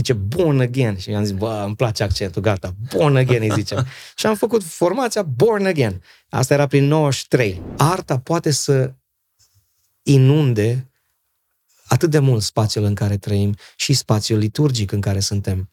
zice 0.00 0.12
born 0.12 0.60
again. 0.60 0.96
Și 0.96 1.10
am 1.10 1.24
zis, 1.24 1.34
bă, 1.34 1.62
îmi 1.66 1.76
place 1.76 2.02
accentul, 2.02 2.42
gata, 2.42 2.74
born 2.92 3.16
again 3.16 3.42
îi 3.42 3.50
zicem. 3.54 3.86
și 4.18 4.26
am 4.26 4.34
făcut 4.34 4.62
formația 4.62 5.22
born 5.22 5.66
again. 5.66 6.02
Asta 6.28 6.54
era 6.54 6.66
prin 6.66 6.84
93. 6.84 7.62
Arta 7.76 8.18
poate 8.18 8.50
să 8.50 8.92
inunde 10.02 10.90
atât 11.86 12.10
de 12.10 12.18
mult 12.18 12.42
spațiul 12.42 12.84
în 12.84 12.94
care 12.94 13.16
trăim 13.16 13.56
și 13.76 13.92
spațiul 13.92 14.38
liturgic 14.38 14.92
în 14.92 15.00
care 15.00 15.20
suntem. 15.20 15.70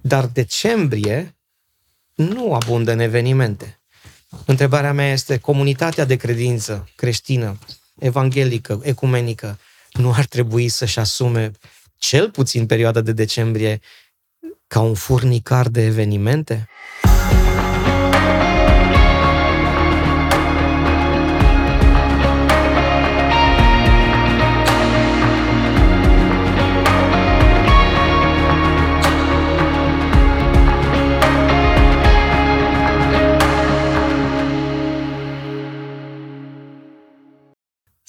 Dar 0.00 0.26
decembrie 0.26 1.36
nu 2.14 2.54
abundă 2.54 2.92
în 2.92 2.98
evenimente. 2.98 3.80
Întrebarea 4.46 4.92
mea 4.92 5.12
este, 5.12 5.38
comunitatea 5.38 6.04
de 6.04 6.16
credință 6.16 6.88
creștină, 6.94 7.58
evanghelică, 7.98 8.80
ecumenică, 8.82 9.58
nu 9.92 10.12
ar 10.12 10.24
trebui 10.24 10.68
să-și 10.68 10.98
asume 10.98 11.52
cel 12.06 12.30
puțin 12.30 12.66
perioada 12.66 13.00
de 13.00 13.12
decembrie 13.12 13.80
ca 14.66 14.80
un 14.80 14.94
furnicar 14.94 15.68
de 15.68 15.84
evenimente? 15.84 16.68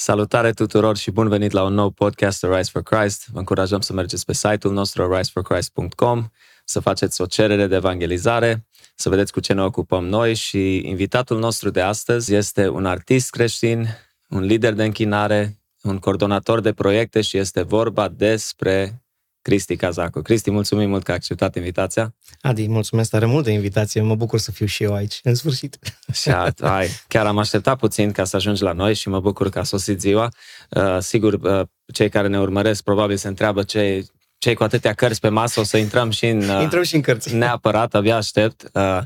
Salutare 0.06 0.52
tuturor 0.52 0.98
și 0.98 1.12
bun 1.12 1.28
venit 1.28 1.52
la 1.52 1.64
un 1.64 1.74
nou 1.74 1.90
podcast 1.90 2.44
Rise 2.44 2.70
for 2.72 2.84
Christ. 2.84 3.28
Vă 3.32 3.38
încurajăm 3.38 3.82
să 3.82 3.94
mergeți 3.94 4.26
pe 4.26 4.34
site-ul 4.34 4.74
nostru 4.74 5.16
riseforchrist.com, 5.16 6.28
să 6.66 6.80
faceți 6.80 7.22
o 7.22 7.26
cerere 7.26 7.68
de 7.68 7.76
evangelizare, 7.76 8.68
să 8.96 9.10
vedeți 9.10 9.32
cu 9.32 9.40
ce 9.40 9.54
ne 9.54 9.62
ocupăm 9.62 10.06
noi 10.06 10.34
și 10.34 10.88
invitatul 10.88 11.40
nostru 11.40 11.70
de 11.70 11.82
astăzi 11.82 12.36
este 12.36 12.68
un 12.68 12.86
artist 12.86 13.30
creștin, 13.30 13.88
un 14.30 14.42
lider 14.42 14.74
de 14.74 14.84
închinare, 14.84 15.60
un 15.82 15.98
coordonator 15.98 16.60
de 16.60 16.74
proiecte 16.74 17.22
și 17.22 17.38
este 17.38 17.62
vorba 17.62 18.08
despre 18.08 19.05
Cristi 19.46 19.76
Cazacu. 19.76 20.22
Cristi, 20.22 20.52
mulțumim 20.52 20.90
mult 20.90 21.04
că 21.04 21.12
ai 21.12 21.18
acceptat 21.18 21.56
invitația. 21.56 22.16
Adi, 22.42 22.68
mulțumesc 22.68 23.10
tare 23.10 23.26
mult 23.26 23.44
de 23.44 23.52
invitație. 23.52 24.02
Mă 24.02 24.16
bucur 24.16 24.40
să 24.40 24.52
fiu 24.52 24.66
și 24.66 24.84
eu 24.84 24.94
aici, 24.94 25.20
în 25.24 25.36
sfârșit. 25.36 25.78
Și 26.14 26.30
ai, 26.60 26.88
chiar 27.08 27.26
am 27.26 27.38
așteptat 27.38 27.78
puțin 27.78 28.12
ca 28.12 28.24
să 28.24 28.36
ajungi 28.36 28.64
la 28.64 28.72
noi 28.72 28.94
și 28.94 29.10
mă 29.10 29.20
bucur 29.20 29.50
că 29.50 29.60
a 29.60 29.64
sosit 29.64 30.00
ziua. 30.00 30.32
Uh, 30.70 30.98
sigur, 31.00 31.34
uh, 31.34 31.62
cei 31.94 32.10
care 32.10 32.28
ne 32.28 32.40
urmăresc 32.40 32.84
probabil 32.84 33.18
se 33.18 33.28
întreabă 33.28 33.64
ce 33.64 34.06
cei 34.38 34.56
cu 34.56 34.64
atâtea 34.64 34.94
cărți 34.94 35.20
pe 35.20 35.30
masă, 35.30 35.60
o 35.60 35.64
să 35.64 35.78
intrăm 35.78 36.10
și 36.10 36.26
în... 36.26 36.50
Uh, 36.50 36.62
intrăm 36.62 36.84
și 36.84 36.96
în 36.96 37.02
cărți. 37.02 37.36
Neapărat, 37.36 37.96
abia 37.96 38.16
aștept. 38.16 38.70
Uh, 38.74 39.00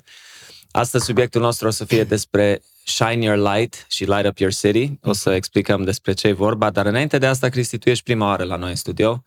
astăzi 0.72 1.06
subiectul 1.06 1.42
nostru 1.42 1.68
o 1.68 1.72
să 1.72 1.86
fie 1.86 2.04
despre 2.04 2.62
Shine 2.84 3.24
Your 3.24 3.54
Light 3.54 3.86
și 3.90 4.04
Light 4.04 4.28
Up 4.28 4.38
Your 4.38 4.54
City. 4.54 4.92
O 5.02 5.14
să 5.14 5.34
explicăm 5.34 5.84
despre 5.84 6.14
ce 6.14 6.28
e 6.28 6.32
vorba, 6.32 6.70
dar 6.70 6.86
înainte 6.86 7.18
de 7.18 7.26
asta, 7.26 7.50
Cristi, 7.50 7.78
tu 7.78 7.90
ești 7.90 8.04
prima 8.04 8.26
oară 8.26 8.44
la 8.44 8.56
noi 8.56 8.70
în 8.70 8.76
studio 8.76 9.24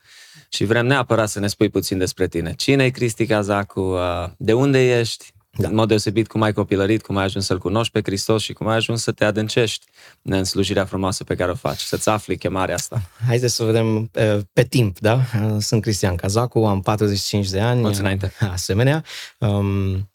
și 0.55 0.64
vrem 0.64 0.86
neapărat 0.86 1.28
să 1.28 1.41
ne 1.41 1.47
spui 1.47 1.69
puțin 1.69 1.98
despre 1.98 2.28
tine. 2.28 2.55
Cine 2.55 2.84
e 2.84 2.91
Cristi 2.91 3.27
Cazacu? 3.27 3.81
Uh, 3.81 4.00
de 4.36 4.53
unde 4.53 4.98
ești? 4.98 5.33
Da. 5.50 5.69
În 5.69 5.75
mod 5.75 5.89
deosebit 5.89 6.28
cum 6.28 6.42
ai 6.42 6.53
copilărit, 6.53 7.03
cum 7.03 7.17
ai 7.17 7.25
ajuns 7.25 7.47
să-L 7.47 7.58
cunoști 7.58 7.92
pe 7.92 8.00
Hristos 8.05 8.42
și 8.42 8.53
cum 8.53 8.69
ai 8.69 8.77
ajuns 8.77 9.03
să 9.03 9.12
te 9.12 9.25
adâncești 9.25 9.86
în 10.23 10.45
slujirea 10.45 10.84
frumoasă 10.84 11.25
pe 11.25 11.34
care 11.34 11.50
o 11.50 11.55
faci, 11.55 11.80
să-ți 11.80 12.08
afli 12.08 12.39
chemarea 12.39 12.75
asta. 12.75 13.03
Haideți 13.27 13.55
să 13.55 13.64
vedem 13.64 13.97
uh, 13.97 14.39
pe 14.53 14.64
timp, 14.64 14.98
da? 14.98 15.14
Uh, 15.14 15.56
sunt 15.58 15.83
Cristian 15.83 16.17
Cazacu, 16.17 16.58
am 16.58 16.80
45 16.80 17.48
de 17.48 17.61
ani. 17.61 17.80
Mulțumesc 17.80 18.00
înainte. 18.00 18.33
Asemenea. 18.53 19.05
Um, 19.39 20.11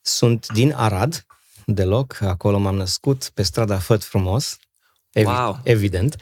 sunt 0.00 0.46
din 0.52 0.72
Arad, 0.76 1.26
deloc. 1.64 2.20
Acolo 2.20 2.58
m-am 2.58 2.76
născut, 2.76 3.30
pe 3.34 3.42
strada 3.42 3.78
Făt 3.78 4.04
Frumos. 4.04 4.58
Evi- 5.12 5.26
wow. 5.26 5.58
Evident. 5.62 6.16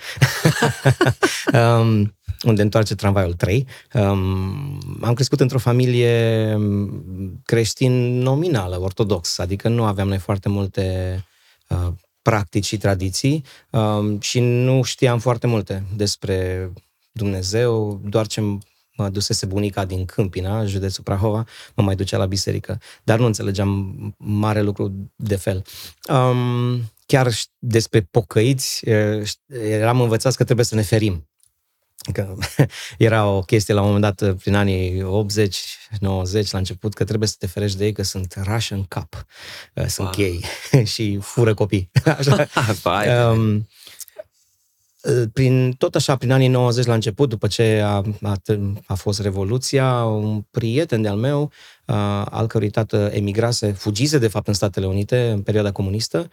um, 1.52 2.15
unde 2.44 2.62
întoarce 2.62 2.94
tramvaiul 2.94 3.32
3. 3.32 3.66
Um, 3.92 4.98
am 5.00 5.14
crescut 5.14 5.40
într-o 5.40 5.58
familie 5.58 6.54
um, 6.56 7.40
creștin 7.44 8.18
nominală, 8.18 8.80
ortodox, 8.80 9.38
adică 9.38 9.68
nu 9.68 9.84
aveam 9.84 10.08
noi 10.08 10.18
foarte 10.18 10.48
multe 10.48 11.24
uh, 11.68 11.88
practici 12.22 12.64
și 12.64 12.76
tradiții 12.76 13.44
um, 13.70 14.20
și 14.20 14.40
nu 14.40 14.82
știam 14.82 15.18
foarte 15.18 15.46
multe 15.46 15.84
despre 15.96 16.70
Dumnezeu, 17.12 18.00
doar 18.04 18.26
ce 18.26 18.40
mă 18.96 19.08
dusese 19.08 19.46
bunica 19.46 19.84
din 19.84 20.04
Câmpina, 20.04 20.64
județul 20.64 21.04
Prahova, 21.04 21.44
mă 21.74 21.82
mai 21.82 21.94
ducea 21.94 22.16
la 22.16 22.26
biserică, 22.26 22.80
dar 23.04 23.18
nu 23.18 23.26
înțelegeam 23.26 23.94
mare 24.18 24.62
lucru 24.62 25.12
de 25.16 25.36
fel. 25.36 25.64
Um, 26.08 26.92
chiar 27.06 27.32
despre 27.58 28.00
pocăiți, 28.00 28.84
eram 29.62 30.00
învățați 30.00 30.36
că 30.36 30.44
trebuie 30.44 30.66
să 30.66 30.74
ne 30.74 30.82
ferim. 30.82 31.28
Că 32.12 32.34
era 32.98 33.26
o 33.26 33.40
chestie 33.40 33.74
la 33.74 33.80
un 33.80 33.86
moment 33.92 34.16
dat, 34.16 34.36
prin 34.36 34.54
anii 34.54 35.02
80, 35.02 35.64
90, 36.00 36.50
la 36.50 36.58
început, 36.58 36.94
că 36.94 37.04
trebuie 37.04 37.28
să 37.28 37.34
te 37.38 37.46
ferești 37.46 37.78
de 37.78 37.84
ei, 37.84 37.92
că 37.92 38.02
sunt 38.02 38.34
rași 38.42 38.72
în 38.72 38.84
cap, 38.84 39.26
sunt 39.74 39.98
wow. 39.98 40.10
chei 40.10 40.44
și 40.92 41.18
fură 41.20 41.54
copii. 41.54 41.90
Așa. 42.18 42.48
um, 43.30 43.68
prin, 45.32 45.72
tot 45.72 45.94
așa, 45.94 46.16
prin 46.16 46.32
anii 46.32 46.48
90 46.48 46.86
la 46.86 46.94
început, 46.94 47.28
după 47.28 47.46
ce 47.46 47.80
a, 47.84 48.02
a, 48.22 48.36
a 48.86 48.94
fost 48.94 49.20
Revoluția, 49.20 50.04
un 50.04 50.44
prieten 50.50 51.02
de-al 51.02 51.16
meu, 51.16 51.42
a, 51.42 51.50
al 52.30 52.46
cărui 52.46 52.70
tată 52.70 53.10
emigrase, 53.12 53.72
fugise 53.72 54.18
de 54.18 54.28
fapt 54.28 54.46
în 54.46 54.54
Statele 54.54 54.86
Unite 54.86 55.30
în 55.30 55.42
perioada 55.42 55.72
comunistă 55.72 56.30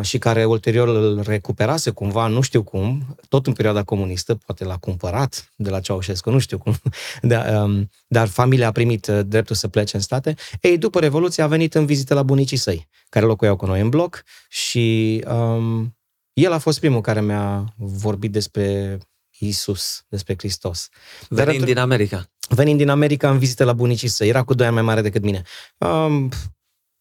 și 0.00 0.18
care 0.18 0.44
ulterior 0.44 0.88
îl 0.88 1.22
recuperase 1.22 1.90
cumva, 1.90 2.26
nu 2.26 2.40
știu 2.40 2.62
cum, 2.62 3.16
tot 3.28 3.46
în 3.46 3.52
perioada 3.52 3.82
comunistă, 3.82 4.34
poate 4.34 4.64
l-a 4.64 4.76
cumpărat 4.76 5.52
de 5.56 5.70
la 5.70 5.80
Ceaușescu, 5.80 6.30
nu 6.30 6.38
știu 6.38 6.58
cum, 6.58 6.74
dar, 7.22 7.68
dar 8.06 8.28
familia 8.28 8.66
a 8.66 8.72
primit 8.72 9.06
dreptul 9.06 9.56
să 9.56 9.68
plece 9.68 9.96
în 9.96 10.02
state. 10.02 10.34
Ei, 10.60 10.78
după 10.78 11.00
Revoluție 11.00 11.42
a 11.42 11.46
venit 11.46 11.74
în 11.74 11.86
vizită 11.86 12.14
la 12.14 12.22
bunicii 12.22 12.56
săi, 12.56 12.88
care 13.08 13.26
locuiau 13.26 13.56
cu 13.56 13.66
noi 13.66 13.80
în 13.80 13.88
bloc 13.88 14.22
și 14.48 15.24
um, 15.28 15.96
el 16.32 16.52
a 16.52 16.58
fost 16.58 16.80
primul 16.80 17.00
care 17.00 17.20
mi-a 17.20 17.74
vorbit 17.76 18.32
despre 18.32 18.98
Isus, 19.38 20.04
despre 20.08 20.34
Hristos. 20.38 20.88
Venind 21.28 21.58
Dar, 21.58 21.66
din 21.66 21.78
America. 21.78 22.26
Venind 22.54 22.78
din 22.78 22.88
America 22.88 23.30
în 23.30 23.38
vizită 23.38 23.64
la 23.64 23.72
bunicii 23.72 24.08
săi. 24.08 24.28
Era 24.28 24.42
cu 24.42 24.54
doi 24.54 24.66
ani 24.66 24.74
mai 24.74 24.84
mare 24.84 25.00
decât 25.00 25.22
mine. 25.22 25.42
Um, 25.78 26.28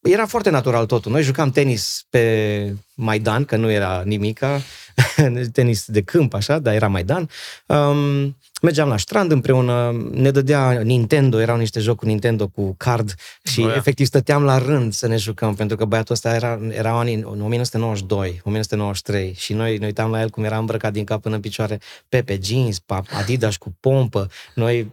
era 0.02 0.26
foarte 0.26 0.50
natural 0.50 0.86
totul. 0.86 1.12
Noi 1.12 1.24
jucam 1.24 1.52
tenis 1.52 2.06
pe 2.10 2.76
Maidan, 2.94 3.46
că 3.46 3.56
nu 3.56 3.72
era 3.72 4.02
nimica, 4.06 4.62
tenis 5.54 5.86
de 5.86 6.02
câmp, 6.02 6.34
așa, 6.34 6.60
dar 6.60 6.74
era 6.74 6.88
Maidan. 6.88 7.30
Um, 7.66 8.38
mergeam 8.62 8.88
la 8.88 8.98
strand 8.98 9.32
împreună, 9.32 9.92
ne 10.12 10.32
dădea 10.32 10.82
Nintendo, 10.82 11.40
erau 11.40 11.58
niște 11.58 11.80
jocuri 11.80 12.10
Nintendo 12.10 12.48
cu 12.48 12.74
card 12.78 13.14
și 13.44 13.62
oh, 13.62 13.76
efectiv 13.76 14.06
stăteam 14.06 14.44
la 14.44 14.58
rând 14.58 14.94
să 14.94 15.08
ne 15.08 15.18
jucăm, 15.18 15.56
pentru 15.56 15.78
că 15.78 15.86
băiatul 15.86 16.14
ăsta 16.14 16.36
era, 16.36 16.60
era 16.70 17.00
anii 17.00 17.24
1992, 17.24 18.42
1993 18.44 19.34
și 19.38 19.54
noi 19.54 19.78
ne 19.78 19.86
uitam 19.86 20.12
la 20.12 20.22
el 20.22 20.30
cum 20.30 20.44
era 20.44 20.58
îmbrăcat 20.58 20.94
din 20.94 21.04
cap 21.04 21.22
până 21.22 21.36
în 21.36 21.42
picioare, 21.42 21.80
pe 22.10 22.22
pe 22.22 22.40
jeans, 22.44 22.80
pe 22.80 22.94
Adidas 23.10 23.58
cu 23.58 23.76
pompă, 23.80 24.30
noi 24.56 24.92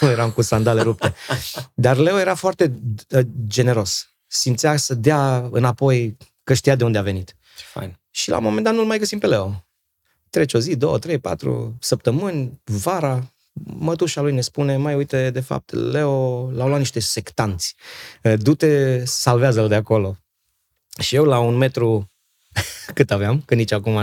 eram 0.00 0.30
cu 0.30 0.42
sandale 0.42 0.82
rupte. 0.82 1.14
Dar 1.74 1.96
Leo 1.96 2.18
era 2.18 2.34
foarte 2.34 2.80
uh, 3.10 3.20
generos 3.46 4.13
simțea 4.34 4.76
să 4.76 4.94
dea 4.94 5.48
înapoi 5.50 6.16
că 6.42 6.54
știa 6.54 6.74
de 6.74 6.84
unde 6.84 6.98
a 6.98 7.02
venit. 7.02 7.36
Ce 7.56 7.64
fain. 7.64 7.98
Și 8.10 8.30
la 8.30 8.36
un 8.36 8.42
moment 8.42 8.64
dat 8.64 8.74
nu-l 8.74 8.84
mai 8.84 8.98
găsim 8.98 9.18
pe 9.18 9.26
Leo. 9.26 9.64
Trece 10.30 10.56
o 10.56 10.60
zi, 10.60 10.76
două, 10.76 10.98
trei, 10.98 11.18
patru 11.18 11.76
săptămâni, 11.80 12.60
vara, 12.64 13.34
mătușa 13.52 14.20
lui 14.20 14.32
ne 14.32 14.40
spune, 14.40 14.76
mai 14.76 14.94
uite, 14.94 15.30
de 15.30 15.40
fapt, 15.40 15.72
Leo 15.72 16.50
l-au 16.50 16.66
luat 16.68 16.78
niște 16.78 17.00
sectanți. 17.00 17.74
Du-te, 18.36 19.04
salvează-l 19.04 19.68
de 19.68 19.74
acolo. 19.74 20.16
Și 20.98 21.14
eu 21.14 21.24
la 21.24 21.38
un 21.38 21.56
metru 21.56 22.10
cât 22.94 23.10
aveam, 23.10 23.42
că 23.44 23.54
nici 23.54 23.72
acum 23.72 23.98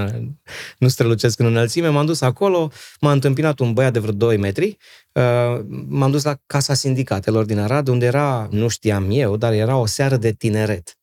nu 0.77 0.87
strălucesc 0.87 1.39
în 1.39 1.45
înălțime, 1.45 1.87
m-am 1.87 2.05
dus 2.05 2.21
acolo, 2.21 2.71
m-a 2.99 3.11
întâmpinat 3.11 3.59
un 3.59 3.73
băiat 3.73 3.93
de 3.93 3.99
vreo 3.99 4.13
2 4.13 4.37
metri, 4.37 4.77
uh, 5.11 5.59
m-am 5.87 6.11
dus 6.11 6.23
la 6.23 6.37
Casa 6.45 6.73
Sindicatelor 6.73 7.45
din 7.45 7.59
Arad, 7.59 7.87
unde 7.87 8.05
era, 8.05 8.47
nu 8.51 8.67
știam 8.67 9.07
eu, 9.09 9.37
dar 9.37 9.53
era 9.53 9.77
o 9.77 9.85
seară 9.85 10.17
de 10.17 10.31
tineret. 10.31 10.95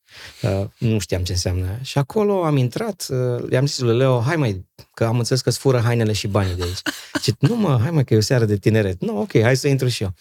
Uh, 0.43 0.65
nu 0.79 0.99
știam 0.99 1.23
ce 1.23 1.33
înseamnă. 1.33 1.79
Și 1.83 1.99
acolo 1.99 2.45
am 2.45 2.57
intrat, 2.57 3.07
uh, 3.09 3.51
i-am 3.51 3.67
zis 3.67 3.79
lui 3.79 3.97
Leo, 3.97 4.21
hai 4.21 4.37
mai, 4.37 4.67
că 4.95 5.05
am 5.05 5.19
înțeles 5.19 5.41
că-ți 5.41 5.59
fură 5.59 5.79
hainele 5.79 6.13
și 6.13 6.27
banii 6.27 6.55
de 6.55 6.63
aici. 6.63 6.81
Și 7.23 7.35
nu 7.39 7.57
mă, 7.57 7.79
hai 7.81 7.91
mai 7.91 8.05
că 8.05 8.15
e 8.15 8.17
o 8.17 8.21
seară 8.21 8.45
de 8.45 8.57
tineret. 8.57 9.01
Nu, 9.01 9.21
ok, 9.21 9.41
hai 9.41 9.57
să 9.57 9.69
intru 9.69 9.89
și 9.89 10.03
eu. 10.03 10.15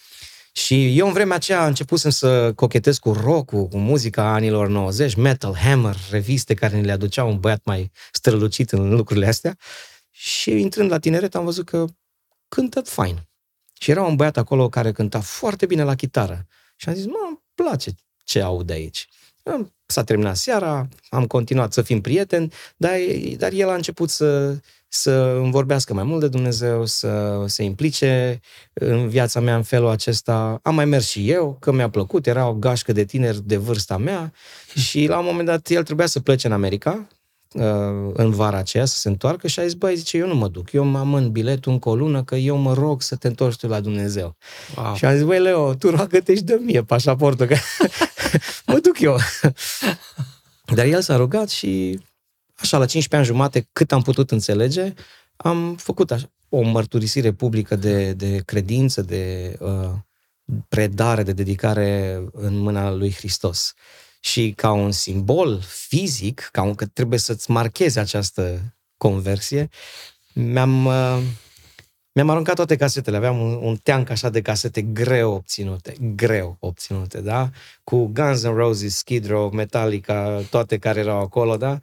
Și 0.64 0.98
eu 0.98 1.06
în 1.06 1.12
vremea 1.12 1.36
aceea 1.36 1.66
început 1.66 1.98
să 1.98 2.52
cochetez 2.52 2.98
cu 2.98 3.12
rock 3.12 3.50
cu 3.50 3.68
muzica 3.72 4.32
anilor 4.32 4.68
90, 4.68 5.14
Metal 5.14 5.56
Hammer, 5.56 5.96
reviste 6.10 6.54
care 6.54 6.76
ne 6.76 6.82
le 6.82 6.92
aduceau 6.92 7.28
un 7.28 7.40
băiat 7.40 7.60
mai 7.64 7.90
strălucit 8.12 8.72
în 8.72 8.94
lucrurile 8.94 9.26
astea. 9.26 9.56
Și 10.10 10.50
intrând 10.50 10.90
la 10.90 10.98
tineret 10.98 11.34
am 11.34 11.44
văzut 11.44 11.64
că 11.66 11.84
cântă 12.48 12.80
fain. 12.80 13.28
Și 13.80 13.90
era 13.90 14.02
un 14.02 14.16
băiat 14.16 14.36
acolo 14.36 14.68
care 14.68 14.92
cânta 14.92 15.20
foarte 15.20 15.66
bine 15.66 15.82
la 15.82 15.94
chitară. 15.94 16.46
Și 16.76 16.88
am 16.88 16.94
zis, 16.94 17.06
mă, 17.06 17.24
îmi 17.28 17.40
place 17.54 17.90
ce 18.24 18.40
aud 18.40 18.70
aici. 18.70 19.08
S-a 19.86 20.04
terminat 20.04 20.36
seara, 20.36 20.88
am 21.08 21.26
continuat 21.26 21.72
să 21.72 21.82
fim 21.82 22.00
prieteni, 22.00 22.52
dar, 22.76 22.96
dar 23.36 23.52
el 23.52 23.68
a 23.68 23.74
început 23.74 24.10
să, 24.10 24.60
să 24.88 25.38
îmi 25.42 25.50
vorbească 25.50 25.94
mai 25.94 26.04
mult 26.04 26.20
de 26.20 26.28
Dumnezeu, 26.28 26.86
să 26.86 27.42
se 27.46 27.62
implice 27.62 28.40
în 28.72 29.08
viața 29.08 29.40
mea 29.40 29.56
în 29.56 29.62
felul 29.62 29.88
acesta. 29.88 30.58
Am 30.62 30.74
mai 30.74 30.84
mers 30.84 31.08
și 31.08 31.30
eu, 31.30 31.56
că 31.60 31.72
mi-a 31.72 31.90
plăcut, 31.90 32.26
era 32.26 32.48
o 32.48 32.54
gașcă 32.54 32.92
de 32.92 33.04
tineri 33.04 33.42
de 33.44 33.56
vârsta 33.56 33.96
mea 33.96 34.32
și 34.74 35.06
la 35.06 35.18
un 35.18 35.24
moment 35.24 35.46
dat 35.46 35.68
el 35.68 35.82
trebuia 35.82 36.06
să 36.06 36.20
plece 36.20 36.46
în 36.46 36.52
America, 36.52 37.06
uh, 37.52 37.62
în 38.12 38.30
vara 38.30 38.56
aceea 38.56 38.84
să 38.84 38.98
se 38.98 39.08
întoarcă 39.08 39.46
și 39.46 39.60
a 39.60 39.62
zis, 39.62 39.74
băi, 39.74 39.96
zice, 39.96 40.16
eu 40.16 40.26
nu 40.26 40.34
mă 40.34 40.48
duc, 40.48 40.72
eu 40.72 40.84
mă 40.84 40.98
amân 40.98 41.30
biletul 41.30 41.72
încă 41.72 41.88
o 41.88 41.96
lună 41.96 42.24
că 42.24 42.34
eu 42.34 42.56
mă 42.56 42.74
rog 42.74 43.02
să 43.02 43.16
te 43.16 43.26
întorci 43.26 43.56
tu 43.56 43.66
la 43.66 43.80
Dumnezeu. 43.80 44.36
Wow. 44.76 44.94
Și 44.94 45.04
am 45.04 45.14
zis, 45.14 45.24
băi, 45.24 45.40
Leo, 45.40 45.74
tu 45.74 45.90
roagă-te 45.90 46.34
și 46.34 46.42
dă 46.42 46.58
mie 46.60 46.82
pașaportul, 46.82 47.46
că 47.46 47.56
mă 48.66 48.78
duc 48.78 49.00
eu. 49.00 49.16
Dar 50.74 50.84
el 50.84 51.00
s-a 51.00 51.16
rugat 51.16 51.48
și 51.48 52.00
așa, 52.58 52.78
la 52.78 52.86
15 52.86 53.16
ani 53.16 53.24
jumate, 53.24 53.68
cât 53.72 53.92
am 53.92 54.02
putut 54.02 54.30
înțelege, 54.30 54.92
am 55.36 55.76
făcut 55.76 56.10
așa, 56.10 56.30
o 56.48 56.60
mărturisire 56.60 57.32
publică 57.32 57.76
de, 57.76 58.12
de 58.12 58.42
credință, 58.44 59.02
de 59.02 59.56
uh, 59.60 59.90
predare, 60.68 61.22
de 61.22 61.32
dedicare 61.32 62.22
în 62.32 62.56
mâna 62.56 62.90
lui 62.90 63.12
Hristos. 63.12 63.74
Și 64.20 64.52
ca 64.56 64.72
un 64.72 64.92
simbol 64.92 65.60
fizic, 65.60 66.48
ca 66.52 66.62
un, 66.62 66.74
că 66.74 66.86
trebuie 66.86 67.18
să-ți 67.18 67.50
marchezi 67.50 67.98
această 67.98 68.74
conversie, 68.96 69.68
mi-am, 70.32 70.84
uh, 70.84 71.22
mi-am 72.12 72.30
aruncat 72.30 72.54
toate 72.54 72.76
casetele. 72.76 73.16
Aveam 73.16 73.40
un, 73.40 73.58
un 73.62 73.76
teanc 73.76 74.10
așa 74.10 74.28
de 74.28 74.40
casete 74.40 74.82
greu 74.82 75.32
obținute, 75.32 75.96
greu 76.14 76.56
obținute, 76.60 77.20
da? 77.20 77.50
Cu 77.84 78.06
Guns 78.06 78.42
N' 78.42 78.54
Roses, 78.54 78.96
Skid 78.96 79.26
Row, 79.26 79.50
Metallica, 79.50 80.42
toate 80.50 80.78
care 80.78 81.00
erau 81.00 81.20
acolo, 81.20 81.56
da? 81.56 81.78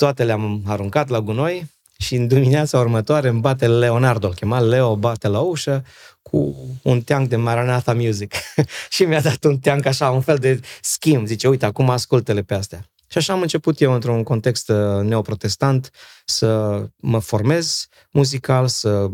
Toate 0.00 0.24
le-am 0.24 0.62
aruncat 0.66 1.08
la 1.08 1.20
gunoi 1.20 1.70
și 1.98 2.14
în 2.14 2.26
dimineața 2.26 2.78
următoare 2.78 3.28
îmi 3.28 3.40
bate 3.40 3.68
Leonardo, 3.68 4.26
îl 4.26 4.34
chema 4.34 4.60
Leo, 4.60 4.96
bate 4.96 5.28
la 5.28 5.40
ușă 5.40 5.84
cu 6.22 6.56
un 6.82 7.00
teanc 7.00 7.28
de 7.28 7.36
Maranatha 7.36 7.94
Music 7.94 8.34
și 8.94 9.04
mi-a 9.04 9.20
dat 9.20 9.44
un 9.44 9.58
teanc 9.58 9.86
așa, 9.86 10.10
un 10.10 10.20
fel 10.20 10.36
de 10.36 10.60
schimb. 10.80 11.26
Zice, 11.26 11.48
uite, 11.48 11.64
acum 11.64 11.90
ascultă-le 11.90 12.42
pe 12.42 12.54
astea. 12.54 12.84
Și 13.06 13.18
așa 13.18 13.32
am 13.32 13.40
început 13.40 13.80
eu, 13.80 13.92
într-un 13.92 14.22
context 14.22 14.68
uh, 14.68 15.02
neoprotestant, 15.02 15.90
să 16.24 16.82
mă 16.96 17.18
formez 17.18 17.86
muzical, 18.10 18.68
să 18.68 19.10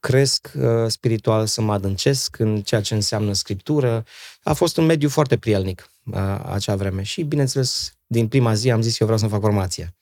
cresc 0.00 0.52
uh, 0.54 0.64
spiritual, 0.86 1.46
să 1.46 1.60
mă 1.60 1.72
adâncesc 1.72 2.38
în 2.38 2.62
ceea 2.62 2.80
ce 2.80 2.94
înseamnă 2.94 3.32
scriptură. 3.32 4.04
A 4.42 4.52
fost 4.52 4.76
un 4.76 4.84
mediu 4.84 5.08
foarte 5.08 5.36
prielnic 5.36 5.90
uh, 6.04 6.40
acea 6.52 6.76
vreme 6.76 7.02
și, 7.02 7.22
bineînțeles, 7.22 7.92
din 8.06 8.28
prima 8.28 8.54
zi 8.54 8.70
am 8.70 8.82
zis 8.82 9.00
eu 9.00 9.06
vreau 9.06 9.18
să-mi 9.18 9.32
fac 9.32 9.40
formația. 9.40 9.94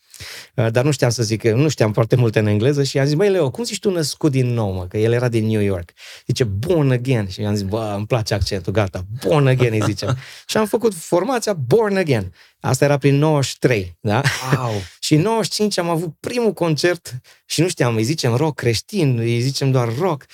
Uh, 0.55 0.71
dar 0.71 0.85
nu 0.85 0.91
știam 0.91 1.11
să 1.11 1.23
zic, 1.23 1.43
nu 1.43 1.69
știam 1.69 1.93
foarte 1.93 2.17
multe 2.17 2.39
în 2.39 2.47
engleză 2.47 2.83
și 2.83 2.99
am 2.99 3.05
zis, 3.05 3.15
băi 3.15 3.31
Leo, 3.31 3.51
cum 3.51 3.65
zici 3.65 3.79
tu 3.79 3.91
născut 3.91 4.31
din 4.31 4.53
nou, 4.53 4.73
mă? 4.73 4.87
Că 4.87 4.99
el 4.99 5.13
era 5.13 5.29
din 5.29 5.47
New 5.47 5.61
York. 5.61 5.91
Zice, 6.27 6.45
born 6.45 6.91
again. 6.91 7.29
Și 7.29 7.41
am 7.41 7.55
zis, 7.55 7.65
bă, 7.65 7.95
îmi 7.97 8.07
place 8.07 8.35
accentul, 8.35 8.73
gata, 8.73 9.05
born 9.25 9.47
again, 9.47 9.73
îi 9.73 9.83
zice. 9.85 10.07
și 10.49 10.57
am 10.57 10.67
făcut 10.67 10.95
formația 10.95 11.53
born 11.53 11.97
again. 11.97 12.33
Asta 12.61 12.85
era 12.85 12.99
prin 12.99 13.15
93, 13.15 13.97
da? 14.01 14.23
Wow. 14.57 14.73
și 15.01 15.15
în 15.15 15.21
95 15.21 15.79
am 15.79 15.89
avut 15.89 16.15
primul 16.21 16.53
concert 16.53 17.21
și 17.47 17.61
nu 17.61 17.69
știam, 17.69 17.97
îi 17.97 18.03
zicem 18.03 18.35
rock 18.35 18.55
creștin, 18.55 19.19
îi 19.19 19.41
zicem 19.41 19.71
doar 19.71 19.99
rock. 19.99 20.25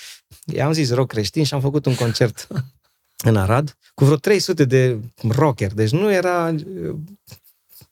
I-am 0.55 0.73
zis 0.73 0.93
rock 0.93 1.09
creștin 1.09 1.45
și 1.45 1.55
am 1.55 1.61
făcut 1.61 1.87
un 1.87 1.95
concert 1.95 2.47
în 3.29 3.37
Arad 3.37 3.77
cu 3.95 4.05
vreo 4.05 4.17
300 4.17 4.65
de 4.65 4.99
rocker. 5.29 5.73
Deci 5.73 5.91
nu 5.91 6.13
era 6.13 6.55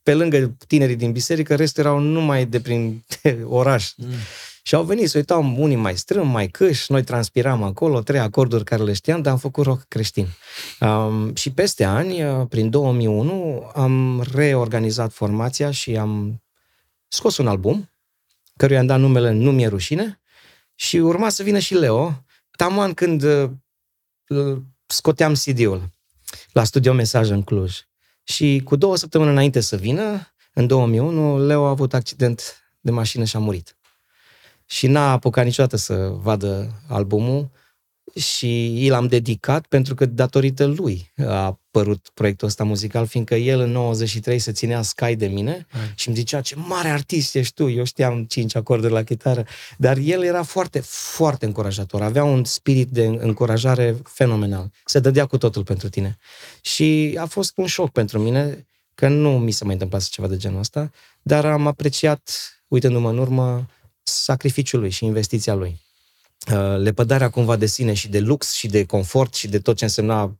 pe 0.04 0.14
lângă 0.14 0.56
tinerii 0.66 0.96
din 0.96 1.12
biserică, 1.12 1.54
restul 1.54 1.84
erau 1.84 1.98
numai 1.98 2.46
de 2.46 2.60
prin 2.60 3.04
oraș. 3.60 3.92
Mm. 3.96 4.06
Și 4.62 4.74
au 4.74 4.82
venit, 4.84 5.08
să 5.08 5.18
uitau 5.18 5.54
unii 5.58 5.76
mai 5.76 5.96
strâm, 5.96 6.28
mai 6.28 6.48
câși, 6.48 6.92
noi 6.92 7.04
transpiram 7.04 7.62
acolo, 7.62 8.00
trei 8.00 8.20
acorduri 8.20 8.64
care 8.64 8.82
le 8.82 8.92
știam, 8.92 9.22
dar 9.22 9.32
am 9.32 9.38
făcut 9.38 9.64
rock 9.64 9.84
creștin. 9.88 10.26
Um, 10.80 11.34
și 11.34 11.50
peste 11.50 11.84
ani, 11.84 12.24
uh, 12.24 12.46
prin 12.48 12.70
2001, 12.70 13.70
am 13.74 14.24
reorganizat 14.32 15.12
formația 15.12 15.70
și 15.70 15.96
am 15.96 16.42
scos 17.08 17.36
un 17.36 17.46
album, 17.46 17.90
căruia 18.56 18.80
am 18.80 18.86
dat 18.86 18.98
numele 18.98 19.30
Nu 19.30 19.52
mi-e 19.52 19.66
rușine, 19.66 20.20
și 20.74 20.96
urma 20.96 21.28
să 21.28 21.42
vină 21.42 21.58
și 21.58 21.74
Leo, 21.74 22.24
taman 22.56 22.94
când 22.94 23.22
uh, 23.22 23.50
scoteam 24.86 25.32
CD-ul 25.32 25.90
la 26.52 26.64
Studio 26.64 26.92
Mesaj 26.92 27.30
în 27.30 27.42
Cluj. 27.42 27.78
Și 28.24 28.60
cu 28.64 28.76
două 28.76 28.96
săptămâni 28.96 29.30
înainte 29.30 29.60
să 29.60 29.76
vină, 29.76 30.34
în 30.54 30.66
2001, 30.66 31.46
Leo 31.46 31.64
a 31.64 31.68
avut 31.68 31.94
accident 31.94 32.68
de 32.80 32.90
mașină 32.90 33.24
și 33.24 33.36
a 33.36 33.38
murit. 33.38 33.76
Și 34.66 34.86
n-a 34.86 35.12
apucat 35.12 35.44
niciodată 35.44 35.76
să 35.76 35.94
vadă 35.96 36.82
albumul 36.88 37.50
și 38.14 38.86
l-am 38.90 39.06
dedicat 39.06 39.66
pentru 39.66 39.94
că 39.94 40.06
datorită 40.06 40.64
lui 40.64 41.12
a 41.16 41.44
apărut 41.44 42.10
proiectul 42.14 42.48
ăsta 42.48 42.64
muzical, 42.64 43.06
fiindcă 43.06 43.34
el 43.34 43.60
în 43.60 43.70
93 43.70 44.38
se 44.38 44.52
ținea 44.52 44.82
Sky 44.82 45.16
de 45.16 45.26
mine 45.26 45.66
Hai. 45.70 45.92
și 45.94 46.08
îmi 46.08 46.16
zicea 46.16 46.40
ce 46.40 46.54
mare 46.56 46.88
artist 46.88 47.34
ești 47.34 47.54
tu, 47.54 47.68
eu 47.68 47.84
știam 47.84 48.24
cinci 48.24 48.54
acorduri 48.54 48.92
la 48.92 49.02
chitară, 49.02 49.46
dar 49.76 49.96
el 49.96 50.22
era 50.22 50.42
foarte, 50.42 50.80
foarte 50.84 51.46
încurajator, 51.46 52.02
avea 52.02 52.24
un 52.24 52.44
spirit 52.44 52.88
de 52.88 53.04
încurajare 53.04 53.96
fenomenal, 54.04 54.70
se 54.84 54.98
dădea 54.98 55.26
cu 55.26 55.38
totul 55.38 55.64
pentru 55.64 55.88
tine. 55.88 56.18
Și 56.60 57.16
a 57.20 57.26
fost 57.26 57.52
un 57.56 57.66
șoc 57.66 57.90
pentru 57.90 58.18
mine, 58.18 58.66
că 58.94 59.08
nu 59.08 59.38
mi 59.38 59.50
se 59.50 59.64
mai 59.64 59.72
întâmplase 59.72 60.08
ceva 60.10 60.28
de 60.28 60.36
genul 60.36 60.58
ăsta, 60.58 60.90
dar 61.22 61.44
am 61.46 61.66
apreciat, 61.66 62.30
uitându-mă 62.68 63.10
în 63.10 63.18
urmă, 63.18 63.66
sacrificiul 64.02 64.80
lui 64.80 64.90
și 64.90 65.04
investiția 65.04 65.54
lui. 65.54 65.83
Uh, 66.52 66.78
lepădarea 66.78 67.30
cumva 67.30 67.56
de 67.56 67.66
sine 67.66 67.92
și 67.92 68.08
de 68.08 68.20
lux 68.20 68.52
și 68.52 68.66
de 68.66 68.84
confort 68.84 69.34
și 69.34 69.48
de 69.48 69.58
tot 69.58 69.76
ce 69.76 69.84
însemna 69.84 70.38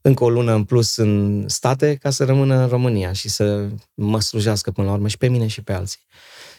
încă 0.00 0.24
o 0.24 0.30
lună 0.30 0.54
în 0.54 0.64
plus 0.64 0.96
în 0.96 1.44
state 1.48 1.94
ca 1.94 2.10
să 2.10 2.24
rămână 2.24 2.54
în 2.62 2.68
România 2.68 3.12
și 3.12 3.28
să 3.28 3.68
mă 3.94 4.20
slujească 4.20 4.70
până 4.70 4.86
la 4.86 4.92
urmă 4.92 5.08
și 5.08 5.18
pe 5.18 5.28
mine 5.28 5.46
și 5.46 5.62
pe 5.62 5.72
alții. 5.72 6.00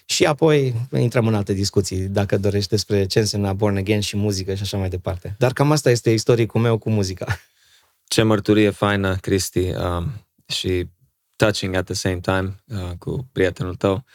Și 0.06 0.26
apoi 0.26 0.88
intrăm 0.98 1.28
în 1.28 1.36
alte 1.36 1.54
discuții, 1.54 1.98
dacă 1.98 2.38
dorești, 2.38 2.70
despre 2.70 3.06
ce 3.06 3.20
însemna 3.20 3.54
Born 3.54 3.78
Again 3.78 4.00
și 4.00 4.18
muzică 4.18 4.54
și 4.54 4.62
așa 4.62 4.78
mai 4.78 4.90
departe. 4.90 5.36
Dar 5.38 5.54
cam 5.54 5.72
asta 5.72 5.90
este 5.90 6.10
istoricul 6.10 6.62
meu 6.62 6.78
cu 6.78 6.90
muzica. 6.90 7.26
Ce 8.08 8.22
mărturie 8.22 8.70
faină, 8.70 9.16
Cristi, 9.16 9.60
uh, 9.60 10.04
și 10.46 10.88
touching 11.36 11.76
at 11.76 11.86
the 11.86 11.94
same 11.94 12.20
time 12.20 12.56
uh, 12.68 12.92
cu 12.98 13.30
prietenul 13.32 13.76
tău. 13.76 14.06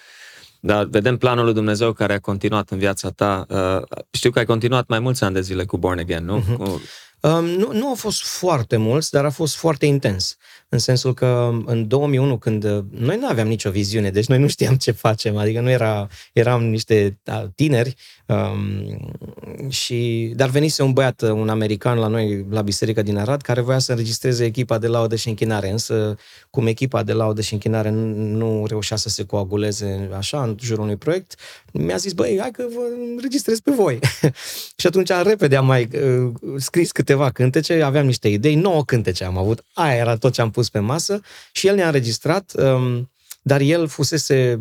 Dar 0.66 0.84
vedem 0.84 1.16
planul 1.16 1.44
lui 1.44 1.54
Dumnezeu 1.54 1.92
care 1.92 2.12
a 2.12 2.18
continuat 2.18 2.70
în 2.70 2.78
viața 2.78 3.10
ta. 3.10 3.46
Uh, 3.48 3.98
știu 4.10 4.30
că 4.30 4.38
ai 4.38 4.44
continuat 4.44 4.88
mai 4.88 4.98
mulți 4.98 5.24
ani 5.24 5.34
de 5.34 5.40
zile 5.40 5.64
cu 5.64 5.76
Born 5.76 5.98
Again, 5.98 6.24
nu? 6.24 6.40
Uh-huh. 6.40 6.56
Cu... 6.56 6.80
Um, 7.20 7.44
nu, 7.44 7.72
nu 7.72 7.88
au 7.88 7.94
fost 7.94 8.22
foarte 8.22 8.76
mulți, 8.76 9.10
dar 9.10 9.24
a 9.24 9.30
fost 9.30 9.56
foarte 9.56 9.86
intens. 9.86 10.36
În 10.74 10.80
sensul 10.80 11.14
că 11.14 11.50
în 11.64 11.88
2001, 11.88 12.38
când 12.38 12.64
uh, 12.64 12.84
noi 12.90 13.16
nu 13.16 13.26
aveam 13.26 13.46
nicio 13.46 13.70
viziune, 13.70 14.10
deci 14.10 14.26
noi 14.26 14.38
nu 14.38 14.48
știam 14.48 14.74
ce 14.74 14.90
facem, 14.90 15.36
adică 15.36 15.60
nu 15.60 15.70
era, 15.70 16.08
eram 16.32 16.64
niște 16.64 17.18
tineri, 17.54 17.94
um, 18.26 19.68
și, 19.68 20.32
dar 20.36 20.48
venise 20.48 20.82
un 20.82 20.92
băiat, 20.92 21.22
un 21.22 21.48
american 21.48 21.98
la 21.98 22.06
noi, 22.06 22.46
la 22.50 22.62
biserica 22.62 23.02
din 23.02 23.16
Arad, 23.16 23.40
care 23.40 23.60
voia 23.60 23.78
să 23.78 23.90
înregistreze 23.90 24.44
echipa 24.44 24.78
de 24.78 24.86
laudă 24.86 25.16
și 25.16 25.28
închinare, 25.28 25.70
însă 25.70 26.16
cum 26.50 26.66
echipa 26.66 27.02
de 27.02 27.12
laudă 27.12 27.40
și 27.40 27.52
închinare 27.52 27.90
nu, 27.90 28.14
nu 28.14 28.66
reușea 28.66 28.96
să 28.96 29.08
se 29.08 29.24
coaguleze 29.24 30.08
așa 30.16 30.42
în 30.42 30.56
jurul 30.60 30.84
unui 30.84 30.96
proiect, 30.96 31.34
mi-a 31.72 31.96
zis, 31.96 32.12
băi, 32.12 32.36
hai 32.40 32.50
că 32.50 32.64
vă 32.74 32.80
înregistrez 33.16 33.60
pe 33.60 33.70
voi. 33.70 33.98
și 34.80 34.86
atunci 34.86 35.10
repede 35.22 35.56
am 35.56 35.66
mai 35.66 35.88
uh, 35.92 36.32
scris 36.56 36.92
câteva 36.92 37.30
cântece, 37.30 37.82
aveam 37.82 38.06
niște 38.06 38.28
idei, 38.28 38.54
nouă 38.54 38.84
cântece 38.84 39.24
am 39.24 39.38
avut, 39.38 39.64
aia 39.72 39.96
era 39.96 40.16
tot 40.16 40.32
ce 40.32 40.40
am 40.40 40.50
pus 40.50 40.63
pe 40.70 40.78
masă 40.78 41.20
și 41.52 41.66
el 41.66 41.74
ne-a 41.74 41.86
înregistrat, 41.86 42.52
um, 42.56 43.10
dar 43.42 43.60
el 43.60 43.86
fusese 43.86 44.60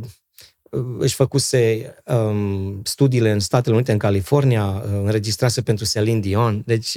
uh, 0.69 0.95
își 0.97 1.15
făcuse 1.15 1.93
um, 2.05 2.81
studiile 2.83 3.31
în 3.31 3.39
Statele 3.39 3.75
Unite, 3.75 3.91
în 3.91 3.97
California, 3.97 4.65
uh, 4.65 4.83
înregistrase 5.03 5.61
pentru 5.61 5.85
Celine 5.85 6.19
Dion, 6.19 6.63
deci 6.65 6.95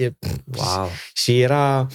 wow. 0.56 0.88
și 1.12 1.40
era 1.40 1.86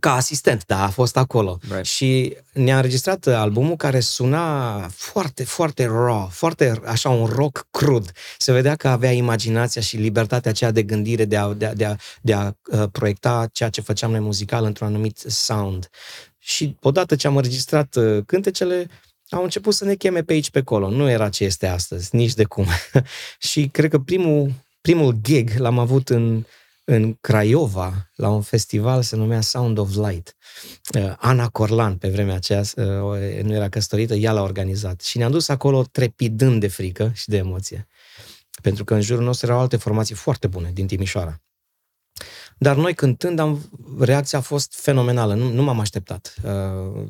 ca 0.00 0.14
asistent, 0.14 0.66
da, 0.66 0.82
a 0.82 0.88
fost 0.88 1.16
acolo. 1.16 1.58
Right. 1.70 1.84
Și 1.84 2.36
ne-a 2.52 2.76
înregistrat 2.76 3.26
albumul 3.26 3.76
care 3.76 4.00
suna 4.00 4.78
foarte, 4.88 5.44
foarte 5.44 5.86
raw, 5.86 6.28
foarte 6.32 6.80
așa 6.84 7.08
un 7.08 7.26
rock 7.26 7.66
crud. 7.70 8.12
Se 8.38 8.52
vedea 8.52 8.76
că 8.76 8.88
avea 8.88 9.10
imaginația 9.10 9.82
și 9.82 9.96
libertatea 9.96 10.50
aceea 10.50 10.70
de 10.70 10.82
gândire 10.82 11.24
de 11.24 11.36
a, 11.36 11.52
de 11.52 11.66
a, 11.66 11.74
de 11.74 11.84
a, 11.84 11.96
de 12.20 12.32
a 12.32 12.52
uh, 12.70 12.88
proiecta 12.92 13.48
ceea 13.52 13.68
ce 13.68 13.80
făceam 13.80 14.10
noi 14.10 14.20
muzical 14.20 14.64
într-un 14.64 14.86
anumit 14.86 15.18
sound. 15.26 15.88
Și 16.38 16.76
odată 16.80 17.16
ce 17.16 17.26
am 17.26 17.36
înregistrat 17.36 17.94
uh, 17.94 18.22
cântecele, 18.26 18.88
au 19.30 19.42
început 19.42 19.74
să 19.74 19.84
ne 19.84 19.94
cheme 19.94 20.22
pe 20.22 20.32
aici, 20.32 20.50
pe 20.50 20.58
acolo. 20.58 20.90
Nu 20.90 21.10
era 21.10 21.28
ce 21.28 21.44
este 21.44 21.66
astăzi, 21.66 22.16
nici 22.16 22.34
de 22.34 22.44
cum. 22.44 22.66
și 23.48 23.68
cred 23.72 23.90
că 23.90 23.98
primul, 23.98 24.52
primul 24.80 25.16
gig 25.22 25.50
l-am 25.56 25.78
avut 25.78 26.08
în 26.08 26.44
în 26.84 27.16
Craiova, 27.20 28.10
la 28.14 28.28
un 28.28 28.42
festival 28.42 29.02
se 29.02 29.16
numea 29.16 29.40
Sound 29.40 29.78
of 29.78 29.94
Light. 29.94 30.36
Uh, 30.98 31.14
Ana 31.18 31.48
Corlan, 31.48 31.96
pe 31.96 32.08
vremea 32.08 32.34
aceea, 32.34 32.60
uh, 32.60 33.42
nu 33.42 33.54
era 33.54 33.68
căsătorită, 33.68 34.14
ea 34.14 34.32
l-a 34.32 34.42
organizat. 34.42 35.00
Și 35.00 35.18
ne-am 35.18 35.30
dus 35.30 35.48
acolo 35.48 35.82
trepidând 35.82 36.60
de 36.60 36.68
frică 36.68 37.10
și 37.14 37.28
de 37.28 37.36
emoție. 37.36 37.86
Pentru 38.62 38.84
că 38.84 38.94
în 38.94 39.00
jurul 39.00 39.24
nostru 39.24 39.46
erau 39.46 39.60
alte 39.60 39.76
formații 39.76 40.14
foarte 40.14 40.46
bune 40.46 40.70
din 40.72 40.86
Timișoara. 40.86 41.42
Dar 42.58 42.76
noi 42.76 42.94
cântând, 42.94 43.38
am, 43.38 43.70
reacția 43.98 44.38
a 44.38 44.42
fost 44.42 44.74
fenomenală. 44.74 45.34
Nu, 45.34 45.50
nu 45.50 45.62
m-am 45.62 45.80
așteptat. 45.80 46.34
Uh, 46.42 47.04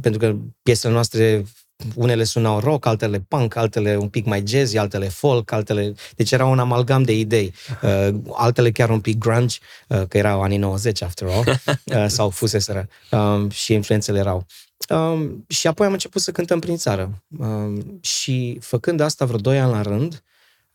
pentru 0.00 0.20
că 0.20 0.36
piesele 0.62 0.92
noastre 0.92 1.44
unele 1.94 2.24
sunau 2.24 2.58
rock, 2.60 2.86
altele 2.86 3.20
punk, 3.28 3.56
altele 3.56 3.96
un 3.96 4.08
pic 4.08 4.24
mai 4.24 4.42
jazz, 4.46 4.74
altele 4.74 5.08
folk, 5.08 5.52
altele... 5.52 5.94
Deci 6.16 6.32
era 6.32 6.44
un 6.44 6.58
amalgam 6.58 7.02
de 7.02 7.18
idei. 7.18 7.52
Uh, 7.82 8.14
altele 8.32 8.70
chiar 8.70 8.90
un 8.90 9.00
pic 9.00 9.18
grunge, 9.18 9.58
uh, 9.88 10.02
că 10.08 10.18
erau 10.18 10.42
anii 10.42 10.58
90, 10.58 11.02
after 11.02 11.28
all, 11.28 11.44
uh, 11.84 12.04
sau 12.06 12.30
fuseseră. 12.30 12.88
Uh, 13.10 13.50
și 13.50 13.72
influențele 13.72 14.18
erau. 14.18 14.46
Uh, 14.88 15.30
și 15.48 15.66
apoi 15.66 15.86
am 15.86 15.92
început 15.92 16.22
să 16.22 16.30
cântăm 16.30 16.58
prin 16.58 16.76
țară. 16.76 17.22
Uh, 17.38 17.78
și 18.00 18.58
făcând 18.60 19.00
asta 19.00 19.24
vreo 19.24 19.38
doi 19.38 19.58
ani 19.58 19.72
la 19.72 19.82
rând, 19.82 20.22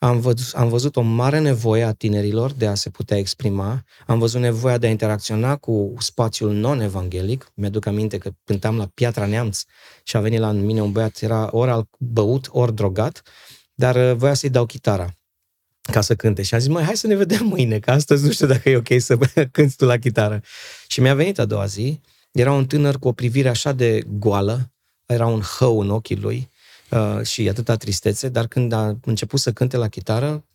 am 0.04 0.20
văzut, 0.20 0.54
am 0.56 0.70
văzut 0.70 0.96
o 0.96 1.02
mare 1.02 1.40
nevoie 1.40 1.84
a 1.84 1.92
tinerilor 1.92 2.52
de 2.52 2.68
a 2.68 2.76
se 2.76 2.90
putea 2.90 3.18
exprima, 3.18 3.84
am 4.08 4.20
văzut 4.20 4.42
nevoia 4.42 4.78
de 4.78 4.88
a 4.88 4.90
interacționa 4.90 5.56
cu 5.56 5.94
spațiul 5.98 6.54
non-evanghelic. 6.54 7.52
Mi-aduc 7.54 7.86
aminte 7.86 8.18
că 8.18 8.32
cântam 8.44 8.78
la 8.78 8.90
Piatra 8.94 9.26
Neamț 9.26 9.64
și 10.04 10.16
a 10.16 10.20
venit 10.20 10.40
la 10.40 10.52
mine 10.52 10.82
un 10.82 10.92
băiat, 10.92 11.22
era 11.22 11.50
ori 11.52 11.72
al 11.72 11.90
băut, 11.98 12.48
ori 12.52 12.76
drogat, 12.76 13.22
dar 13.74 13.96
uh, 13.96 14.16
voia 14.16 14.34
să-i 14.34 14.50
dau 14.50 14.66
chitara 14.66 15.10
ca 15.82 16.02
să 16.02 16.16
cânte. 16.16 16.42
Și 16.42 16.54
am 16.54 16.60
zis, 16.60 16.70
mai 16.70 16.84
hai 16.84 16.98
să 16.98 17.08
ne 17.08 17.16
vedem 17.16 17.46
mâine, 17.46 17.80
că 17.80 17.92
astăzi 17.92 18.26
nu 18.26 18.32
știu 18.32 18.48
dacă 18.48 18.70
e 18.70 18.76
ok 18.76 18.88
să 18.98 19.18
cânti 19.52 19.76
tu 19.76 19.86
la 19.86 19.98
chitară. 19.98 20.42
Și 20.88 21.02
mi-a 21.02 21.16
venit 21.16 21.40
a 21.40 21.46
doua 21.46 21.66
zi, 21.66 22.02
era 22.32 22.52
un 22.52 22.66
tânăr 22.66 23.00
cu 23.00 23.08
o 23.08 23.12
privire 23.12 23.50
așa 23.50 23.72
de 23.72 24.04
goală, 24.08 24.72
era 25.06 25.28
un 25.28 25.42
hău 25.42 25.80
în 25.80 25.90
ochii 25.90 26.16
lui, 26.16 26.50
uh, 26.94 27.26
și 27.26 27.50
atâta 27.50 27.76
tristețe, 27.76 28.30
dar 28.30 28.48
când 28.48 28.72
a 28.72 28.98
început 29.06 29.40
să 29.40 29.52
cânte 29.52 29.78
la 29.78 29.88
chitară, 29.88 30.46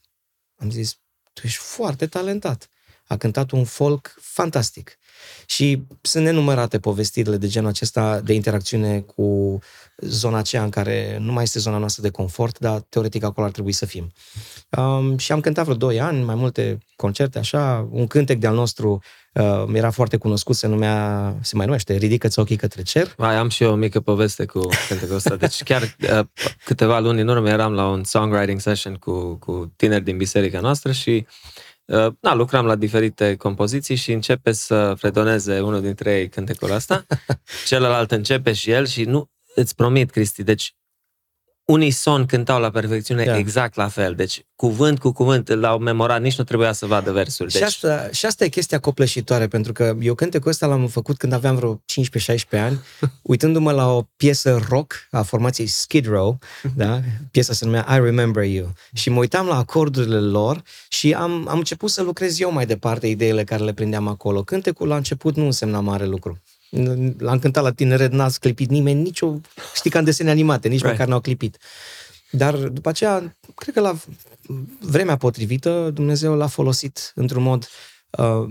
am 0.57 0.71
zis, 0.71 0.99
tu 1.33 1.41
ești 1.45 1.59
foarte 1.59 2.07
talentat. 2.07 2.69
A 3.07 3.17
cântat 3.17 3.51
un 3.51 3.65
folk 3.65 4.15
fantastic. 4.21 4.99
Și 5.47 5.83
sunt 6.01 6.25
nenumărate 6.25 6.79
povestirile 6.79 7.37
de 7.37 7.47
genul 7.47 7.69
acesta 7.69 8.21
de 8.21 8.33
interacțiune 8.33 9.01
cu 9.01 9.59
zona 9.97 10.39
aceea 10.39 10.63
în 10.63 10.71
care 10.71 11.19
nu 11.21 11.33
mai 11.33 11.43
este 11.43 11.59
zona 11.59 11.79
noastră 11.79 12.03
de 12.03 12.11
confort, 12.11 12.59
dar 12.59 12.81
teoretic 12.81 13.23
acolo 13.23 13.47
ar 13.47 13.53
trebui 13.53 13.73
să 13.73 13.87
fim. 13.87 14.13
Um, 14.71 15.19
și 15.19 15.33
am 15.33 15.41
cântat 15.41 15.65
vreo 15.65 15.77
2 15.77 16.01
ani, 16.01 16.25
mai 16.25 16.35
multe 16.35 16.79
concerte, 16.97 17.39
așa, 17.39 17.89
un 17.91 18.07
cântec 18.07 18.39
de-al 18.39 18.55
nostru 18.55 19.03
uh, 19.39 19.65
era 19.73 19.91
foarte 19.91 20.17
cunoscut, 20.17 20.57
se 20.57 20.67
numea, 20.67 21.35
se 21.41 21.57
mai 21.57 21.67
numește, 21.67 21.97
Ridică-ți 21.97 22.39
ochii 22.39 22.57
către 22.57 22.83
cer. 22.83 23.15
Mai 23.17 23.37
am 23.37 23.49
și 23.49 23.63
eu 23.63 23.73
o 23.73 23.75
mică 23.75 24.01
poveste 24.01 24.45
cu 24.45 24.69
cântecul 24.89 25.15
ăsta. 25.15 25.37
Deci 25.37 25.63
chiar 25.63 25.83
uh, 25.83 26.21
câteva 26.65 26.99
luni 26.99 27.21
în 27.21 27.29
urmă 27.29 27.49
eram 27.49 27.73
la 27.73 27.89
un 27.89 28.05
songwriting 28.05 28.61
session 28.61 28.95
cu, 28.95 29.35
cu 29.35 29.73
tineri 29.77 30.05
din 30.05 30.17
biserica 30.17 30.61
noastră 30.61 30.93
și 30.93 31.27
uh, 31.85 32.13
na, 32.21 32.35
lucram 32.35 32.67
la 32.67 32.75
diferite 32.75 33.37
compoziții 33.37 33.95
și 33.95 34.13
începe 34.13 34.53
să 34.53 34.95
fredoneze 34.97 35.61
unul 35.61 35.81
dintre 35.81 36.19
ei 36.19 36.29
cântecul 36.29 36.71
ăsta, 36.71 37.07
celălalt 37.67 38.11
începe 38.11 38.53
și 38.53 38.71
el 38.71 38.87
și 38.87 39.05
nu, 39.05 39.31
îți 39.55 39.75
promit, 39.75 40.11
Cristi, 40.11 40.43
deci 40.43 40.75
unii 41.73 41.91
son 41.91 42.27
cântau 42.27 42.61
la 42.61 42.71
perfecțiune 42.71 43.25
da. 43.25 43.37
exact 43.37 43.77
la 43.77 43.89
fel. 43.89 44.15
Deci, 44.15 44.45
cuvânt 44.57 44.99
cu 44.99 45.13
cuvânt 45.13 45.49
l-au 45.49 45.79
memorat, 45.79 46.21
nici 46.21 46.39
nu 46.39 46.45
trebuia 46.45 46.73
să 46.73 46.87
vadă 46.87 47.13
versuri. 47.13 47.53
Deci... 47.53 47.59
Și, 47.59 47.67
asta, 47.67 48.09
și 48.13 48.27
asta 48.27 48.45
e 48.45 48.49
chestia 48.49 48.79
copleșitoare, 48.79 49.49
pentru 49.49 49.73
că 49.73 49.97
eu 50.01 50.15
cântecul 50.15 50.51
ăsta 50.51 50.67
l-am 50.67 50.87
făcut 50.87 51.17
când 51.17 51.33
aveam 51.33 51.57
vreo 51.57 51.83
15-16 52.57 52.61
ani, 52.61 52.81
uitându-mă 53.23 53.73
la 53.73 53.93
o 53.93 54.03
piesă 54.17 54.61
rock 54.69 54.95
a 55.11 55.23
formației 55.23 55.67
Skid 55.67 56.07
Row, 56.07 56.39
da? 56.77 57.01
piesa 57.31 57.53
se 57.53 57.65
numea 57.65 57.87
I 57.91 58.01
Remember 58.01 58.45
You, 58.45 58.73
și 58.93 59.11
mă 59.11 59.19
uitam 59.19 59.47
la 59.47 59.57
acordurile 59.57 60.21
lor 60.21 60.63
și 60.89 61.13
am, 61.13 61.49
am 61.49 61.59
început 61.59 61.91
să 61.91 62.03
lucrez 62.03 62.41
eu 62.41 62.53
mai 62.53 62.67
departe 62.67 63.07
ideile 63.07 63.45
care 63.45 63.65
le 63.65 63.73
prindeam 63.73 64.09
acolo. 64.09 64.43
Cântecul 64.43 64.89
la 64.89 64.97
început 64.97 65.37
nu 65.37 65.45
însemna 65.45 65.81
mare 65.81 66.07
lucru. 66.07 66.41
L-am 67.19 67.39
cântat 67.39 67.63
la 67.63 67.73
tineret, 67.73 68.13
n-a 68.13 68.31
clipit 68.41 68.71
nimeni, 68.71 69.03
nicio... 69.03 69.41
Știi 69.75 69.91
ca 69.91 69.99
în 69.99 70.05
desene 70.05 70.31
animate, 70.31 70.69
nici 70.69 70.79
right. 70.79 70.93
măcar 70.93 71.09
n-au 71.09 71.21
clipit. 71.21 71.57
Dar 72.31 72.55
după 72.57 72.89
aceea, 72.89 73.37
cred 73.55 73.75
că 73.75 73.81
la 73.81 73.97
vremea 74.81 75.17
potrivită, 75.17 75.91
Dumnezeu 75.95 76.37
l-a 76.37 76.47
folosit 76.47 77.13
într-un 77.15 77.43
mod 77.43 77.69
uh, 78.11 78.49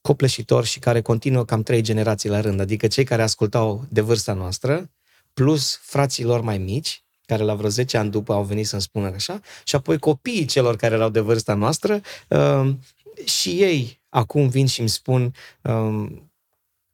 copleșitor 0.00 0.64
și 0.64 0.78
care 0.78 1.00
continuă 1.00 1.44
cam 1.44 1.62
trei 1.62 1.82
generații 1.82 2.28
la 2.28 2.40
rând. 2.40 2.60
Adică 2.60 2.86
cei 2.86 3.04
care 3.04 3.22
ascultau 3.22 3.84
de 3.88 4.00
vârsta 4.00 4.32
noastră, 4.32 4.90
plus 5.34 5.78
frații 5.82 6.24
lor 6.24 6.40
mai 6.40 6.58
mici, 6.58 7.04
care 7.26 7.42
la 7.42 7.54
vreo 7.54 7.68
10 7.68 7.96
ani 7.96 8.10
după 8.10 8.32
au 8.32 8.42
venit 8.42 8.66
să-mi 8.66 8.82
spună 8.82 9.06
așa, 9.06 9.40
și 9.64 9.74
apoi 9.74 9.98
copiii 9.98 10.44
celor 10.44 10.76
care 10.76 10.94
erau 10.94 11.08
de 11.08 11.20
vârsta 11.20 11.54
noastră, 11.54 12.00
uh, 12.28 12.74
și 13.24 13.50
ei 13.50 14.00
acum 14.08 14.48
vin 14.48 14.66
și 14.66 14.80
îmi 14.80 14.88
spun 14.88 15.34
uh, 15.62 16.06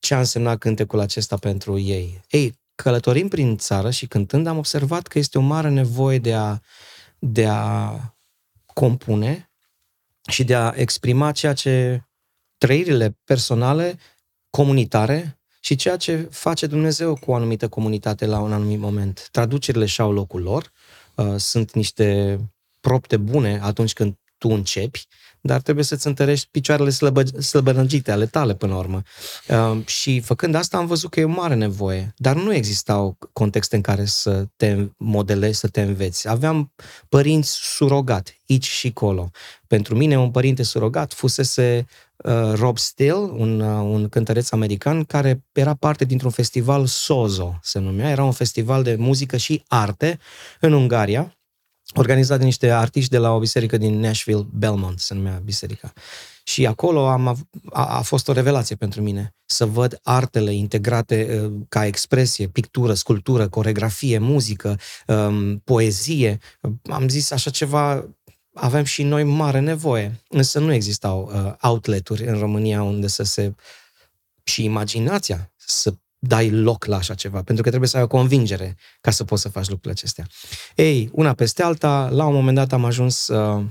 ce 0.03 0.15
a 0.15 0.19
însemnat 0.19 0.59
cântecul 0.59 1.01
acesta 1.01 1.37
pentru 1.37 1.79
ei. 1.79 2.21
Ei, 2.31 2.59
călătorim 2.75 3.29
prin 3.29 3.57
țară 3.57 3.91
și 3.91 4.07
cântând 4.07 4.47
am 4.47 4.59
observat 4.59 5.07
că 5.07 5.19
este 5.19 5.39
o 5.39 5.41
mare 5.41 5.69
nevoie 5.69 6.19
de 6.19 6.35
a, 6.35 6.59
de 7.19 7.47
a 7.47 7.93
compune 8.75 9.51
și 10.29 10.45
de 10.45 10.55
a 10.55 10.73
exprima 10.77 11.33
ceea 11.33 11.53
ce 11.53 12.05
trăirile 12.59 13.19
personale, 13.25 13.99
comunitare 14.51 15.39
și 15.61 15.75
ceea 15.75 15.97
ce 15.97 16.29
face 16.31 16.67
Dumnezeu 16.67 17.17
cu 17.17 17.31
o 17.31 17.35
anumită 17.35 17.69
comunitate 17.69 18.27
la 18.27 18.41
un 18.41 18.53
anumit 18.53 18.79
moment. 18.79 19.29
Traducerile 19.31 19.87
și-au 19.87 20.13
locul 20.13 20.43
lor, 20.43 20.73
uh, 21.15 21.35
sunt 21.37 21.73
niște 21.73 22.39
propte 22.81 23.17
bune 23.17 23.59
atunci 23.63 23.93
când 23.93 24.15
tu 24.39 24.49
începi, 24.49 25.07
dar 25.43 25.61
trebuie 25.61 25.85
să-ți 25.85 26.07
întărești 26.07 26.49
picioarele 26.51 26.91
slăbă, 26.91 27.23
slăbănăgite 27.25 28.13
ale 28.13 28.27
tale 28.27 28.55
până 28.55 28.73
la 28.73 28.79
urmă. 28.79 29.03
Uh, 29.49 29.87
și 29.87 30.21
făcând 30.21 30.55
asta 30.55 30.77
am 30.77 30.87
văzut 30.87 31.11
că 31.11 31.21
e 31.21 31.25
o 31.25 31.29
mare 31.29 31.55
nevoie, 31.55 32.15
dar 32.17 32.37
nu 32.37 32.55
existau 32.55 33.19
contexte 33.33 33.77
în 33.77 33.83
care 33.83 34.05
să 34.05 34.47
te 34.57 34.89
modelezi, 34.97 35.59
să 35.59 35.69
te 35.69 35.81
înveți. 35.81 36.29
Aveam 36.29 36.73
părinți 37.09 37.59
surogat, 37.63 38.35
aici 38.49 38.69
și 38.69 38.93
colo. 38.93 39.31
Pentru 39.67 39.97
mine 39.97 40.19
un 40.19 40.31
părinte 40.31 40.63
surogat 40.63 41.13
fusese 41.13 41.87
uh, 42.17 42.53
Rob 42.55 42.79
Steele, 42.79 43.13
un, 43.13 43.61
uh, 43.61 43.83
un 43.83 44.09
cântăreț 44.09 44.51
american 44.51 45.05
care 45.05 45.45
era 45.53 45.75
parte 45.75 46.05
dintr-un 46.05 46.31
festival 46.31 46.87
Sozo, 46.87 47.59
se 47.63 47.79
numea. 47.79 48.11
Era 48.11 48.25
un 48.25 48.33
festival 48.33 48.83
de 48.83 48.95
muzică 48.99 49.37
și 49.37 49.63
arte 49.67 50.19
în 50.61 50.73
Ungaria, 50.73 51.37
organizat 51.95 52.39
de 52.39 52.45
niște 52.45 52.71
artiști 52.71 53.11
de 53.11 53.19
la 53.19 53.35
o 53.35 53.39
biserică 53.39 53.77
din 53.77 54.01
Nashville, 54.01 54.47
Belmont, 54.53 54.99
se 54.99 55.15
numea 55.15 55.41
biserica. 55.45 55.93
Și 56.45 56.67
acolo 56.67 57.07
am, 57.09 57.29
a, 57.73 57.97
a 57.97 58.01
fost 58.01 58.29
o 58.29 58.33
revelație 58.33 58.77
pentru 58.77 59.03
mine 59.03 59.35
să 59.45 59.67
văd 59.67 60.01
artele 60.03 60.55
integrate 60.55 61.41
uh, 61.43 61.53
ca 61.69 61.87
expresie, 61.87 62.49
pictură, 62.49 62.95
sculptură, 62.95 63.49
coregrafie, 63.49 64.19
muzică, 64.19 64.79
um, 65.07 65.59
poezie. 65.59 66.39
Am 66.91 67.09
zis 67.09 67.31
așa 67.31 67.51
ceva, 67.51 68.09
avem 68.55 68.85
și 68.85 69.03
noi 69.03 69.25
mare 69.25 69.61
nevoie, 69.61 70.21
însă 70.29 70.59
nu 70.59 70.73
existau 70.73 71.31
uh, 71.35 71.53
outleturi 71.61 72.27
în 72.27 72.39
România 72.39 72.83
unde 72.83 73.07
să 73.07 73.23
se 73.23 73.55
și 74.45 74.65
imaginația 74.65 75.53
să 75.57 75.95
dai 76.25 76.51
loc 76.51 76.85
la 76.85 76.97
așa 76.97 77.15
ceva, 77.15 77.43
pentru 77.43 77.63
că 77.63 77.69
trebuie 77.69 77.89
să 77.89 77.97
ai 77.97 78.03
o 78.03 78.07
convingere 78.07 78.77
ca 79.01 79.11
să 79.11 79.25
poți 79.25 79.43
să 79.43 79.49
faci 79.49 79.69
lucrurile 79.69 79.93
acestea. 79.93 80.27
Ei, 80.75 81.11
una 81.13 81.33
peste 81.33 81.63
alta, 81.63 82.09
la 82.13 82.27
un 82.27 82.35
moment 82.35 82.57
dat 82.57 82.73
am 82.73 82.85
ajuns 82.85 83.29
uh, 83.29 83.65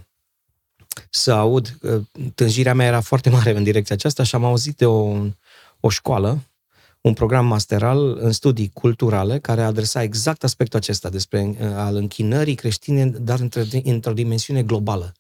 să 1.10 1.32
aud, 1.32 1.78
uh, 1.82 2.02
tânjirea 2.36 2.74
mea 2.74 2.86
era 2.86 3.00
foarte 3.00 3.30
mare 3.38 3.56
în 3.56 3.64
direcția 3.64 3.96
aceasta 3.96 4.24
și 4.24 4.36
am 4.36 4.46
auzit 4.46 4.78
de 4.78 4.86
o, 4.86 5.16
o 5.80 5.90
școală, 5.90 6.40
un 7.02 7.14
program 7.14 7.46
masteral 7.46 8.18
în 8.20 8.32
studii 8.32 8.72
culturale 8.74 9.40
care 9.40 9.62
adresa 9.62 10.04
exact 10.04 10.44
aspectul 10.44 10.80
acesta 10.80 11.10
despre 11.10 11.56
uh, 11.60 11.68
al 11.76 11.96
închinării 11.96 12.56
creștine, 12.56 13.06
dar 13.06 13.40
într-o, 13.40 13.62
într-o 13.84 14.14
dimensiune 14.14 14.64
globală, 14.64 15.14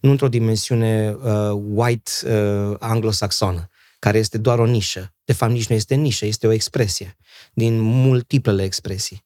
nu 0.00 0.10
într-o 0.10 0.28
dimensiune 0.28 1.16
uh, 1.22 1.60
white 1.74 2.10
uh, 2.24 2.76
anglosaxonă 2.78 3.68
care 3.98 4.18
este 4.18 4.38
doar 4.38 4.58
o 4.58 4.66
nișă. 4.66 5.14
De 5.24 5.32
fapt, 5.32 5.52
nici 5.52 5.66
nu 5.66 5.74
este 5.74 5.94
nișă, 5.94 6.26
este 6.26 6.46
o 6.46 6.52
expresie 6.52 7.16
din 7.52 7.80
multiplele 7.80 8.62
expresii. 8.62 9.24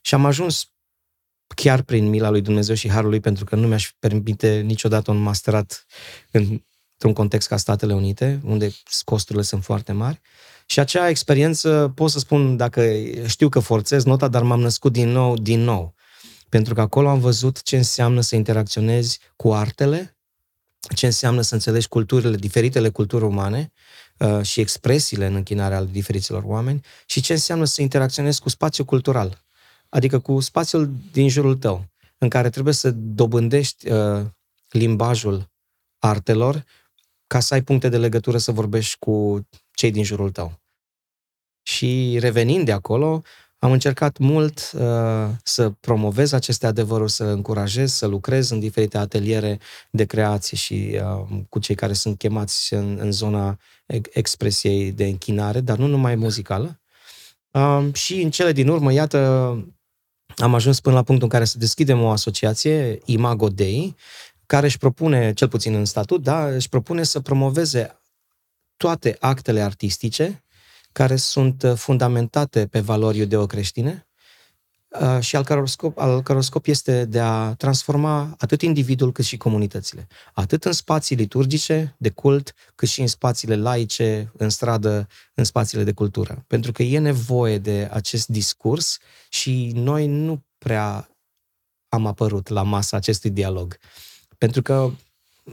Și 0.00 0.14
am 0.14 0.24
ajuns 0.24 0.68
chiar 1.54 1.82
prin 1.82 2.08
mila 2.08 2.30
lui 2.30 2.40
Dumnezeu 2.40 2.74
și 2.74 2.90
harul 2.90 3.10
lui, 3.10 3.20
pentru 3.20 3.44
că 3.44 3.56
nu 3.56 3.66
mi-aș 3.66 3.92
permite 3.98 4.60
niciodată 4.60 5.10
un 5.10 5.16
masterat 5.16 5.86
într-un 6.30 7.12
context 7.12 7.48
ca 7.48 7.56
Statele 7.56 7.94
Unite, 7.94 8.40
unde 8.44 8.72
costurile 9.04 9.44
sunt 9.44 9.64
foarte 9.64 9.92
mari. 9.92 10.20
Și 10.66 10.80
acea 10.80 11.08
experiență, 11.08 11.92
pot 11.94 12.10
să 12.10 12.18
spun, 12.18 12.56
dacă 12.56 12.92
știu 13.26 13.48
că 13.48 13.58
forțez 13.58 14.04
nota, 14.04 14.28
dar 14.28 14.42
m-am 14.42 14.60
născut 14.60 14.92
din 14.92 15.08
nou, 15.08 15.36
din 15.36 15.60
nou. 15.60 15.94
Pentru 16.48 16.74
că 16.74 16.80
acolo 16.80 17.08
am 17.08 17.18
văzut 17.18 17.62
ce 17.62 17.76
înseamnă 17.76 18.20
să 18.20 18.36
interacționezi 18.36 19.18
cu 19.36 19.52
artele, 19.52 20.18
ce 20.94 21.06
înseamnă 21.06 21.40
să 21.40 21.54
înțelegi 21.54 21.88
culturile, 21.88 22.36
diferitele 22.36 22.88
culturi 22.88 23.24
umane 23.24 23.72
uh, 23.72 23.94
și 24.42 24.60
expresiile 24.60 25.26
în 25.26 25.34
închinare 25.34 25.74
ale 25.74 25.88
diferiților 25.92 26.42
oameni 26.46 26.84
și 27.06 27.20
ce 27.20 27.32
înseamnă 27.32 27.64
să 27.64 27.82
interacționezi 27.82 28.40
cu 28.40 28.48
spațiul 28.48 28.86
cultural, 28.86 29.44
adică 29.88 30.18
cu 30.18 30.40
spațiul 30.40 30.92
din 31.12 31.28
jurul 31.28 31.56
tău, 31.56 31.84
în 32.18 32.28
care 32.28 32.50
trebuie 32.50 32.74
să 32.74 32.90
dobândești 32.90 33.90
uh, 33.90 34.26
limbajul 34.70 35.50
artelor 35.98 36.64
ca 37.26 37.40
să 37.40 37.54
ai 37.54 37.62
puncte 37.62 37.88
de 37.88 37.98
legătură 37.98 38.38
să 38.38 38.52
vorbești 38.52 38.98
cu 38.98 39.46
cei 39.72 39.90
din 39.90 40.04
jurul 40.04 40.30
tău. 40.30 40.60
Și 41.62 42.16
revenind 42.20 42.64
de 42.64 42.72
acolo, 42.72 43.22
am 43.64 43.72
încercat 43.72 44.18
mult 44.18 44.70
uh, 44.74 45.28
să 45.42 45.70
promovez 45.80 46.32
aceste 46.32 46.66
adevăruri, 46.66 47.10
să 47.10 47.24
încurajez, 47.24 47.92
să 47.92 48.06
lucrez 48.06 48.50
în 48.50 48.60
diferite 48.60 48.98
ateliere 48.98 49.58
de 49.90 50.04
creație 50.04 50.56
și 50.56 51.00
uh, 51.02 51.38
cu 51.48 51.58
cei 51.58 51.74
care 51.74 51.92
sunt 51.92 52.18
chemați 52.18 52.74
în, 52.74 52.98
în 53.00 53.12
zona 53.12 53.58
expresiei 54.10 54.92
de 54.92 55.04
închinare, 55.04 55.60
dar 55.60 55.78
nu 55.78 55.86
numai 55.86 56.14
muzicală. 56.14 56.80
Uh, 57.50 57.86
și 57.92 58.22
în 58.22 58.30
cele 58.30 58.52
din 58.52 58.68
urmă, 58.68 58.92
iată, 58.92 59.18
am 60.36 60.54
ajuns 60.54 60.80
până 60.80 60.94
la 60.94 61.02
punctul 61.02 61.26
în 61.26 61.32
care 61.32 61.44
să 61.44 61.58
deschidem 61.58 62.02
o 62.02 62.10
asociație, 62.10 63.00
Imago 63.04 63.48
Dei, 63.48 63.96
care 64.46 64.66
își 64.66 64.78
propune, 64.78 65.32
cel 65.32 65.48
puțin 65.48 65.74
în 65.74 65.84
statut, 65.84 66.22
da, 66.22 66.46
își 66.46 66.68
propune 66.68 67.02
să 67.02 67.20
promoveze 67.20 68.00
toate 68.76 69.16
actele 69.20 69.60
artistice 69.60 70.43
care 70.94 71.16
sunt 71.16 71.62
uh, 71.62 71.74
fundamentate 71.74 72.66
pe 72.66 72.80
valori 72.80 73.18
iudeo-creștine 73.18 74.06
uh, 75.00 75.20
și 75.20 75.36
al 75.36 75.44
căror, 75.44 75.68
scop, 75.68 75.98
al 75.98 76.22
căror 76.22 76.42
scop 76.42 76.66
este 76.66 77.04
de 77.04 77.20
a 77.20 77.54
transforma 77.54 78.34
atât 78.38 78.62
individul 78.62 79.12
cât 79.12 79.24
și 79.24 79.36
comunitățile. 79.36 80.06
Atât 80.32 80.64
în 80.64 80.72
spații 80.72 81.16
liturgice, 81.16 81.94
de 81.98 82.10
cult, 82.10 82.54
cât 82.74 82.88
și 82.88 83.00
în 83.00 83.06
spațiile 83.06 83.56
laice, 83.56 84.32
în 84.36 84.48
stradă, 84.48 85.08
în 85.34 85.44
spațiile 85.44 85.84
de 85.84 85.92
cultură. 85.92 86.44
Pentru 86.46 86.72
că 86.72 86.82
e 86.82 86.98
nevoie 86.98 87.58
de 87.58 87.88
acest 87.92 88.28
discurs 88.28 88.98
și 89.28 89.72
noi 89.74 90.06
nu 90.06 90.44
prea 90.58 91.08
am 91.88 92.06
apărut 92.06 92.48
la 92.48 92.62
masa 92.62 92.96
acestui 92.96 93.30
dialog. 93.30 93.78
Pentru 94.38 94.62
că 94.62 94.90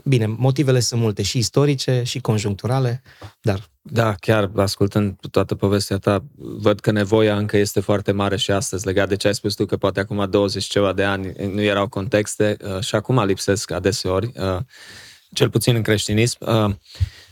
Bine, 0.04 0.26
motivele 0.26 0.80
sunt 0.80 1.00
multe, 1.00 1.22
și 1.22 1.38
istorice, 1.38 2.02
și 2.04 2.20
conjuncturale, 2.20 3.02
dar... 3.40 3.70
Da, 3.84 4.14
chiar 4.14 4.50
ascultând 4.56 5.16
toată 5.30 5.54
povestea 5.54 5.98
ta, 5.98 6.24
văd 6.36 6.80
că 6.80 6.90
nevoia 6.90 7.36
încă 7.36 7.56
este 7.56 7.80
foarte 7.80 8.12
mare 8.12 8.36
și 8.36 8.50
astăzi, 8.50 8.86
legat 8.86 9.08
de 9.08 9.16
ce 9.16 9.26
ai 9.26 9.34
spus 9.34 9.54
tu, 9.54 9.66
că 9.66 9.76
poate 9.76 10.00
acum 10.00 10.26
20 10.30 10.64
ceva 10.64 10.92
de 10.92 11.04
ani 11.04 11.32
nu 11.52 11.60
erau 11.60 11.88
contexte 11.88 12.56
uh, 12.64 12.80
și 12.80 12.94
acum 12.94 13.24
lipsesc 13.24 13.70
adeseori, 13.70 14.32
uh, 14.36 14.58
cel 15.32 15.50
puțin 15.50 15.74
în 15.74 15.82
creștinism. 15.82 16.36
Uh, 16.40 16.74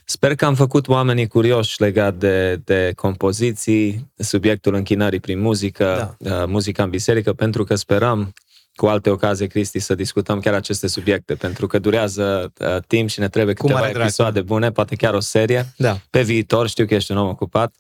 sper 0.04 0.34
că 0.34 0.44
am 0.44 0.54
făcut 0.54 0.88
oamenii 0.88 1.26
curioși 1.26 1.80
legat 1.80 2.14
de, 2.14 2.56
de 2.64 2.92
compoziții, 2.96 4.12
subiectul 4.16 4.74
închinării 4.74 5.20
prin 5.20 5.40
muzică, 5.40 6.16
da. 6.18 6.46
muzica 6.46 6.82
în 6.82 6.90
biserică, 6.90 7.32
pentru 7.32 7.64
că 7.64 7.74
sperăm 7.74 8.32
cu 8.74 8.86
alte 8.86 9.10
ocazii, 9.10 9.48
Cristi, 9.48 9.78
să 9.78 9.94
discutăm 9.94 10.40
chiar 10.40 10.54
aceste 10.54 10.86
subiecte, 10.86 11.34
pentru 11.34 11.66
că 11.66 11.78
durează 11.78 12.52
uh, 12.58 12.76
timp 12.86 13.08
și 13.08 13.20
ne 13.20 13.28
trebuie 13.28 13.54
câteva 13.54 13.88
episoade 13.88 14.40
bune, 14.40 14.70
poate 14.70 14.94
chiar 14.94 15.14
o 15.14 15.20
serie. 15.20 15.72
Da. 15.76 16.00
Pe 16.10 16.22
viitor, 16.22 16.68
știu 16.68 16.86
că 16.86 16.94
ești 16.94 17.12
un 17.12 17.18
om 17.18 17.28
ocupat. 17.28 17.74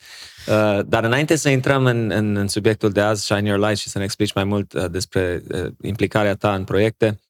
Uh, 0.46 0.80
dar 0.86 1.04
înainte 1.04 1.36
să 1.36 1.48
intrăm 1.48 1.86
în, 1.86 2.10
în, 2.10 2.36
în 2.36 2.48
subiectul 2.48 2.90
de 2.90 3.00
azi, 3.00 3.24
Shine 3.24 3.48
Your 3.48 3.58
Light, 3.58 3.78
și 3.78 3.88
să 3.88 3.98
ne 3.98 4.04
explici 4.04 4.32
mai 4.32 4.44
mult 4.44 4.72
uh, 4.72 4.90
despre 4.90 5.42
uh, 5.48 5.72
implicarea 5.82 6.34
ta 6.34 6.54
în 6.54 6.64
proiecte, 6.64 7.20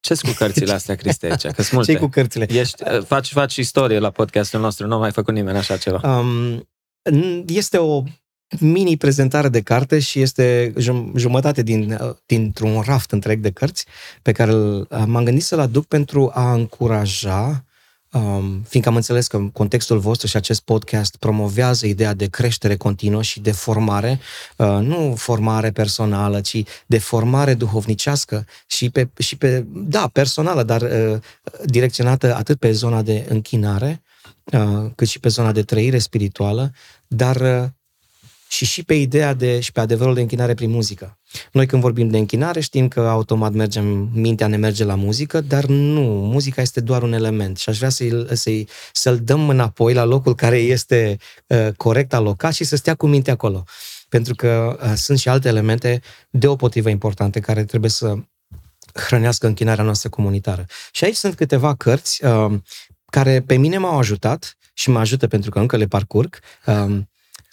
ce 0.00 0.14
cu 0.22 0.30
cărțile 0.36 0.72
astea, 0.72 0.94
Cristi, 0.94 1.26
aici? 1.26 1.46
Că 1.46 1.62
multe. 1.72 1.92
ce 1.92 1.98
cu 1.98 2.06
cărțile? 2.06 2.46
Ești, 2.48 2.82
uh, 2.82 3.02
faci, 3.04 3.32
faci 3.32 3.56
istorie 3.56 3.98
la 3.98 4.10
podcastul 4.10 4.60
nostru, 4.60 4.86
nu 4.86 4.94
a 4.94 4.98
mai 4.98 5.12
făcut 5.12 5.34
nimeni 5.34 5.58
așa 5.58 5.76
ceva. 5.76 6.18
Um, 6.18 6.68
este 7.46 7.78
o 7.78 8.02
mini 8.58 8.96
prezentare 8.96 9.48
de 9.48 9.60
carte 9.60 9.98
și 9.98 10.20
este 10.20 10.72
jumătate 11.16 11.62
din, 11.62 11.98
dintr-un 12.26 12.80
raft 12.80 13.10
întreg 13.10 13.40
de 13.40 13.50
cărți 13.50 13.86
pe 14.22 14.32
care 14.32 14.52
m-am 15.06 15.24
gândit 15.24 15.44
să-l 15.44 15.60
aduc 15.60 15.86
pentru 15.86 16.30
a 16.34 16.52
încuraja 16.52 17.64
Um, 18.12 18.62
fiindcă 18.68 18.90
am 18.90 18.96
înțeles 18.96 19.26
că 19.26 19.38
contextul 19.52 19.98
vostru 19.98 20.26
și 20.26 20.36
acest 20.36 20.60
podcast 20.60 21.16
promovează 21.16 21.86
ideea 21.86 22.14
de 22.14 22.26
creștere 22.26 22.76
continuă 22.76 23.22
și 23.22 23.40
de 23.40 23.52
formare, 23.52 24.20
uh, 24.56 24.66
nu 24.66 25.14
formare 25.16 25.70
personală, 25.70 26.40
ci 26.40 26.62
de 26.86 26.98
formare 26.98 27.54
duhovnicească 27.54 28.46
și 28.66 28.90
pe, 28.90 29.08
și 29.18 29.36
pe 29.36 29.64
da, 29.68 30.08
personală, 30.12 30.62
dar 30.62 30.82
uh, 30.82 31.18
direcționată 31.64 32.34
atât 32.36 32.58
pe 32.58 32.72
zona 32.72 33.02
de 33.02 33.26
închinare, 33.28 34.02
uh, 34.44 34.90
cât 34.94 35.08
și 35.08 35.20
pe 35.20 35.28
zona 35.28 35.52
de 35.52 35.62
trăire 35.62 35.98
spirituală, 35.98 36.72
dar 37.06 37.36
uh, 37.36 37.68
și 38.52 38.64
și 38.64 38.82
pe 38.82 38.94
ideea 38.94 39.34
de, 39.34 39.60
și 39.60 39.72
pe 39.72 39.80
adevărul 39.80 40.14
de 40.14 40.20
închinare 40.20 40.54
prin 40.54 40.70
muzică. 40.70 41.18
Noi 41.52 41.66
când 41.66 41.82
vorbim 41.82 42.08
de 42.08 42.18
închinare 42.18 42.60
știm 42.60 42.88
că 42.88 43.00
automat 43.00 43.52
mergem, 43.52 44.10
mintea 44.14 44.46
ne 44.46 44.56
merge 44.56 44.84
la 44.84 44.94
muzică, 44.94 45.40
dar 45.40 45.64
nu, 45.64 46.00
muzica 46.02 46.62
este 46.62 46.80
doar 46.80 47.02
un 47.02 47.12
element 47.12 47.58
și 47.58 47.68
aș 47.68 47.76
vrea 47.76 47.88
să-i, 47.88 48.26
să-i, 48.32 48.68
să-l 48.92 49.18
dăm 49.18 49.48
înapoi 49.48 49.94
la 49.94 50.04
locul 50.04 50.34
care 50.34 50.56
este 50.56 51.16
uh, 51.46 51.68
corect 51.76 52.14
alocat 52.14 52.54
și 52.54 52.64
să 52.64 52.76
stea 52.76 52.94
cu 52.94 53.06
mintea 53.06 53.32
acolo. 53.32 53.64
Pentru 54.08 54.34
că 54.34 54.78
uh, 54.82 54.92
sunt 54.94 55.18
și 55.18 55.28
alte 55.28 55.48
elemente 55.48 56.00
deopotrivă 56.30 56.88
importante 56.88 57.40
care 57.40 57.64
trebuie 57.64 57.90
să 57.90 58.14
hrănească 58.94 59.46
închinarea 59.46 59.84
noastră 59.84 60.08
comunitară. 60.08 60.64
Și 60.92 61.04
aici 61.04 61.16
sunt 61.16 61.34
câteva 61.34 61.74
cărți 61.74 62.24
uh, 62.24 62.52
care 63.10 63.40
pe 63.40 63.56
mine 63.56 63.78
m-au 63.78 63.98
ajutat 63.98 64.56
și 64.72 64.90
mă 64.90 64.98
ajută 64.98 65.26
pentru 65.26 65.50
că 65.50 65.58
încă 65.58 65.76
le 65.76 65.86
parcurg. 65.86 66.38
Uh, 66.66 66.98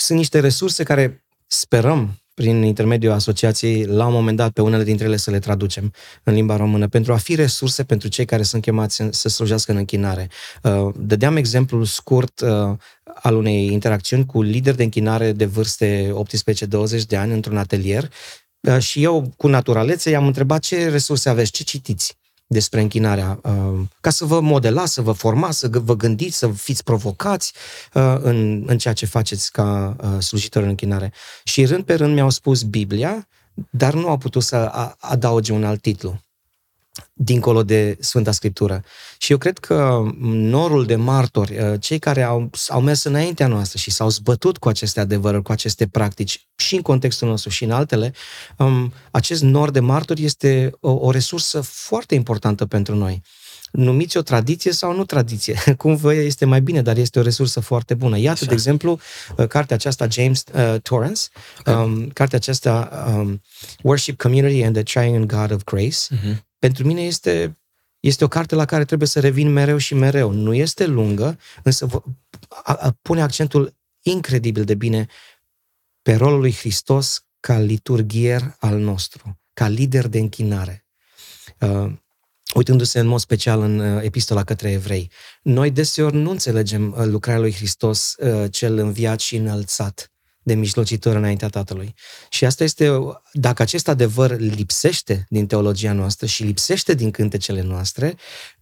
sunt 0.01 0.17
niște 0.17 0.39
resurse 0.39 0.83
care 0.83 1.23
sperăm 1.47 2.19
prin 2.33 2.63
intermediul 2.63 3.13
asociației, 3.13 3.85
la 3.85 4.05
un 4.05 4.13
moment 4.13 4.37
dat, 4.37 4.51
pe 4.51 4.61
unele 4.61 4.83
dintre 4.83 5.05
ele 5.05 5.17
să 5.17 5.31
le 5.31 5.39
traducem 5.39 5.93
în 6.23 6.33
limba 6.33 6.55
română, 6.55 6.87
pentru 6.87 7.13
a 7.13 7.17
fi 7.17 7.35
resurse 7.35 7.83
pentru 7.83 8.07
cei 8.07 8.25
care 8.25 8.43
sunt 8.43 8.61
chemați 8.61 9.03
să 9.09 9.29
slujească 9.29 9.71
în 9.71 9.77
închinare. 9.77 10.29
Uh, 10.63 10.93
dădeam 10.95 11.35
exemplul 11.35 11.85
scurt 11.85 12.39
uh, 12.39 12.77
al 13.03 13.35
unei 13.35 13.71
interacțiuni 13.71 14.25
cu 14.25 14.41
lideri 14.41 14.77
de 14.77 14.83
închinare 14.83 15.31
de 15.31 15.45
vârste 15.45 16.13
18-20 17.01 17.01
de 17.07 17.17
ani 17.17 17.33
într-un 17.33 17.57
atelier. 17.57 18.11
Uh, 18.59 18.79
și 18.79 19.03
eu, 19.03 19.33
cu 19.37 19.47
naturalețe, 19.47 20.09
i-am 20.09 20.27
întrebat 20.27 20.59
ce 20.59 20.89
resurse 20.89 21.29
aveți, 21.29 21.51
ce 21.51 21.63
citiți 21.63 22.17
despre 22.51 22.81
închinarea, 22.81 23.39
uh, 23.43 23.79
ca 24.01 24.09
să 24.09 24.25
vă 24.25 24.39
modelați, 24.39 24.93
să 24.93 25.01
vă 25.01 25.11
formați, 25.11 25.57
să 25.57 25.69
vă 25.71 25.95
gândiți, 25.95 26.37
să 26.37 26.47
fiți 26.47 26.83
provocați 26.83 27.53
uh, 27.93 28.17
în, 28.21 28.63
în 28.65 28.77
ceea 28.77 28.93
ce 28.93 29.05
faceți 29.05 29.51
ca 29.51 29.95
uh, 30.03 30.19
slujitor 30.19 30.63
în 30.63 30.69
închinare. 30.69 31.13
Și 31.43 31.65
rând 31.65 31.83
pe 31.83 31.93
rând 31.93 32.13
mi-au 32.13 32.29
spus 32.29 32.63
Biblia, 32.63 33.27
dar 33.69 33.93
nu 33.93 34.07
au 34.07 34.17
putut 34.17 34.43
să 34.43 34.71
adauge 34.99 35.53
un 35.53 35.63
alt 35.63 35.81
titlu 35.81 36.19
dincolo 37.13 37.63
de 37.63 37.97
Sfânta 37.99 38.31
Scriptură. 38.31 38.83
Și 39.17 39.31
eu 39.31 39.37
cred 39.37 39.57
că 39.57 40.03
norul 40.21 40.85
de 40.85 40.95
martori, 40.95 41.57
uh, 41.57 41.79
cei 41.79 41.99
care 41.99 42.23
au, 42.23 42.49
au 42.67 42.81
mers 42.81 43.03
înaintea 43.03 43.47
noastră 43.47 43.77
și 43.77 43.91
s-au 43.91 44.09
zbătut 44.09 44.57
cu 44.57 44.69
aceste 44.69 44.99
adevăruri, 44.99 45.43
cu 45.43 45.51
aceste 45.51 45.87
practici, 45.87 46.47
și 46.55 46.75
în 46.75 46.81
contextul 46.81 47.27
nostru 47.27 47.49
și 47.49 47.63
în 47.63 47.71
altele, 47.71 48.13
um, 48.57 48.93
acest 49.11 49.41
nor 49.41 49.71
de 49.71 49.79
martori 49.79 50.23
este 50.23 50.71
o, 50.79 50.91
o 50.91 51.11
resursă 51.11 51.61
foarte 51.61 52.15
importantă 52.15 52.65
pentru 52.65 52.95
noi. 52.95 53.21
Numiți 53.71 54.17
o 54.17 54.21
tradiție 54.21 54.71
sau 54.71 54.95
nu 54.95 55.05
tradiție, 55.05 55.59
cum 55.77 55.95
vă 55.95 56.13
este 56.13 56.45
mai 56.45 56.61
bine, 56.61 56.81
dar 56.81 56.97
este 56.97 57.19
o 57.19 57.21
resursă 57.21 57.59
foarte 57.59 57.93
bună. 57.93 58.17
Iată, 58.17 58.39
Așa. 58.41 58.45
de 58.45 58.53
exemplu, 58.53 58.99
uh, 59.37 59.47
cartea 59.47 59.75
aceasta 59.75 60.07
James 60.09 60.43
uh, 60.53 60.81
Torrance, 60.81 61.21
okay. 61.59 61.83
um, 61.83 62.07
cartea 62.07 62.37
aceasta 62.37 63.05
um, 63.15 63.41
Worship 63.83 64.17
Community 64.21 64.63
and 64.63 64.73
the 64.73 64.83
Triune 64.83 65.25
God 65.25 65.51
of 65.51 65.63
Grace, 65.63 65.97
uh-huh 66.15 66.47
pentru 66.59 66.85
mine 66.85 67.01
este, 67.01 67.57
este 67.99 68.23
o 68.23 68.27
carte 68.27 68.55
la 68.55 68.65
care 68.65 68.85
trebuie 68.85 69.07
să 69.07 69.19
revin 69.19 69.51
mereu 69.51 69.77
și 69.77 69.93
mereu. 69.93 70.31
Nu 70.31 70.53
este 70.53 70.85
lungă, 70.85 71.39
însă 71.63 72.03
a, 72.63 72.73
a, 72.73 72.97
pune 73.01 73.21
accentul 73.21 73.77
incredibil 74.01 74.63
de 74.63 74.75
bine 74.75 75.07
pe 76.01 76.15
rolul 76.15 76.39
lui 76.39 76.53
Hristos 76.53 77.23
ca 77.39 77.59
liturghier 77.59 78.55
al 78.59 78.77
nostru, 78.77 79.39
ca 79.53 79.67
lider 79.67 80.07
de 80.07 80.19
închinare. 80.19 80.85
Uh, 81.59 81.91
uitându-se 82.55 82.99
în 82.99 83.07
mod 83.07 83.19
special 83.19 83.61
în 83.61 83.79
uh, 83.79 84.03
epistola 84.03 84.43
către 84.43 84.71
evrei. 84.71 85.11
Noi 85.41 85.71
deseori 85.71 86.15
nu 86.15 86.29
înțelegem 86.29 86.91
uh, 86.91 87.05
lucrarea 87.05 87.41
lui 87.41 87.53
Hristos 87.53 88.15
uh, 88.17 88.51
cel 88.51 88.77
înviat 88.77 89.19
și 89.19 89.35
înălțat 89.35 90.11
de 90.49 90.55
mijlocitor 90.55 91.15
înaintea 91.15 91.47
Tatălui. 91.47 91.95
Și 92.29 92.45
asta 92.45 92.63
este, 92.63 92.89
dacă 93.33 93.61
acest 93.61 93.87
adevăr 93.87 94.39
lipsește 94.39 95.25
din 95.29 95.47
teologia 95.47 95.91
noastră 95.93 96.25
și 96.25 96.43
lipsește 96.43 96.93
din 96.93 97.11
cântecele 97.11 97.61
noastre, 97.61 98.15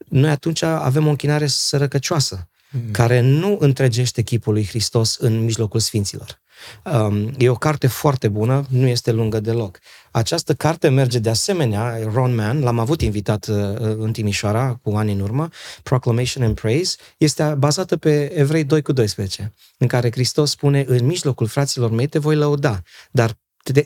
noi 0.08 0.30
atunci 0.30 0.62
avem 0.62 1.06
o 1.06 1.10
închinare 1.10 1.48
sărăcăcioasă. 1.48 2.48
mm. 2.72 2.92
care 2.92 3.20
nu 3.20 3.58
întregește 3.60 4.22
chipul 4.22 4.54
lui 4.54 4.66
Hristos 4.66 5.16
în 5.16 5.40
mijlocul 5.40 5.80
sfinților. 5.80 6.40
Um, 6.84 7.34
e 7.38 7.50
o 7.50 7.56
carte 7.56 7.88
foarte 7.88 8.28
bună, 8.28 8.66
nu 8.70 8.88
este 8.88 9.12
lungă 9.12 9.40
deloc. 9.40 9.80
Această 10.12 10.54
carte 10.54 10.90
merge 10.90 11.20
de 11.20 11.30
asemenea, 11.30 12.00
Ron 12.14 12.36
Mann, 12.36 12.64
l-am 12.64 12.80
avut 12.80 13.02
invitat 13.02 13.48
uh, 13.48 13.56
în 13.80 14.12
Timișoara 14.12 14.80
cu 14.84 14.90
ani 14.90 15.12
în 15.12 15.20
urmă, 15.20 15.50
Proclamation 15.84 16.44
and 16.44 16.60
Praise, 16.60 16.96
este 17.18 17.56
bazată 17.58 17.98
pe 17.98 18.32
Evrei 18.34 18.64
2 18.64 18.82
cu 18.82 18.92
12, 18.92 19.54
în 19.78 19.88
care 19.88 20.12
Hristos 20.12 20.50
spune, 20.50 20.84
în 20.88 21.06
mijlocul 21.06 21.48
fraților 21.48 21.92
mei 21.92 22.08
te 22.08 22.20
voi 22.20 22.36
lăuda, 22.36 22.82
dar 23.12 23.38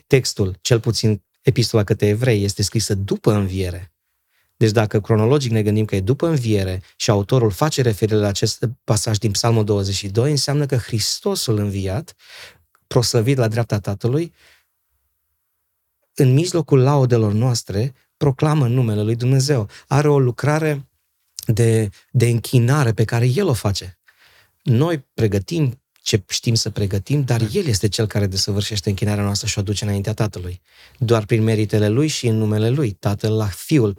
textul, 0.08 0.58
cel 0.62 0.80
puțin 0.80 1.24
epistola 1.42 1.84
către 1.84 2.08
evrei, 2.08 2.44
este 2.44 2.64
scrisă 2.64 2.96
după 2.96 3.32
înviere. 3.34 3.92
Deci 4.58 4.72
dacă 4.72 5.00
cronologic 5.00 5.52
ne 5.52 5.64
gândim 5.64 5.86
că 5.86 5.96
e 5.96 6.02
după 6.02 6.28
înviere 6.28 6.82
și 6.96 7.10
autorul 7.10 7.52
face 7.52 7.82
referire 7.82 8.18
la 8.18 8.28
acest 8.28 8.70
pasaj 8.84 9.18
din 9.18 9.32
Psalmul 9.32 9.64
22, 9.64 10.32
înseamnă 10.32 10.66
că 10.66 10.76
Hristosul 10.76 11.58
înviat 11.58 12.16
proslăvit 12.92 13.38
la 13.38 13.48
dreapta 13.48 13.80
Tatălui, 13.80 14.34
în 16.14 16.34
mijlocul 16.34 16.80
laudelor 16.82 17.34
noastre, 17.34 17.94
proclamă 18.18 18.68
numele 18.68 19.02
lui 19.02 19.16
Dumnezeu. 19.16 19.70
Are 19.88 20.10
o 20.10 20.20
lucrare 20.20 20.90
de, 21.46 21.90
de 22.12 22.28
închinare 22.28 22.92
pe 22.92 23.04
care 23.04 23.26
El 23.26 23.48
o 23.48 23.54
face. 23.54 24.00
Noi 24.64 25.06
pregătim 25.14 25.82
ce 26.02 26.24
știm 26.28 26.54
să 26.54 26.70
pregătim, 26.70 27.24
dar 27.24 27.42
El 27.52 27.66
este 27.66 27.88
Cel 27.88 28.08
care 28.08 28.28
desăvârșește 28.28 28.90
închinarea 28.90 29.24
noastră 29.24 29.48
și 29.48 29.60
o 29.60 29.62
duce 29.62 29.84
înaintea 29.84 30.14
Tatălui. 30.14 30.62
Doar 30.98 31.26
prin 31.26 31.44
meritele 31.44 31.90
Lui 31.90 32.08
și 32.08 32.28
în 32.28 32.38
numele 32.38 32.70
Lui. 32.70 32.92
Tatăl 32.92 33.36
la 33.36 33.46
Fiul 33.46 33.94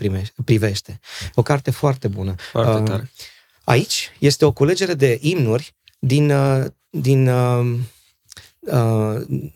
privește. 0.44 1.00
O 1.34 1.42
carte 1.42 1.70
foarte 1.70 2.08
bună. 2.08 2.34
Foarte 2.50 2.80
uh, 2.80 2.88
tare. 2.88 3.10
Aici 3.64 4.10
este 4.18 4.44
o 4.44 4.52
culegere 4.52 4.94
de 4.94 5.18
imnuri 5.20 5.74
din, 5.98 6.30
uh, 6.30 6.64
din 6.90 7.28
uh, 7.28 7.60
Uh, 7.64 7.78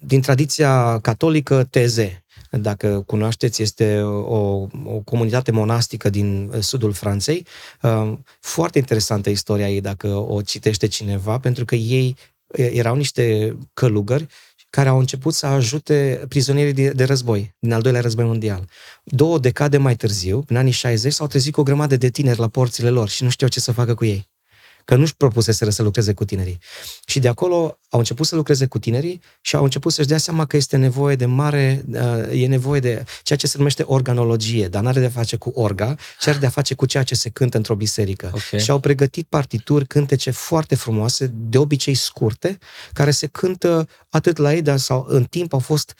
din 0.01 0.21
tradiția 0.21 0.99
catolică 0.99 1.65
Teze. 1.71 2.25
Dacă 2.51 3.03
cunoașteți, 3.07 3.63
este 3.63 4.01
o, 4.01 4.67
o 4.85 5.01
comunitate 5.05 5.51
monastică 5.51 6.11
din 6.11 6.51
sudul 6.61 6.93
Franței. 6.93 7.47
Uh, 7.83 8.13
foarte 8.41 8.79
interesantă 8.79 9.31
istoria 9.31 9.71
ei 9.71 9.81
dacă 9.81 10.09
o 10.09 10.43
citește 10.43 10.87
cineva, 10.87 11.39
pentru 11.39 11.65
că 11.65 11.75
ei 11.75 12.17
erau 12.53 12.97
niște 12.97 13.57
călugări 13.73 14.27
care 14.71 14.89
au 14.89 14.99
început 14.99 15.35
să 15.35 15.47
ajute 15.47 16.25
prizonierii 16.29 16.73
de, 16.73 16.91
de 16.91 17.05
război, 17.05 17.55
din 17.59 17.73
al 17.73 17.83
doilea 17.83 18.01
război 18.01 18.25
mondial. 18.25 18.69
Două 19.05 19.39
decade 19.39 19.77
mai 19.77 19.97
târziu, 19.97 20.45
în 20.49 20.57
anii 20.57 20.73
60, 20.73 21.13
s-au 21.13 21.27
trezit 21.27 21.53
cu 21.53 21.61
o 21.61 21.63
grămadă 21.63 21.97
de 21.97 22.09
tineri 22.09 22.39
la 22.39 22.49
porțile 22.49 22.91
lor 22.91 23.09
și 23.09 23.23
nu 23.23 23.29
știau 23.29 23.51
ce 23.51 23.61
să 23.61 23.73
facă 23.73 23.95
cu 23.95 24.05
ei 24.05 24.29
că 24.87 24.97
nu-și 24.97 25.17
propuseseră 25.17 25.71
să 25.71 25.83
lucreze 25.83 26.13
cu 26.13 26.25
tinerii. 26.25 26.59
Și 27.07 27.19
de 27.19 27.29
acolo 27.29 27.79
au 27.89 27.99
început 27.99 28.27
să 28.27 28.37
lucreze 28.37 28.67
cu 28.67 28.79
tinerii 28.79 29.21
și 29.41 29.57
au 29.57 29.65
început 29.65 29.93
să-și 29.93 30.09
dea 30.09 30.19
seama 30.19 30.45
că 30.45 30.57
este 30.57 30.77
nevoie 30.77 31.17
de 31.17 31.27
mare, 31.27 31.85
uh, 31.93 32.43
e 32.43 32.47
nevoie 32.47 32.81
de 32.81 33.05
ceea 33.23 33.39
ce 33.39 33.47
se 33.47 33.59
numește 33.59 33.83
organologie, 33.83 34.69
dar 34.69 34.83
nu 34.83 34.89
are 34.89 35.01
de 35.01 35.07
a 35.07 35.11
face 35.11 35.37
cu 35.37 35.53
orga, 35.55 35.97
ci 36.21 36.27
are 36.27 36.39
de 36.39 36.47
a 36.47 36.51
face 36.51 36.75
cu 36.75 36.87
ceea 36.87 37.03
ce 37.03 37.15
se 37.15 37.29
cântă 37.29 37.57
într-o 37.57 37.75
biserică. 37.75 38.27
Okay. 38.35 38.61
Și 38.61 38.71
au 38.71 38.81
pregătit 38.81 39.27
partituri, 39.27 39.87
cântece 39.87 40.31
foarte 40.31 40.75
frumoase, 40.75 41.31
de 41.35 41.59
obicei 41.59 41.95
scurte, 41.95 42.59
care 42.93 43.11
se 43.11 43.27
cântă 43.27 43.89
atât 44.09 44.37
la 44.37 44.55
ei, 44.55 44.63
dar 44.63 44.79
sau 44.79 45.05
în 45.09 45.25
timp 45.25 45.53
au 45.53 45.59
fost 45.59 45.95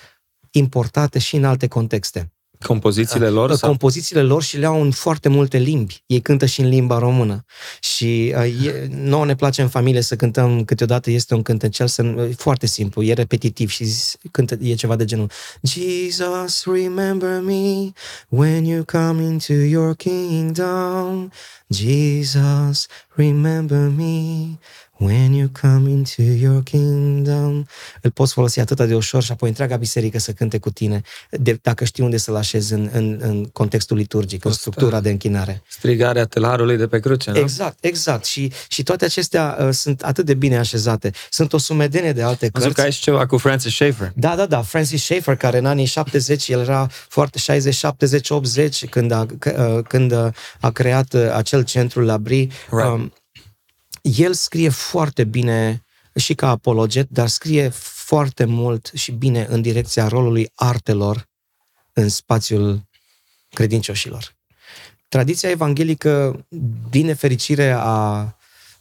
importate 0.51 1.19
și 1.19 1.37
în 1.37 1.45
alte 1.45 1.67
contexte. 1.67 2.31
Compozițiile 2.65 3.29
lor? 3.29 3.55
Sau? 3.55 3.69
Compozițiile 3.69 4.23
lor 4.23 4.43
și 4.43 4.59
le 4.59 4.67
au 4.67 4.83
în 4.83 4.91
foarte 4.91 5.29
multe 5.29 5.59
limbi. 5.59 6.03
Ei 6.07 6.21
cântă 6.21 6.47
și 6.47 6.61
în 6.61 6.69
limba 6.69 6.99
română. 6.99 7.45
Și 7.81 8.35
uh, 8.37 8.67
e, 8.67 8.89
nouă 8.91 9.25
ne 9.25 9.35
place 9.35 9.63
în 9.63 9.69
familie 9.69 10.01
să 10.01 10.17
cântăm 10.17 10.65
câteodată, 10.65 11.11
este 11.11 11.35
un 11.35 11.43
cântecel 11.43 11.87
să, 11.87 12.29
foarte 12.37 12.67
simplu, 12.67 13.03
e 13.03 13.13
repetitiv 13.13 13.71
și 13.71 13.87
cântă, 14.31 14.57
e 14.61 14.75
ceva 14.75 14.97
de 14.97 15.05
genul 15.05 15.31
Jesus, 15.63 16.65
remember 16.65 17.41
me 17.41 17.93
when 18.29 18.65
you 18.65 18.85
come 18.85 19.23
into 19.23 19.53
your 19.53 19.95
kingdom. 19.95 21.31
Jesus, 21.69 22.87
remember 23.17 23.91
me 23.97 24.59
When 24.99 25.33
you 25.33 25.49
come 25.61 25.91
into 25.91 26.23
your 26.23 26.63
kingdom, 26.63 27.65
îl 28.01 28.11
poți 28.11 28.33
folosi 28.33 28.61
atât 28.61 28.87
de 28.87 28.95
ușor 28.95 29.23
și 29.23 29.33
apoi 29.33 29.49
întreaga 29.49 29.77
biserică 29.77 30.19
să 30.19 30.33
cânte 30.33 30.59
cu 30.59 30.71
tine, 30.71 31.03
de, 31.31 31.59
dacă 31.63 31.85
știi 31.85 32.05
unde 32.05 32.17
să-l 32.17 32.37
așezi 32.37 32.73
în, 32.73 32.91
în, 32.93 33.19
în 33.21 33.45
contextul 33.45 33.97
liturgic, 33.97 34.45
în 34.45 34.53
structura 34.53 35.01
de 35.01 35.11
închinare. 35.11 35.63
Strigarea 35.69 36.25
telarului 36.25 36.77
de 36.77 36.87
pe 36.87 37.01
cruce, 37.01 37.31
nu? 37.31 37.39
Exact, 37.39 37.85
exact. 37.85 38.25
Și, 38.25 38.53
și 38.69 38.83
toate 38.83 39.05
acestea 39.05 39.57
uh, 39.61 39.69
sunt 39.71 40.03
atât 40.03 40.25
de 40.25 40.35
bine 40.35 40.59
așezate. 40.59 41.11
Sunt 41.31 41.53
o 41.53 41.59
sumedenie 41.59 42.13
de 42.13 42.23
alte 42.23 42.49
cărți. 42.49 42.75
că 42.75 42.81
ai 42.81 42.93
și 42.93 43.01
ceva 43.01 43.27
cu 43.27 43.37
Francis 43.37 43.73
Schaeffer. 43.73 44.13
Da, 44.15 44.37
da, 44.37 44.47
da. 44.47 44.63
Francis 44.63 45.03
Schaeffer, 45.03 45.37
care 45.37 45.59
în 45.59 45.67
anii 45.67 45.85
70, 45.85 46.49
el 46.49 46.61
era 46.61 46.89
foarte 47.09 47.39
60, 47.39 47.75
70, 47.75 48.31
80, 48.31 48.87
când 48.87 49.11
a, 49.11 49.27
uh, 49.45 49.83
când 49.89 50.13
a 50.61 50.71
creat 50.71 51.13
uh, 51.13 51.33
acel 51.35 51.65
centru 51.65 52.01
la 52.01 52.19
Brie. 52.19 52.49
Right. 52.71 52.87
Um, 52.87 53.13
el 54.15 54.33
scrie 54.33 54.69
foarte 54.69 55.25
bine 55.25 55.85
și 56.15 56.35
ca 56.35 56.49
apologet, 56.49 57.09
dar 57.11 57.29
scrie 57.29 57.69
foarte 57.69 58.45
mult 58.45 58.91
și 58.95 59.13
bine 59.13 59.47
în 59.49 59.63
direcția 59.63 60.09
rolului 60.09 60.51
artelor 60.55 61.29
în 61.93 62.09
spațiul 62.09 62.83
credincioșilor. 63.51 64.35
Tradiția 65.09 65.51
evanghelică, 65.51 66.47
din 66.91 67.07
nefericire, 67.07 67.71
a, 67.71 68.37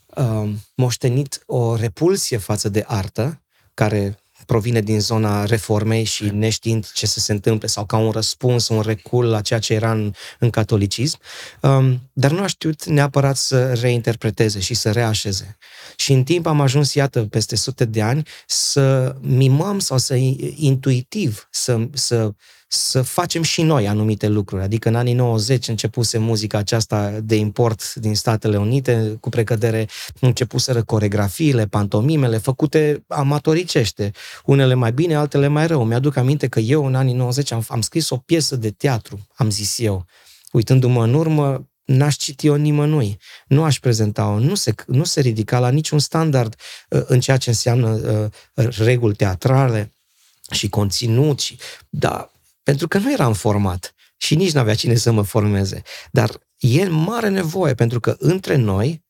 a 0.09 0.47
moștenit 0.75 1.43
o 1.45 1.75
repulsie 1.75 2.38
față 2.38 2.69
de 2.69 2.83
artă, 2.88 3.41
care 3.73 4.19
provine 4.45 4.81
din 4.81 4.99
zona 4.99 5.45
reformei 5.45 6.03
și 6.03 6.29
neștiind 6.34 6.91
ce 6.91 7.05
să 7.05 7.19
se 7.19 7.31
întâmple 7.31 7.67
sau 7.67 7.86
ca 7.86 7.97
un 7.97 8.12
răspuns, 8.12 8.67
un 8.67 8.81
recul 8.81 9.25
la 9.25 9.41
ceea 9.41 9.60
ce 9.60 9.73
era 9.73 9.91
în, 9.91 10.13
în 10.39 10.49
catolicism, 10.49 11.19
um, 11.62 12.01
dar 12.13 12.31
nu 12.31 12.41
a 12.41 12.47
știut 12.47 12.86
neapărat 12.86 13.38
să 13.38 13.73
reinterpreteze 13.73 14.60
și 14.60 14.73
să 14.73 14.91
reașeze. 14.91 15.58
Și 15.95 16.13
în 16.13 16.23
timp 16.23 16.45
am 16.45 16.62
ajuns, 16.62 16.93
iată, 16.93 17.21
peste 17.21 17.55
sute 17.55 17.86
de 17.86 18.01
ani, 18.01 18.27
să 18.47 19.15
mimăm 19.21 19.79
sau 19.79 19.97
să 19.97 20.15
intuitiv, 20.55 21.47
să, 21.51 21.88
să 21.93 22.31
să 22.67 23.01
facem 23.01 23.41
și 23.41 23.62
noi 23.62 23.88
anumite 23.88 24.28
lucruri. 24.28 24.63
Adică 24.63 24.89
în 24.89 24.95
anii 24.95 25.13
90 25.13 25.67
începuse 25.67 26.17
muzica 26.17 26.58
aceasta 26.58 27.19
de 27.23 27.36
import 27.36 27.93
din 27.93 28.15
Statele 28.15 28.58
Unite, 28.58 29.17
cu 29.19 29.30
precădere 29.30 29.88
începuseră 30.19 30.84
coregrafiile, 30.84 31.67
pantomimele, 31.67 32.38
făcute 32.38 33.04
amatoricește. 33.08 34.12
Unele 34.45 34.73
mai 34.73 34.91
bine, 34.91 35.15
altele 35.15 35.47
mai 35.47 35.67
rău. 35.67 35.84
Mi-aduc 35.84 36.15
aminte 36.15 36.47
că 36.47 36.60
eu 36.60 36.86
în 36.86 36.95
anii 36.95 37.13
90 37.13 37.51
am, 37.51 37.65
am 37.67 37.82
scris 37.82 38.10
o 38.10 38.17
piesă 38.17 38.56
de 38.56 38.71
teatru, 38.71 39.28
am 39.36 39.49
zis 39.49 39.80
eu. 39.80 40.06
Uitându-mă 40.51 41.04
în 41.04 41.13
urmă, 41.13 41.69
n-aș 41.86 42.15
citi-o 42.15 42.56
nimănui, 42.56 43.17
nu 43.47 43.63
aș 43.63 43.80
prezenta-o, 43.80 44.39
nu 44.39 44.56
se, 44.56 44.73
nu 44.88 45.04
se 45.04 45.21
ridica 45.21 45.60
la 45.60 45.69
niciun 45.69 45.99
standard 45.99 46.56
uh, 46.89 47.01
în 47.06 47.19
ceea 47.19 47.38
ce 47.38 47.49
înseamnă 47.49 47.89
uh, 48.54 48.67
reguli 48.78 49.15
teatrale 49.15 49.93
și 50.51 50.69
conținut, 50.69 51.39
și, 51.39 51.58
da, 51.89 52.30
pentru 52.65 52.88
că 52.88 52.97
nu 52.97 53.12
eram 53.12 53.34
format 53.34 53.93
și 54.17 54.36
nici 54.36 54.51
nu 54.51 54.60
avea 54.60 54.75
cine 54.75 54.95
să 54.95 55.12
mă 55.12 55.21
formeze. 55.21 55.82
Dar 56.12 56.39
e 56.58 56.88
mare 56.88 57.30
nevoie, 57.30 57.73
pentru 57.73 57.99
că 57.99 58.15
între 58.19 58.56
noi, 58.56 59.04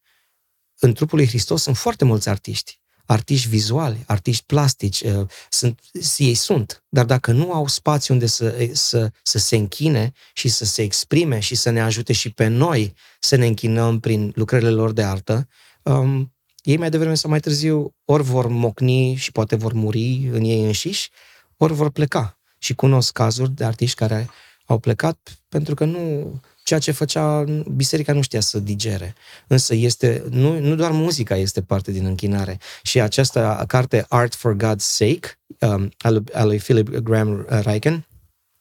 în 0.79 0.93
trupul 0.93 1.17
lui 1.17 1.27
Hristos, 1.27 1.61
sunt 1.61 1.77
foarte 1.77 2.05
mulți 2.05 2.29
artiști. 2.29 2.79
Artiști 3.05 3.47
vizuali, 3.47 4.03
artiști 4.07 4.43
plastici, 4.45 5.01
uh, 5.01 5.27
sunt, 5.49 5.79
ei 6.17 6.33
sunt, 6.33 6.83
dar 6.89 7.05
dacă 7.05 7.31
nu 7.31 7.53
au 7.53 7.67
spațiu 7.67 8.13
unde 8.13 8.25
să, 8.25 8.69
să, 8.71 9.11
să 9.23 9.37
se 9.37 9.55
închine 9.55 10.11
și 10.33 10.47
să 10.47 10.65
se 10.65 10.81
exprime 10.81 11.39
și 11.39 11.55
să 11.55 11.69
ne 11.69 11.81
ajute 11.81 12.13
și 12.13 12.29
pe 12.29 12.47
noi 12.47 12.93
să 13.19 13.35
ne 13.35 13.45
închinăm 13.45 13.99
prin 13.99 14.31
lucrările 14.35 14.69
lor 14.69 14.91
de 14.91 15.03
artă, 15.03 15.47
um, 15.83 16.35
ei 16.61 16.77
mai 16.77 16.89
devreme 16.89 17.15
sau 17.15 17.29
mai 17.29 17.39
târziu 17.39 17.95
ori 18.05 18.23
vor 18.23 18.47
mocni 18.47 19.15
și 19.15 19.31
poate 19.31 19.55
vor 19.55 19.73
muri 19.73 20.29
în 20.31 20.43
ei 20.43 20.63
înșiși, 20.63 21.09
ori 21.57 21.73
vor 21.73 21.89
pleca 21.89 22.39
și 22.65 22.75
cunosc 22.75 23.11
cazuri 23.11 23.51
de 23.51 23.63
artiști 23.63 23.95
care 23.95 24.29
au 24.65 24.77
plecat 24.77 25.37
pentru 25.49 25.75
că 25.75 25.85
nu 25.85 26.33
ceea 26.63 26.79
ce 26.79 26.91
făcea 26.91 27.43
biserica 27.75 28.13
nu 28.13 28.21
știa 28.21 28.39
să 28.39 28.59
digere. 28.59 29.15
Însă 29.47 29.75
este, 29.75 30.23
nu, 30.29 30.59
nu 30.59 30.75
doar 30.75 30.91
muzica 30.91 31.35
este 31.35 31.61
parte 31.61 31.91
din 31.91 32.05
închinare. 32.05 32.59
Și 32.83 33.01
această 33.01 33.63
carte 33.67 34.05
Art 34.09 34.35
for 34.35 34.55
God's 34.55 34.77
Sake, 34.77 35.37
um, 35.59 35.91
al, 35.97 36.23
al 36.33 36.47
lui 36.47 36.57
Philip 36.57 36.89
Graham 36.89 37.45
Reichen, 37.49 38.05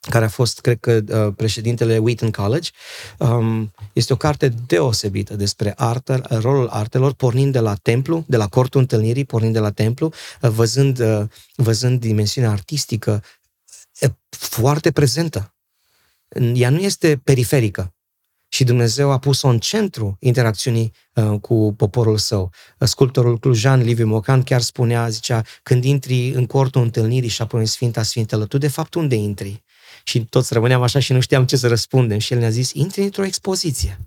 care 0.01 0.25
a 0.25 0.29
fost, 0.29 0.61
cred 0.61 0.79
că, 0.81 1.01
uh, 1.09 1.33
președintele 1.37 1.99
Wheaton 1.99 2.31
College, 2.31 2.71
um, 3.19 3.73
este 3.93 4.13
o 4.13 4.17
carte 4.17 4.49
deosebită 4.67 5.37
despre 5.37 5.75
artă, 5.77 6.23
rolul 6.29 6.69
artelor, 6.69 7.13
pornind 7.13 7.53
de 7.53 7.61
la 7.61 7.75
templu, 7.75 8.25
de 8.27 8.37
la 8.37 8.47
cortul 8.47 8.81
întâlnirii, 8.81 9.25
pornind 9.25 9.53
de 9.53 9.59
la 9.59 9.71
templu, 9.71 10.13
uh, 10.41 10.51
văzând, 10.51 10.99
uh, 10.99 11.23
văzând 11.57 12.01
dimensiunea 12.01 12.51
artistică 12.51 13.23
foarte 14.29 14.93
prezentă. 14.93 15.55
Ea 16.55 16.71
nu 16.71 16.79
este 16.79 17.21
periferică. 17.25 17.95
și 18.55 18.65
Dumnezeu 18.65 19.11
a 19.11 19.19
pus-o 19.19 19.49
în 19.49 19.59
centru 19.59 20.17
interacțiunii 20.21 20.93
uh, 21.15 21.41
cu 21.41 21.75
poporul 21.77 22.19
său. 22.19 22.53
Sculptorul 22.79 23.39
clujan 23.39 23.83
Liviu 23.83 24.07
Mocan 24.07 24.43
chiar 24.43 24.61
spunea, 24.61 25.09
zicea, 25.09 25.43
când 25.63 25.85
intri 25.85 26.29
în 26.29 26.47
cortul 26.47 26.83
întâlnirii 26.83 27.29
și 27.29 27.43
apoi 27.43 27.61
în 27.61 27.67
Sfinta 27.67 28.03
Sfintelă, 28.03 28.47
tu 28.47 28.59
de 28.59 28.69
fapt 28.69 28.95
unde 28.95 29.15
intri? 29.15 29.63
Și 30.05 30.25
toți 30.25 30.53
rămâneam 30.53 30.83
așa 30.83 30.99
și 30.99 31.13
nu 31.13 31.21
știam 31.21 31.47
ce 31.47 31.57
să 31.57 31.69
răspundem. 31.69 32.19
Și 32.19 32.33
el 32.33 32.39
ne-a 32.39 32.51
zis, 32.51 32.73
intri 32.73 33.03
într-o 33.03 33.25
expoziție. 33.25 33.99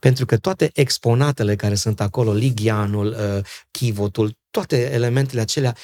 Pentru 0.00 0.26
că 0.26 0.36
toate 0.36 0.70
exponatele 0.74 1.56
care 1.56 1.74
sunt 1.74 2.00
acolo, 2.00 2.32
ligianul, 2.32 3.06
uh, 3.06 3.44
chivotul, 3.70 4.38
toate 4.50 4.92
elementele 4.92 5.40
acelea 5.40 5.76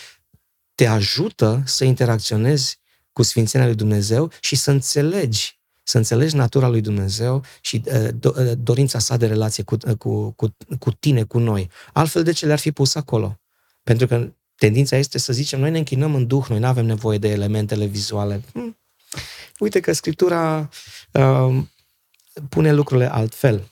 te 0.80 0.86
ajută 0.86 1.62
să 1.64 1.84
interacționezi 1.84 2.78
cu 3.12 3.22
Sfințenia 3.22 3.66
lui 3.66 3.76
Dumnezeu 3.76 4.30
și 4.40 4.56
să 4.56 4.70
înțelegi 4.70 5.58
să 5.82 5.96
înțelegi 5.96 6.36
natura 6.36 6.68
lui 6.68 6.80
Dumnezeu 6.80 7.44
și 7.60 7.82
uh, 7.84 8.08
do, 8.14 8.32
uh, 8.36 8.52
dorința 8.58 8.98
sa 8.98 9.16
de 9.16 9.26
relație 9.26 9.62
cu, 9.62 9.76
uh, 9.86 9.94
cu, 9.98 10.30
cu, 10.30 10.56
cu 10.78 10.92
tine, 10.92 11.22
cu 11.22 11.38
noi. 11.38 11.70
Altfel, 11.92 12.22
de 12.22 12.32
ce 12.32 12.46
le-ar 12.46 12.58
fi 12.58 12.72
pus 12.72 12.94
acolo? 12.94 13.40
Pentru 13.82 14.06
că 14.06 14.32
tendința 14.56 14.96
este 14.96 15.18
să 15.18 15.32
zicem, 15.32 15.60
noi 15.60 15.70
ne 15.70 15.78
închinăm 15.78 16.14
în 16.14 16.26
Duh, 16.26 16.46
noi 16.48 16.58
nu 16.58 16.66
avem 16.66 16.86
nevoie 16.86 17.18
de 17.18 17.28
elementele 17.28 17.84
vizuale. 17.84 18.42
Hm. 18.52 18.76
Uite 19.58 19.80
că 19.80 19.92
Scriptura 19.92 20.68
uh, 21.12 21.62
pune 22.48 22.72
lucrurile 22.72 23.12
altfel. 23.12 23.70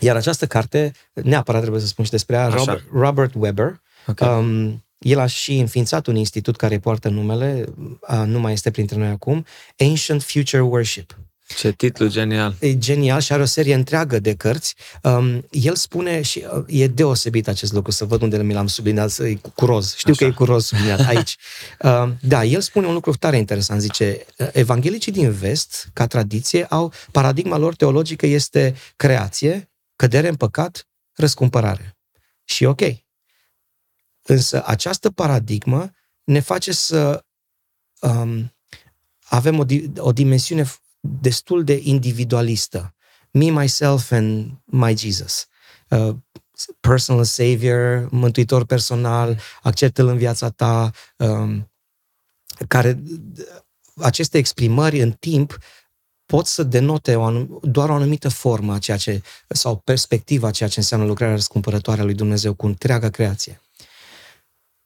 Iar 0.00 0.16
această 0.16 0.46
carte, 0.46 0.92
neapărat 1.12 1.60
trebuie 1.60 1.82
să 1.82 1.86
spun 1.86 2.04
și 2.04 2.10
despre 2.10 2.36
ea, 2.36 2.48
Robert, 2.48 2.84
Robert 2.92 3.34
Weber, 3.34 3.80
okay. 4.06 4.38
um, 4.38 4.84
el 5.00 5.18
a 5.18 5.26
și 5.26 5.58
înființat 5.58 6.06
un 6.06 6.16
institut 6.16 6.56
care 6.56 6.78
poartă 6.78 7.08
numele, 7.08 7.64
uh, 7.76 8.22
nu 8.26 8.40
mai 8.40 8.52
este 8.52 8.70
printre 8.70 8.96
noi 8.98 9.08
acum, 9.08 9.46
Ancient 9.78 10.22
Future 10.22 10.62
Worship. 10.62 11.18
Ce 11.56 11.72
titlu 11.72 12.08
genial! 12.08 12.54
E 12.58 12.78
genial 12.78 13.20
și 13.20 13.32
are 13.32 13.42
o 13.42 13.44
serie 13.44 13.74
întreagă 13.74 14.18
de 14.18 14.34
cărți. 14.34 14.74
Um, 15.02 15.46
el 15.50 15.74
spune, 15.74 16.22
și 16.22 16.44
uh, 16.56 16.64
e 16.66 16.86
deosebit 16.86 17.48
acest 17.48 17.72
lucru, 17.72 17.90
să 17.90 18.04
văd 18.04 18.22
unde 18.22 18.42
mi 18.42 18.52
l-am 18.52 18.66
subliniat, 18.66 19.18
e 19.18 19.34
cu, 19.34 19.52
cu 19.54 19.64
roz. 19.64 19.94
Știu 19.96 20.12
Așa. 20.12 20.24
că 20.24 20.30
e 20.30 20.34
cu 20.34 20.44
roz 20.44 20.64
subliniat 20.64 21.06
aici. 21.06 21.36
Uh, 21.80 22.08
da, 22.32 22.44
el 22.44 22.60
spune 22.60 22.86
un 22.86 22.92
lucru 22.92 23.12
tare 23.12 23.36
interesant. 23.36 23.80
Zice, 23.80 24.24
evanghelicii 24.52 25.12
din 25.12 25.30
vest, 25.30 25.88
ca 25.92 26.06
tradiție, 26.06 26.64
au, 26.64 26.92
paradigma 27.12 27.56
lor 27.56 27.74
teologică 27.74 28.26
este 28.26 28.74
creație, 28.96 29.70
cădere 29.96 30.28
în 30.28 30.34
păcat, 30.34 30.88
răscumpărare. 31.12 31.96
Și 32.44 32.64
ok. 32.64 32.80
Însă 34.30 34.62
această 34.66 35.10
paradigmă 35.10 35.90
ne 36.24 36.40
face 36.40 36.72
să 36.72 37.24
um, 38.00 38.54
avem 39.24 39.58
o, 39.58 39.64
o 39.96 40.12
dimensiune 40.12 40.70
destul 41.00 41.64
de 41.64 41.80
individualistă. 41.82 42.94
Me, 43.30 43.50
myself 43.50 44.10
and 44.10 44.50
my 44.64 44.96
Jesus. 44.96 45.46
Uh, 45.88 46.16
personal 46.80 47.24
savior, 47.24 48.08
mântuitor 48.10 48.64
personal, 48.64 49.40
acceptă-l 49.62 50.06
în 50.06 50.16
viața 50.16 50.50
ta, 50.50 50.90
um, 51.16 51.70
care 52.68 53.02
aceste 53.96 54.38
exprimări 54.38 55.00
în 55.00 55.12
timp 55.12 55.58
pot 56.26 56.46
să 56.46 56.62
denote 56.62 57.16
o 57.16 57.24
anum- 57.24 57.60
doar 57.62 57.88
o 57.88 57.94
anumită 57.94 58.28
formă 58.28 58.74
a 58.74 58.78
ceea 58.78 58.96
ce, 58.96 59.22
sau 59.48 59.76
perspectiva 59.76 60.48
a 60.48 60.50
ceea 60.50 60.68
ce 60.68 60.78
înseamnă 60.78 61.06
lucrarea 61.06 61.34
răscumpărătoare 61.34 62.00
a 62.00 62.04
lui 62.04 62.14
Dumnezeu 62.14 62.54
cu 62.54 62.66
întreaga 62.66 63.10
creație. 63.10 63.60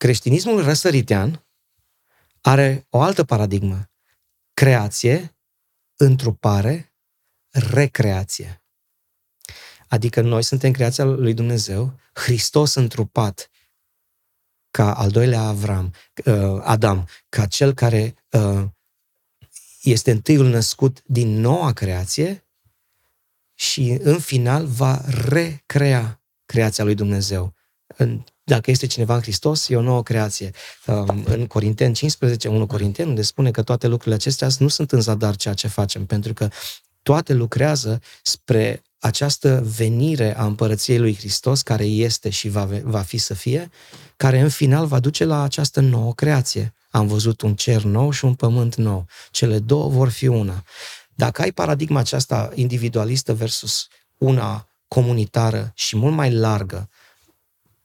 Creștinismul 0.04 0.62
răsăritean 0.62 1.46
are 2.40 2.86
o 2.90 3.00
altă 3.00 3.24
paradigmă. 3.24 3.90
Creație, 4.54 5.36
întrupare, 5.96 6.94
recreație. 7.50 8.62
Adică 9.88 10.20
noi 10.20 10.42
suntem 10.42 10.72
creația 10.72 11.04
lui 11.04 11.34
Dumnezeu, 11.34 12.00
Hristos 12.12 12.74
întrupat 12.74 13.50
ca 14.70 14.94
al 14.94 15.10
doilea 15.10 15.40
Avram, 15.40 15.94
uh, 16.24 16.60
Adam, 16.62 17.08
ca 17.28 17.46
cel 17.46 17.74
care 17.74 18.14
uh, 18.30 18.64
este 19.82 20.10
întâiul 20.10 20.46
născut 20.46 21.02
din 21.04 21.40
noua 21.40 21.72
creație 21.72 22.46
și 23.54 23.98
în 24.00 24.20
final 24.20 24.66
va 24.66 25.00
recrea 25.28 26.22
creația 26.44 26.84
lui 26.84 26.94
Dumnezeu. 26.94 27.54
Dacă 28.44 28.70
este 28.70 28.86
cineva 28.86 29.14
în 29.14 29.20
Hristos, 29.20 29.68
e 29.68 29.76
o 29.76 29.80
nouă 29.80 30.02
creație. 30.02 30.50
Um, 30.86 31.24
în 31.26 31.46
Corinteni 31.46 31.94
15, 31.94 32.48
1 32.48 32.66
Corinteni, 32.66 33.08
unde 33.08 33.22
spune 33.22 33.50
că 33.50 33.62
toate 33.62 33.86
lucrurile 33.86 34.14
acestea 34.14 34.48
nu 34.58 34.68
sunt 34.68 34.92
în 34.92 35.00
zadar 35.00 35.36
ceea 35.36 35.54
ce 35.54 35.68
facem, 35.68 36.06
pentru 36.06 36.32
că 36.32 36.48
toate 37.02 37.32
lucrează 37.32 38.00
spre 38.22 38.82
această 38.98 39.62
venire 39.76 40.36
a 40.36 40.44
împărăției 40.44 40.98
lui 40.98 41.16
Hristos, 41.16 41.62
care 41.62 41.84
este 41.84 42.30
și 42.30 42.48
va, 42.48 42.68
va 42.82 43.00
fi 43.00 43.16
să 43.16 43.34
fie, 43.34 43.70
care 44.16 44.40
în 44.40 44.48
final 44.48 44.86
va 44.86 45.00
duce 45.00 45.24
la 45.24 45.42
această 45.42 45.80
nouă 45.80 46.14
creație. 46.14 46.74
Am 46.90 47.06
văzut 47.06 47.40
un 47.40 47.54
cer 47.54 47.82
nou 47.82 48.10
și 48.10 48.24
un 48.24 48.34
pământ 48.34 48.74
nou. 48.74 49.06
Cele 49.30 49.58
două 49.58 49.88
vor 49.88 50.08
fi 50.08 50.26
una. 50.26 50.62
Dacă 51.14 51.42
ai 51.42 51.52
paradigma 51.52 51.98
aceasta 51.98 52.50
individualistă 52.54 53.34
versus 53.34 53.86
una 54.18 54.68
comunitară 54.88 55.72
și 55.74 55.96
mult 55.96 56.14
mai 56.14 56.32
largă 56.32 56.88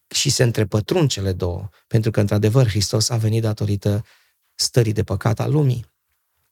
și 0.09 0.29
se 0.29 0.43
întrepătrund 0.43 1.09
cele 1.09 1.33
două, 1.33 1.69
pentru 1.87 2.11
că, 2.11 2.19
într-adevăr, 2.19 2.67
Hristos 2.67 3.09
a 3.09 3.17
venit 3.17 3.41
datorită 3.41 4.05
stării 4.55 4.93
de 4.93 5.03
păcat 5.03 5.39
a 5.39 5.47
lumii, 5.47 5.85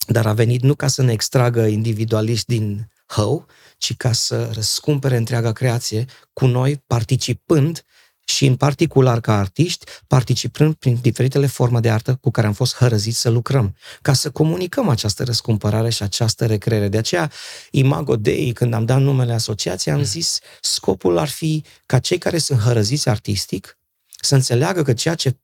dar 0.08 0.26
a 0.26 0.34
venit 0.34 0.62
nu 0.62 0.76
ca 0.76 0.88
să 0.88 1.02
ne 1.02 1.12
extragă 1.12 1.66
individualiști 1.66 2.46
din 2.58 2.92
hău, 3.08 3.46
ci 3.78 3.96
ca 3.96 4.12
să 4.12 4.50
răscumpere 4.54 5.18
întreaga 5.18 5.52
creație 5.52 6.06
cu 6.34 6.46
noi 6.46 6.84
participând 6.88 7.84
și 8.30 8.46
în 8.46 8.56
particular 8.56 9.20
ca 9.20 9.38
artiști, 9.38 9.86
participând 10.08 10.74
prin 10.74 11.00
diferitele 11.02 11.46
forme 11.46 11.80
de 11.80 11.90
artă 11.90 12.18
cu 12.22 12.32
care 12.32 12.48
am 12.48 12.54
fost 12.54 12.76
hărăziți 12.76 13.20
să 13.20 13.30
lucrăm, 13.30 13.76
ca 14.02 14.14
să 14.14 14.30
comunicăm 14.30 14.90
această 14.90 15.24
răscumpărare 15.24 15.90
și 15.90 16.04
această 16.04 16.46
recreere. 16.46 16.88
De 16.88 16.98
aceea, 16.98 17.32
Imago 17.72 18.16
Dei, 18.16 18.54
când 18.54 18.74
am 18.74 18.86
dat 18.86 19.02
numele 19.02 19.34
asociației, 19.34 19.94
am 19.94 20.04
zis, 20.04 20.40
scopul 20.62 21.18
ar 21.18 21.28
fi 21.28 21.64
ca 21.86 22.00
cei 22.00 22.18
care 22.18 22.38
sunt 22.38 22.60
hărăziți 22.60 23.10
artistic 23.10 23.78
să 24.22 24.36
înțeleagă 24.36 24.84
că 24.84 24.94
ceea 24.94 25.16
ce 25.16 25.40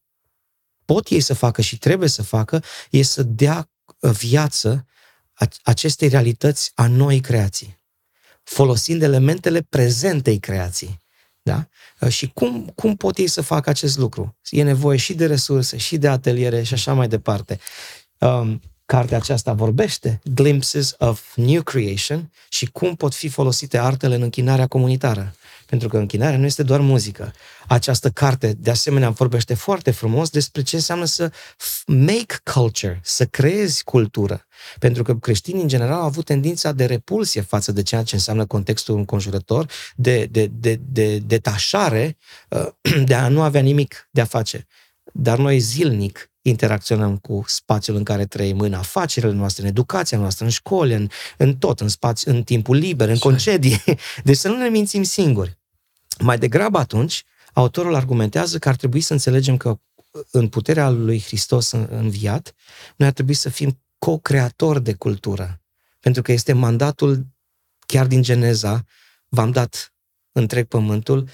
pot 0.85 1.07
ei 1.07 1.21
să 1.21 1.33
facă 1.33 1.61
și 1.61 1.77
trebuie 1.77 2.09
să 2.09 2.23
facă 2.23 2.63
e 2.89 3.01
să 3.01 3.23
dea 3.23 3.71
viață 3.99 4.85
acestei 5.63 6.07
realități 6.07 6.71
a 6.75 6.87
noi 6.87 7.19
creații, 7.19 7.81
folosind 8.43 9.01
elementele 9.01 9.61
prezentei 9.61 10.39
creații. 10.39 11.02
Da? 11.43 11.67
Uh, 11.99 12.09
și 12.09 12.31
cum, 12.33 12.71
cum 12.75 12.95
pot 12.95 13.17
ei 13.17 13.27
să 13.27 13.41
facă 13.41 13.69
acest 13.69 13.97
lucru? 13.97 14.35
E 14.49 14.63
nevoie 14.63 14.97
și 14.97 15.13
de 15.13 15.25
resurse, 15.25 15.77
și 15.77 15.97
de 15.97 16.07
ateliere 16.07 16.63
și 16.63 16.73
așa 16.73 16.93
mai 16.93 17.07
departe. 17.07 17.59
Um, 18.17 18.61
cartea 18.85 19.17
aceasta 19.17 19.53
vorbește, 19.53 20.21
Glimpses 20.23 20.95
of 20.97 21.35
New 21.35 21.61
Creation, 21.61 22.31
și 22.49 22.65
cum 22.65 22.95
pot 22.95 23.13
fi 23.13 23.27
folosite 23.27 23.77
artele 23.77 24.15
în 24.15 24.21
închinarea 24.21 24.67
comunitară. 24.67 25.33
Pentru 25.65 25.87
că 25.87 25.97
închinarea 25.97 26.37
nu 26.37 26.45
este 26.45 26.63
doar 26.63 26.79
muzică. 26.79 27.33
Această 27.67 28.09
carte, 28.09 28.53
de 28.57 28.69
asemenea, 28.69 29.09
vorbește 29.09 29.53
foarte 29.53 29.91
frumos 29.91 30.29
despre 30.29 30.61
ce 30.61 30.75
înseamnă 30.75 31.05
să 31.05 31.31
make 31.87 32.35
culture, 32.53 32.99
să 33.03 33.25
creezi 33.25 33.83
cultură. 33.83 34.45
Pentru 34.79 35.03
că 35.03 35.15
creștinii, 35.15 35.61
în 35.61 35.67
general, 35.67 35.99
au 35.99 36.05
avut 36.05 36.25
tendința 36.25 36.71
de 36.71 36.85
repulsie 36.85 37.41
față 37.41 37.71
de 37.71 37.83
ceea 37.83 38.03
ce 38.03 38.15
înseamnă 38.15 38.45
contextul 38.45 38.97
înconjurător, 38.97 39.69
de, 39.95 40.25
de, 40.25 40.45
de, 40.45 40.79
de 40.89 41.17
detașare, 41.17 42.17
uh, 42.49 42.67
de 43.05 43.13
a 43.13 43.27
nu 43.27 43.41
avea 43.41 43.61
nimic 43.61 44.07
de 44.11 44.21
a 44.21 44.25
face. 44.25 44.67
Dar 45.13 45.37
noi 45.37 45.59
zilnic 45.59 46.32
interacționăm 46.43 47.17
cu 47.17 47.43
spațiul 47.47 47.95
în 47.95 48.03
care 48.03 48.25
trăim, 48.25 48.59
în 48.59 48.73
afacerile 48.73 49.31
noastre, 49.31 49.63
în 49.63 49.69
educația 49.69 50.17
noastră, 50.17 50.45
în 50.45 50.51
școli, 50.51 50.93
în, 50.93 51.09
în 51.37 51.55
tot, 51.55 51.79
în, 51.79 51.87
spați, 51.87 52.27
în 52.27 52.43
timpul 52.43 52.75
liber, 52.75 53.09
în 53.09 53.17
concedii. 53.17 53.83
Deci 54.23 54.37
să 54.37 54.47
nu 54.47 54.57
ne 54.57 54.67
mințim 54.67 55.03
singuri. 55.03 55.59
Mai 56.19 56.37
degrabă 56.37 56.77
atunci, 56.77 57.23
autorul 57.53 57.95
argumentează 57.95 58.59
că 58.59 58.69
ar 58.69 58.75
trebui 58.75 59.01
să 59.01 59.13
înțelegem 59.13 59.57
că 59.57 59.79
în 60.31 60.47
puterea 60.47 60.89
lui 60.89 61.21
Hristos 61.21 61.71
înviat, 61.71 62.53
noi 62.95 63.07
ar 63.07 63.13
trebui 63.13 63.33
să 63.33 63.49
fim 63.49 63.79
co-creatori 63.97 64.83
de 64.83 64.93
cultură. 64.93 65.61
Pentru 65.99 66.21
că 66.21 66.31
este 66.31 66.53
mandatul, 66.53 67.25
chiar 67.85 68.07
din 68.07 68.21
Geneza, 68.21 68.83
v-am 69.27 69.51
dat 69.51 69.93
întreg 70.31 70.67
pământul, 70.67 71.29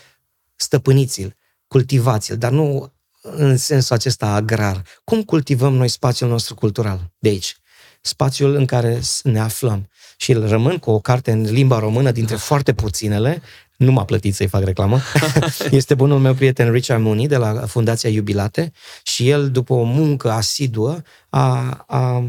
stăpâniți-l, 0.56 1.36
cultivați-l, 1.68 2.38
dar 2.38 2.52
nu 2.52 2.94
în 3.22 3.58
sensul 3.58 3.96
acesta 3.96 4.28
agrar. 4.28 4.84
Cum 5.04 5.24
cultivăm 5.24 5.74
noi 5.74 5.88
spațiul 5.88 6.30
nostru 6.30 6.56
cultural 6.56 7.12
de 7.20 7.30
aici? 7.30 7.58
Spațiul 8.02 8.56
în 8.56 8.66
care 8.66 9.00
ne 9.24 9.40
aflăm. 9.40 9.90
Și 10.18 10.32
îl 10.32 10.48
rămân 10.48 10.78
cu 10.78 10.92
o 10.92 11.00
carte 11.00 11.32
în 11.32 11.42
limba 11.42 11.80
română 11.80 12.12
dintre 12.12 12.36
foarte 12.36 12.74
puținele, 12.74 13.42
nu 13.78 13.92
m-a 13.92 14.06
plătit 14.06 14.36
să-i 14.36 14.48
fac 14.48 14.64
reclamă. 14.64 15.00
este 15.72 15.94
bunul 15.94 16.20
meu 16.20 16.34
prieten 16.34 16.72
Richard 16.72 17.02
Mooney 17.02 17.28
de 17.28 17.38
la 17.38 17.66
Fundația 17.66 18.10
Iubilate 18.10 18.72
și 19.04 19.30
el, 19.30 19.52
după 19.52 19.74
o 19.74 19.84
muncă 19.84 20.32
asiduă, 20.32 21.02
a, 21.30 21.70
a, 21.88 22.24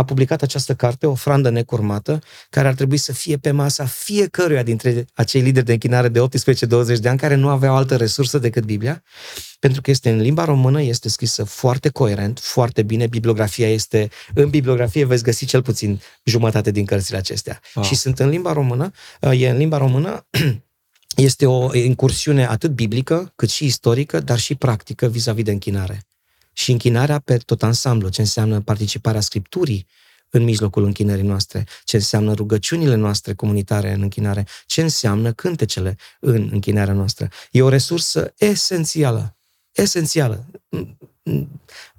a 0.00 0.04
publicat 0.04 0.42
această 0.42 0.74
carte, 0.74 1.06
Ofrandă 1.06 1.50
necurmată, 1.50 2.22
care 2.50 2.68
ar 2.68 2.74
trebui 2.74 2.96
să 2.96 3.12
fie 3.12 3.36
pe 3.36 3.50
masa 3.50 3.84
fiecăruia 3.84 4.62
dintre 4.62 5.04
acei 5.14 5.40
lideri 5.40 5.64
de 5.64 5.72
închinare 5.72 6.08
de 6.08 6.20
18-20 6.20 6.98
de 7.00 7.08
ani 7.08 7.18
care 7.18 7.34
nu 7.34 7.48
aveau 7.48 7.76
altă 7.76 7.96
resursă 7.96 8.38
decât 8.38 8.64
Biblia, 8.64 9.02
pentru 9.58 9.80
că 9.80 9.90
este 9.90 10.10
în 10.10 10.20
limba 10.20 10.44
română, 10.44 10.82
este 10.82 11.08
scrisă 11.08 11.44
foarte 11.44 11.88
coerent, 11.88 12.38
foarte 12.38 12.82
bine, 12.82 13.06
bibliografia 13.06 13.68
este, 13.68 14.10
în 14.34 14.50
bibliografie 14.50 15.04
veți 15.04 15.22
găsi 15.22 15.44
cel 15.44 15.62
puțin 15.62 16.00
jumătate 16.24 16.70
din 16.70 16.84
cărțile 16.84 17.16
acestea. 17.18 17.60
Wow. 17.74 17.84
Și 17.84 17.94
sunt 17.94 18.18
în 18.18 18.28
limba 18.28 18.52
română, 18.52 18.90
e 19.20 19.48
în 19.48 19.56
limba 19.56 19.76
română 19.76 20.26
este 21.16 21.46
o 21.46 21.74
incursiune 21.74 22.46
atât 22.46 22.70
biblică, 22.70 23.32
cât 23.36 23.50
și 23.50 23.64
istorică, 23.64 24.20
dar 24.20 24.38
și 24.38 24.54
practică 24.54 25.06
vis-a-vis 25.06 25.44
de 25.44 25.50
închinare. 25.50 26.04
Și 26.52 26.70
închinarea 26.70 27.18
pe 27.18 27.36
tot 27.36 27.62
ansamblu, 27.62 28.08
ce 28.08 28.20
înseamnă 28.20 28.60
participarea 28.60 29.20
Scripturii 29.20 29.86
în 30.30 30.42
mijlocul 30.42 30.84
închinării 30.84 31.24
noastre, 31.24 31.66
ce 31.84 31.96
înseamnă 31.96 32.32
rugăciunile 32.32 32.94
noastre 32.94 33.34
comunitare 33.34 33.92
în 33.92 34.02
închinare, 34.02 34.46
ce 34.66 34.82
înseamnă 34.82 35.32
cântecele 35.32 35.96
în 36.20 36.48
închinarea 36.52 36.94
noastră. 36.94 37.28
E 37.50 37.62
o 37.62 37.68
resursă 37.68 38.34
esențială, 38.38 39.36
esențială. 39.72 40.46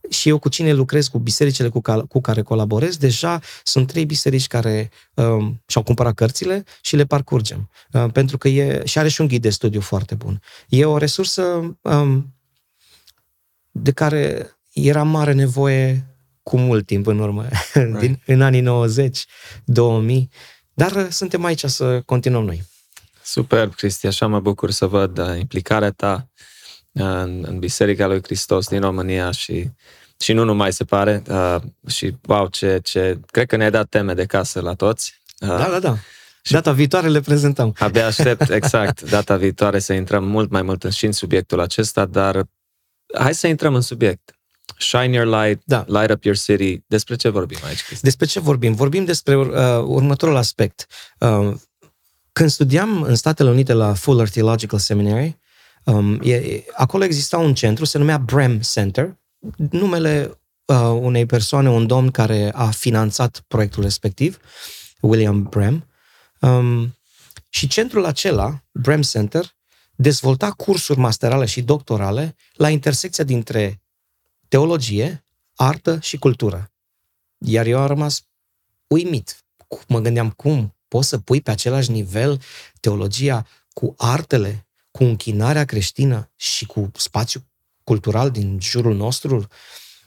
Și 0.09 0.29
eu 0.29 0.39
cu 0.39 0.49
cine 0.49 0.73
lucrez, 0.73 1.07
cu 1.07 1.19
bisericile 1.19 1.69
cu, 1.69 1.81
ca, 1.81 2.01
cu 2.01 2.21
care 2.21 2.41
colaborez, 2.41 2.97
deja 2.97 3.39
sunt 3.63 3.87
trei 3.87 4.05
biserici 4.05 4.47
care 4.47 4.91
um, 5.13 5.61
și-au 5.67 5.83
cumpărat 5.83 6.13
cărțile 6.13 6.63
și 6.81 6.95
le 6.95 7.05
parcurgem. 7.05 7.69
Uh, 7.91 8.05
pentru 8.11 8.37
că 8.37 8.47
e, 8.47 8.85
și 8.85 8.97
are 8.99 9.09
și 9.09 9.21
un 9.21 9.27
ghid 9.27 9.41
de 9.41 9.49
studiu 9.49 9.81
foarte 9.81 10.15
bun. 10.15 10.41
E 10.69 10.85
o 10.85 10.97
resursă 10.97 11.77
um, 11.81 12.33
de 13.71 13.91
care 13.91 14.51
era 14.73 15.03
mare 15.03 15.33
nevoie 15.33 16.05
cu 16.43 16.57
mult 16.57 16.85
timp 16.85 17.07
în 17.07 17.19
urmă, 17.19 17.47
right. 17.73 17.97
din, 17.97 18.21
în 18.25 18.41
anii 18.41 18.61
90, 18.61 19.25
2000, 19.65 20.29
dar 20.73 20.91
uh, 20.91 21.07
suntem 21.09 21.43
aici 21.43 21.65
să 21.65 22.01
continuăm 22.01 22.43
noi. 22.43 22.63
Superb, 23.23 23.75
Cristi, 23.75 24.07
așa 24.07 24.27
mă 24.27 24.39
bucur 24.39 24.71
să 24.71 24.85
văd 24.85 25.17
uh, 25.17 25.39
implicarea 25.39 25.91
ta 25.91 26.27
uh, 26.91 27.03
în, 27.03 27.45
în 27.47 27.59
Biserica 27.59 28.07
lui 28.07 28.23
Hristos 28.23 28.67
din 28.67 28.81
România 28.81 29.31
și, 29.31 29.69
și 30.19 30.33
nu 30.33 30.43
numai 30.43 30.73
se 30.73 30.83
pare. 30.83 31.23
Uh, 31.27 31.55
și 31.87 32.15
wow, 32.27 32.47
ce, 32.47 32.79
ce, 32.83 33.19
cred 33.25 33.47
că 33.47 33.55
ne-ai 33.55 33.71
dat 33.71 33.89
teme 33.89 34.13
de 34.13 34.25
casă 34.25 34.61
la 34.61 34.73
toți. 34.73 35.21
Uh, 35.39 35.47
da, 35.47 35.69
da, 35.69 35.79
da. 35.79 35.97
Și 36.43 36.51
data 36.51 36.71
viitoare 36.71 37.07
le 37.07 37.19
prezentăm. 37.19 37.75
Abia 37.79 38.05
aștept, 38.05 38.49
exact, 38.49 39.09
data 39.09 39.35
viitoare 39.35 39.79
să 39.79 39.93
intrăm 39.93 40.23
mult 40.23 40.49
mai 40.49 40.61
mult 40.61 40.91
și 40.91 41.05
în 41.05 41.11
subiectul 41.11 41.59
acesta, 41.59 42.05
dar 42.05 42.45
hai 43.13 43.33
să 43.33 43.47
intrăm 43.47 43.75
în 43.75 43.81
subiect. 43.81 44.35
Shine 44.77 45.15
your 45.15 45.27
light, 45.27 45.61
da. 45.65 45.85
light 45.87 46.11
up 46.11 46.23
your 46.23 46.37
city. 46.37 46.83
Despre 46.87 47.15
ce 47.15 47.29
vorbim 47.29 47.57
aici, 47.65 47.83
Cristi? 47.83 48.03
Despre 48.03 48.25
ce 48.25 48.39
vorbim? 48.39 48.73
Vorbim 48.73 49.05
despre 49.05 49.37
uh, 49.37 49.47
următorul 49.83 50.35
aspect. 50.35 50.85
Uh, 51.19 51.53
când 52.31 52.49
studiam 52.49 53.01
în 53.01 53.15
Statele 53.15 53.49
Unite 53.49 53.73
la 53.73 53.93
Fuller 53.93 54.29
Theological 54.29 54.79
Seminary, 54.79 55.39
um, 55.83 56.19
e, 56.23 56.63
acolo 56.75 57.03
exista 57.03 57.37
un 57.37 57.53
centru, 57.53 57.85
se 57.85 57.97
numea 57.97 58.17
Brem 58.17 58.59
Center, 58.59 59.19
numele 59.69 60.39
uh, 60.65 60.75
unei 61.01 61.25
persoane, 61.25 61.69
un 61.69 61.87
domn 61.87 62.11
care 62.11 62.51
a 62.53 62.69
finanțat 62.69 63.43
proiectul 63.47 63.83
respectiv, 63.83 64.37
William 64.99 65.43
Brem. 65.43 65.87
Um, 66.39 66.97
și 67.49 67.67
centrul 67.67 68.05
acela, 68.05 68.63
Brem 68.71 69.01
Center, 69.01 69.45
dezvolta 70.01 70.51
cursuri 70.51 70.99
masterale 70.99 71.45
și 71.45 71.61
doctorale 71.61 72.35
la 72.53 72.69
intersecția 72.69 73.23
dintre 73.23 73.81
teologie, 74.47 75.25
artă 75.55 75.99
și 75.99 76.17
cultură. 76.17 76.71
Iar 77.37 77.65
eu 77.65 77.79
am 77.79 77.87
rămas 77.87 78.21
uimit. 78.87 79.45
Mă 79.87 79.99
gândeam 79.99 80.31
cum 80.31 80.75
poți 80.87 81.07
să 81.07 81.17
pui 81.17 81.41
pe 81.41 81.51
același 81.51 81.91
nivel 81.91 82.41
teologia 82.79 83.47
cu 83.73 83.93
artele, 83.97 84.67
cu 84.91 85.03
închinarea 85.03 85.65
creștină 85.65 86.31
și 86.35 86.65
cu 86.65 86.91
spațiu 86.95 87.45
cultural 87.83 88.31
din 88.31 88.59
jurul 88.61 88.95
nostru 88.95 89.47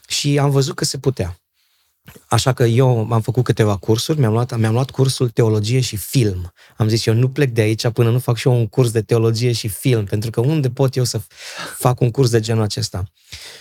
și 0.09 0.39
am 0.39 0.51
văzut 0.51 0.75
că 0.75 0.85
se 0.85 0.99
putea. 0.99 1.44
Așa 2.29 2.53
că 2.53 2.65
eu 2.65 3.13
am 3.13 3.21
făcut 3.21 3.45
câteva 3.45 3.77
cursuri, 3.77 4.19
mi-am 4.19 4.33
luat, 4.33 4.59
mi-am 4.59 4.73
luat 4.73 4.91
cursul 4.91 5.29
teologie 5.29 5.81
și 5.81 5.97
film. 5.97 6.53
Am 6.77 6.89
zis, 6.89 7.07
eu 7.07 7.15
nu 7.15 7.29
plec 7.29 7.51
de 7.51 7.61
aici 7.61 7.89
până 7.89 8.11
nu 8.11 8.19
fac 8.19 8.37
și 8.37 8.49
eu 8.49 8.55
un 8.55 8.67
curs 8.67 8.91
de 8.91 9.03
teologie 9.03 9.53
și 9.53 9.69
film, 9.69 10.05
pentru 10.05 10.31
că 10.31 10.41
unde 10.41 10.71
pot 10.71 10.97
eu 10.97 11.05
să 11.05 11.21
fac 11.79 12.01
un 12.01 12.11
curs 12.11 12.31
de 12.31 12.41
genul 12.41 12.63
acesta? 12.63 13.05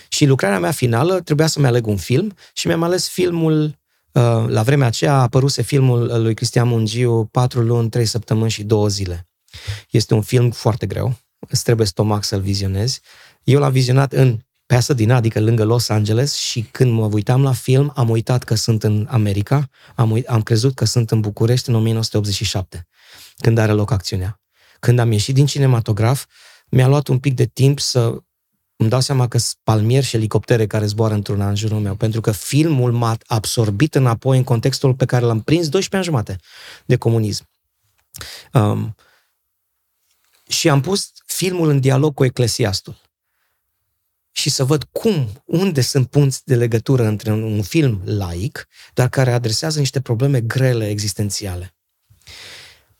Și 0.08 0.26
lucrarea 0.26 0.58
mea 0.58 0.70
finală 0.70 1.20
trebuia 1.20 1.46
să-mi 1.46 1.66
aleg 1.66 1.86
un 1.86 1.96
film 1.96 2.34
și 2.52 2.66
mi-am 2.66 2.82
ales 2.82 3.08
filmul, 3.08 3.78
uh, 4.12 4.44
la 4.46 4.62
vremea 4.62 4.86
aceea 4.86 5.12
a 5.12 5.22
apăruse 5.22 5.62
filmul 5.62 6.22
lui 6.22 6.34
Cristian 6.34 6.68
Mungiu, 6.68 7.28
4 7.30 7.60
luni, 7.60 7.88
3 7.88 8.04
săptămâni 8.04 8.50
și 8.50 8.62
2 8.62 8.90
zile. 8.90 9.28
Este 9.90 10.14
un 10.14 10.22
film 10.22 10.50
foarte 10.50 10.86
greu, 10.86 11.16
îți 11.48 11.64
trebuie 11.64 11.86
stomac 11.86 12.24
să-l 12.24 12.40
vizionezi. 12.40 13.00
Eu 13.42 13.60
l-am 13.60 13.72
vizionat 13.72 14.12
în 14.12 14.38
Pasadena, 14.66 15.16
adică 15.16 15.40
lângă 15.40 15.64
Los 15.64 15.88
Angeles 15.88 16.34
și 16.34 16.62
când 16.70 16.92
mă 16.92 17.08
uitam 17.12 17.42
la 17.42 17.52
film, 17.52 17.92
am 17.96 18.08
uitat 18.08 18.44
că 18.44 18.54
sunt 18.54 18.82
în 18.82 19.06
America, 19.10 19.68
am, 19.94 20.10
uit, 20.10 20.28
am 20.28 20.42
crezut 20.42 20.74
că 20.74 20.84
sunt 20.84 21.10
în 21.10 21.20
București 21.20 21.68
în 21.68 21.74
1987, 21.74 22.86
când 23.36 23.58
are 23.58 23.72
loc 23.72 23.90
acțiunea. 23.90 24.40
Când 24.80 24.98
am 24.98 25.12
ieșit 25.12 25.34
din 25.34 25.46
cinematograf, 25.46 26.24
mi-a 26.68 26.86
luat 26.86 27.08
un 27.08 27.18
pic 27.18 27.34
de 27.34 27.44
timp 27.44 27.80
să 27.80 28.22
îmi 28.76 28.88
dau 28.88 29.00
seama 29.00 29.28
că 29.28 29.38
sunt 29.38 29.58
palmieri 29.62 30.06
și 30.06 30.16
elicoptere 30.16 30.66
care 30.66 30.86
zboară 30.86 31.14
într-un 31.14 31.40
an 31.40 31.48
în 31.48 31.54
jurul 31.54 31.80
meu, 31.80 31.94
pentru 31.94 32.20
că 32.20 32.30
filmul 32.30 32.92
m-a 32.92 33.16
absorbit 33.26 33.94
înapoi 33.94 34.36
în 34.36 34.44
contextul 34.44 34.94
pe 34.94 35.04
care 35.04 35.24
l-am 35.24 35.40
prins 35.40 35.68
12 35.68 35.96
ani 35.96 36.04
jumate 36.04 36.36
de 36.84 36.96
comunism. 36.96 37.48
Um, 38.52 38.94
și 40.48 40.68
am 40.68 40.80
pus 40.80 41.12
filmul 41.26 41.68
în 41.68 41.80
dialog 41.80 42.14
cu 42.14 42.24
Eclesiastul 42.24 42.96
și 44.36 44.50
să 44.50 44.64
văd 44.64 44.84
cum, 44.92 45.42
unde 45.44 45.80
sunt 45.80 46.06
punți 46.06 46.44
de 46.44 46.54
legătură 46.54 47.06
între 47.06 47.32
un, 47.32 47.42
un 47.42 47.62
film 47.62 48.02
laic, 48.04 48.68
dar 48.94 49.08
care 49.08 49.32
adresează 49.32 49.78
niște 49.78 50.00
probleme 50.00 50.40
grele 50.40 50.88
existențiale. 50.88 51.74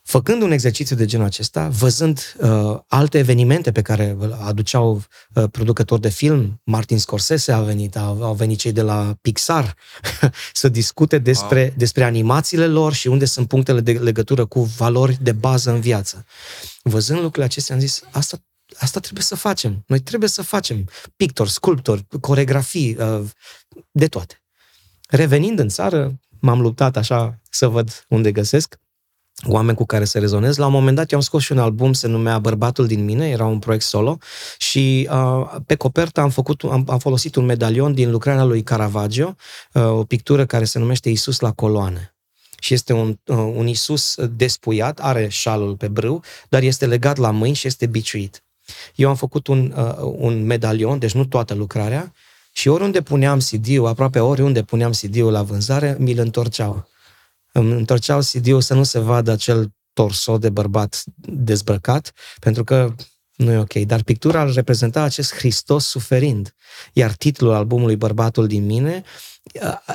Făcând 0.03 0.43
un 0.43 0.51
exercițiu 0.51 0.97
de 0.97 1.05
genul 1.05 1.27
acesta, 1.27 1.69
văzând 1.69 2.37
uh, 2.39 2.79
alte 2.89 3.19
evenimente 3.19 3.73
pe 3.73 3.83
care 3.83 4.17
aduceau 4.41 5.03
uh, 5.35 5.45
producători 5.51 6.01
de 6.01 6.09
film, 6.09 6.61
Martin 6.65 6.99
Scorsese 6.99 7.53
a 7.53 7.61
venit, 7.61 7.97
au, 7.97 8.23
au 8.23 8.35
venit 8.35 8.59
cei 8.59 8.73
de 8.73 8.83
la 8.83 9.15
Pixar 9.21 9.77
să 10.53 10.69
discute 10.69 11.19
despre, 11.19 11.61
wow. 11.61 11.73
despre 11.77 12.05
animațiile 12.05 12.67
lor 12.67 12.93
și 12.93 13.07
unde 13.07 13.25
sunt 13.25 13.49
punctele 13.49 13.81
de 13.81 13.93
legătură 13.93 14.47
cu 14.47 14.63
valori 14.63 15.19
de 15.21 15.33
bază 15.33 15.71
în 15.71 15.81
viață. 15.81 16.25
Văzând 16.83 17.19
lucrurile 17.19 17.45
acestea, 17.45 17.75
am 17.75 17.81
zis, 17.81 18.03
asta 18.11 18.39
Asta 18.79 19.01
trebuie 19.01 19.23
să 19.23 19.37
facem. 19.37 19.85
Noi 19.87 20.01
trebuie 20.01 20.29
să 20.29 20.43
facem 20.43 20.89
pictori, 21.17 21.51
sculptori, 21.51 22.07
coregrafii, 22.21 22.97
uh, 22.97 23.25
de 23.91 24.07
toate. 24.07 24.43
Revenind 25.09 25.59
în 25.59 25.69
țară, 25.69 26.21
m-am 26.41 26.61
luptat 26.61 26.97
așa 26.97 27.41
să 27.51 27.69
văd 27.69 28.05
unde 28.09 28.33
găsesc 28.33 28.79
oameni 29.47 29.77
cu 29.77 29.85
care 29.85 30.05
să 30.05 30.19
rezonez. 30.19 30.57
La 30.57 30.67
un 30.67 30.73
moment 30.73 30.97
dat 30.97 31.11
eu 31.11 31.19
am 31.19 31.25
scos 31.25 31.43
și 31.43 31.53
un 31.53 31.59
album, 31.59 31.93
se 31.93 32.07
numea 32.07 32.39
Bărbatul 32.39 32.87
din 32.87 33.05
mine, 33.05 33.29
era 33.29 33.47
un 33.47 33.59
proiect 33.59 33.85
solo 33.85 34.19
și 34.59 35.09
uh, 35.11 35.57
pe 35.67 35.75
copertă 35.75 36.21
am, 36.21 36.31
făcut, 36.31 36.63
am, 36.63 36.85
am 36.89 36.99
folosit 36.99 37.35
un 37.35 37.45
medalion 37.45 37.95
din 37.95 38.11
lucrarea 38.11 38.45
lui 38.45 38.63
Caravaggio, 38.63 39.37
uh, 39.73 39.83
o 39.83 40.05
pictură 40.05 40.47
care 40.47 40.65
se 40.65 40.79
numește 40.79 41.11
Isus 41.11 41.41
la 41.41 41.53
coloane. 41.53 42.15
Și 42.59 42.75
este 42.75 42.93
un, 42.93 43.19
uh, 43.25 43.37
un 43.37 43.67
Isus 43.67 44.15
despuiat, 44.31 45.01
are 45.01 45.29
șalul 45.29 45.77
pe 45.77 45.89
brâu, 45.89 46.23
dar 46.49 46.63
este 46.63 46.87
legat 46.87 47.17
la 47.17 47.31
mâini 47.31 47.55
și 47.55 47.67
este 47.67 47.87
biciuit. 47.87 48.45
Eu 48.95 49.09
am 49.09 49.15
făcut 49.15 49.47
un, 49.47 49.75
uh, 49.77 50.13
un 50.17 50.45
medalion, 50.45 50.99
deci 50.99 51.13
nu 51.13 51.25
toată 51.25 51.55
lucrarea, 51.55 52.13
și 52.53 52.69
oriunde 52.69 53.03
puneam 53.03 53.39
CD-ul, 53.39 53.87
aproape 53.87 54.19
oriunde 54.19 54.63
puneam 54.63 54.91
CD-ul 54.91 55.33
la 55.33 55.43
vânzare, 55.43 55.97
mi-l 55.99 56.19
întorceau. 56.19 56.89
Îmi 57.53 57.73
întorceau 57.73 58.21
CD-ul 58.21 58.61
să 58.61 58.75
nu 58.75 58.83
se 58.83 58.99
vadă 58.99 59.31
acel 59.31 59.73
torso 59.93 60.39
de 60.39 60.51
bărbat 60.51 61.03
dezbrăcat, 61.17 62.13
pentru 62.41 62.65
că 62.65 62.95
nu 63.37 63.53
e 63.53 63.59
ok. 63.59 63.73
Dar 63.73 64.03
pictura 64.03 64.53
reprezenta 64.53 65.03
acest 65.03 65.35
Hristos 65.35 65.87
suferind. 65.87 66.55
Iar 66.93 67.13
titlul 67.13 67.53
albumului 67.53 67.97
Bărbatul 67.97 68.47
din 68.47 68.65
mine 68.65 69.05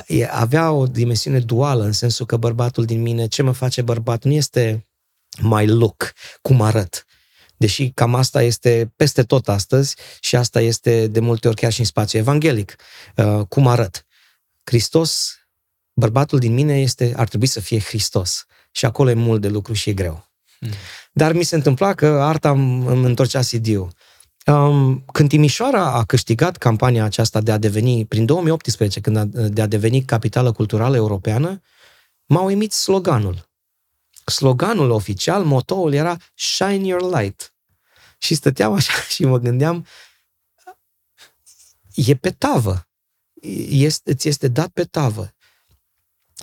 uh, 0.08 0.26
avea 0.30 0.72
o 0.72 0.86
dimensiune 0.86 1.38
duală, 1.38 1.84
în 1.84 1.92
sensul 1.92 2.26
că 2.26 2.36
bărbatul 2.36 2.84
din 2.84 3.02
mine, 3.02 3.26
ce 3.26 3.42
mă 3.42 3.52
face 3.52 3.82
bărbat, 3.82 4.24
nu 4.24 4.32
este 4.32 4.88
my 5.42 5.66
look, 5.66 6.12
cum 6.42 6.60
arăt, 6.60 7.06
Deși 7.60 7.90
cam 7.90 8.14
asta 8.14 8.42
este 8.42 8.92
peste 8.96 9.22
tot 9.22 9.48
astăzi 9.48 9.96
și 10.20 10.36
asta 10.36 10.60
este 10.60 11.06
de 11.06 11.20
multe 11.20 11.48
ori 11.48 11.56
chiar 11.56 11.72
și 11.72 11.80
în 11.80 11.86
spațiu 11.86 12.18
evanghelic. 12.18 12.76
Uh, 13.16 13.40
cum 13.48 13.66
arăt? 13.66 14.06
Hristos, 14.64 15.38
bărbatul 15.92 16.38
din 16.38 16.54
mine 16.54 16.80
este, 16.80 17.12
ar 17.16 17.28
trebui 17.28 17.46
să 17.46 17.60
fie 17.60 17.80
Hristos. 17.80 18.44
Și 18.70 18.84
acolo 18.84 19.10
e 19.10 19.14
mult 19.14 19.40
de 19.40 19.48
lucru 19.48 19.72
și 19.72 19.90
e 19.90 19.92
greu. 19.92 20.28
Hmm. 20.58 20.70
Dar 21.12 21.32
mi 21.32 21.42
se 21.42 21.54
întâmpla 21.54 21.94
că 21.94 22.06
arta 22.06 22.50
îmi 22.50 23.04
întorcea 23.04 23.40
CD-ul. 23.40 23.92
Um, 24.46 25.04
când 25.12 25.28
Timișoara 25.28 25.92
a 25.92 26.04
câștigat 26.04 26.56
campania 26.56 27.04
aceasta 27.04 27.40
de 27.40 27.52
a 27.52 27.58
deveni, 27.58 28.06
prin 28.06 28.26
2018, 28.26 29.00
când 29.00 29.16
a, 29.16 29.24
de 29.24 29.62
a 29.62 29.66
deveni 29.66 30.04
capitală 30.04 30.52
culturală 30.52 30.96
europeană, 30.96 31.60
m-au 32.26 32.50
emit 32.50 32.72
sloganul. 32.72 33.49
Sloganul 34.24 34.90
oficial, 34.90 35.44
motoul 35.44 35.92
era 35.92 36.16
Shine 36.34 36.86
Your 36.86 37.20
Light. 37.20 37.54
Și 38.18 38.34
stăteam 38.34 38.72
așa 38.72 38.92
și 39.14 39.24
mă 39.24 39.38
gândeam, 39.38 39.86
e 41.94 42.14
pe 42.14 42.30
tavă. 42.30 42.88
Este, 43.68 44.14
ți 44.14 44.28
este 44.28 44.48
dat 44.48 44.68
pe 44.68 44.84
tavă. 44.84 45.34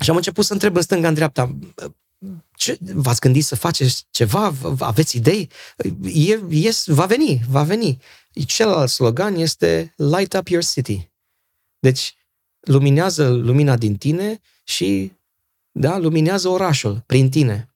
Și 0.02 0.10
am 0.10 0.16
început 0.16 0.46
să 0.46 0.54
întreb 0.54 0.76
în 0.76 0.82
stânga, 0.82 1.08
în 1.08 1.14
dreapta, 1.14 1.58
ce, 2.56 2.78
v-ați 2.82 3.20
gândit 3.20 3.46
să 3.46 3.56
faceți 3.56 4.06
ceva? 4.10 4.54
Aveți 4.80 5.18
idei? 5.18 5.50
E, 6.04 6.40
yes, 6.50 6.86
va 6.88 7.06
veni, 7.06 7.42
va 7.50 7.64
veni. 7.64 8.00
Celălalt 8.46 8.90
slogan 8.90 9.36
este 9.36 9.94
Light 9.96 10.34
up 10.34 10.48
your 10.48 10.64
city. 10.64 11.10
Deci, 11.80 12.16
luminează 12.60 13.30
lumina 13.30 13.78
din 13.78 13.96
tine 13.96 14.40
și, 14.64 15.12
da, 15.80 15.98
luminează 15.98 16.48
orașul 16.48 17.04
prin 17.06 17.30
tine. 17.30 17.70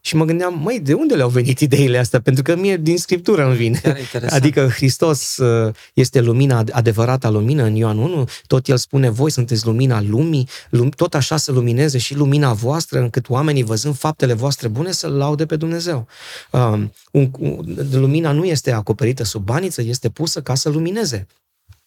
Și 0.00 0.16
mă 0.16 0.24
gândeam, 0.24 0.60
măi, 0.62 0.80
de 0.80 0.94
unde 0.94 1.14
le-au 1.14 1.28
venit 1.28 1.60
ideile 1.60 1.98
astea? 1.98 2.20
Pentru 2.20 2.42
că 2.42 2.56
mie 2.56 2.76
din 2.76 2.98
Scriptură 2.98 3.46
îmi 3.46 3.56
vine. 3.56 3.80
Adică 4.28 4.68
Hristos 4.68 5.36
uh, 5.36 5.74
este 5.94 6.20
lumina, 6.20 6.64
adevărata 6.70 7.28
lumină 7.28 7.62
în 7.62 7.74
Ioan 7.74 7.98
1, 7.98 8.28
tot 8.46 8.68
El 8.68 8.76
spune, 8.76 9.08
voi 9.08 9.30
sunteți 9.30 9.66
lumina 9.66 10.00
lumii, 10.02 10.48
tot 10.96 11.14
așa 11.14 11.36
să 11.36 11.52
lumineze 11.52 11.98
și 11.98 12.14
lumina 12.14 12.52
voastră, 12.52 12.98
încât 12.98 13.28
oamenii 13.28 13.62
văzând 13.62 13.96
faptele 13.96 14.32
voastre 14.32 14.68
bune 14.68 14.92
să 14.92 15.08
laude 15.08 15.46
pe 15.46 15.56
Dumnezeu. 15.56 16.06
Um, 16.50 16.92
un, 17.12 17.30
un, 17.38 17.86
lumina 17.92 18.32
nu 18.32 18.44
este 18.44 18.72
acoperită 18.72 19.24
sub 19.24 19.44
baniță, 19.44 19.82
este 19.82 20.08
pusă 20.08 20.42
ca 20.42 20.54
să 20.54 20.68
lumineze 20.68 21.26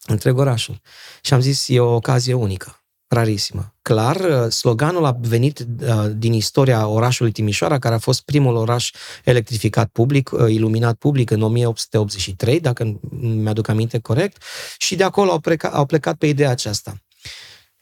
întreg 0.06 0.38
orașul. 0.38 0.80
Și 1.22 1.34
am 1.34 1.40
zis, 1.40 1.68
e 1.68 1.80
o 1.80 1.94
ocazie 1.94 2.34
unică 2.34 2.81
rarisimă. 3.12 3.74
Clar, 3.82 4.16
uh, 4.16 4.50
sloganul 4.50 5.04
a 5.04 5.16
venit 5.20 5.58
uh, 5.58 6.10
din 6.16 6.32
istoria 6.32 6.86
orașului 6.86 7.32
Timișoara, 7.32 7.78
care 7.78 7.94
a 7.94 7.98
fost 7.98 8.22
primul 8.22 8.56
oraș 8.56 8.90
electrificat 9.24 9.88
public, 9.88 10.30
uh, 10.32 10.50
iluminat 10.50 10.94
public 10.94 11.30
în 11.30 11.42
1883, 11.42 12.60
dacă 12.60 13.00
mi-aduc 13.20 13.68
aminte 13.68 13.98
corect, 13.98 14.42
și 14.78 14.96
de 14.96 15.04
acolo 15.04 15.30
au 15.30 15.38
plecat, 15.38 15.74
au 15.74 15.86
plecat 15.86 16.16
pe 16.16 16.26
ideea 16.26 16.50
aceasta. 16.50 16.94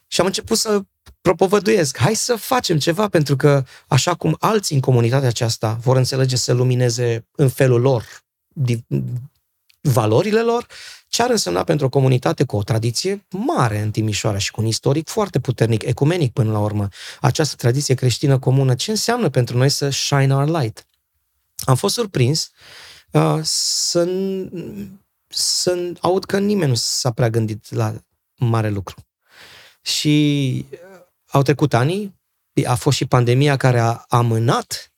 Și 0.07 0.19
am 0.19 0.25
început 0.25 0.57
să 0.57 0.81
propovăduiesc, 1.21 1.97
hai 1.97 2.15
să 2.15 2.35
facem 2.35 2.77
ceva, 2.77 3.07
pentru 3.07 3.35
că 3.35 3.63
așa 3.87 4.13
cum 4.13 4.35
alții 4.39 4.75
în 4.75 4.81
comunitatea 4.81 5.27
aceasta 5.27 5.77
vor 5.81 5.97
înțelege 5.97 6.35
să 6.35 6.53
lumineze 6.53 7.27
în 7.31 7.49
felul 7.49 7.81
lor 7.81 8.05
valorile 9.81 10.41
lor, 10.41 10.67
ce 11.11 11.21
ar 11.21 11.29
însemna 11.29 11.63
pentru 11.63 11.85
o 11.85 11.89
comunitate 11.89 12.43
cu 12.43 12.55
o 12.55 12.63
tradiție 12.63 13.25
mare 13.29 13.79
în 13.79 13.91
Timișoara 13.91 14.37
și 14.37 14.51
cu 14.51 14.61
un 14.61 14.67
istoric 14.67 15.07
foarte 15.07 15.39
puternic, 15.39 15.83
ecumenic 15.83 16.33
până 16.33 16.51
la 16.51 16.59
urmă, 16.59 16.87
această 17.21 17.55
tradiție 17.55 17.95
creștină 17.95 18.39
comună, 18.39 18.75
ce 18.75 18.91
înseamnă 18.91 19.29
pentru 19.29 19.57
noi 19.57 19.69
să 19.69 19.89
shine 19.89 20.35
our 20.35 20.47
light? 20.47 20.85
Am 21.59 21.75
fost 21.75 21.93
surprins 21.93 22.51
uh, 23.11 23.39
să, 23.43 24.09
să 25.27 25.93
aud 25.99 26.25
că 26.25 26.39
nimeni 26.39 26.69
nu 26.69 26.75
s-a 26.75 27.11
prea 27.11 27.29
gândit 27.29 27.73
la 27.73 27.93
mare 28.35 28.69
lucru. 28.69 28.95
Și 29.81 30.65
uh, 30.71 30.77
au 31.31 31.41
trecut 31.41 31.73
ani, 31.73 32.15
a 32.65 32.75
fost 32.75 32.97
și 32.97 33.05
pandemia 33.05 33.57
care 33.57 33.79
a 33.79 34.05
amânat 34.07 34.91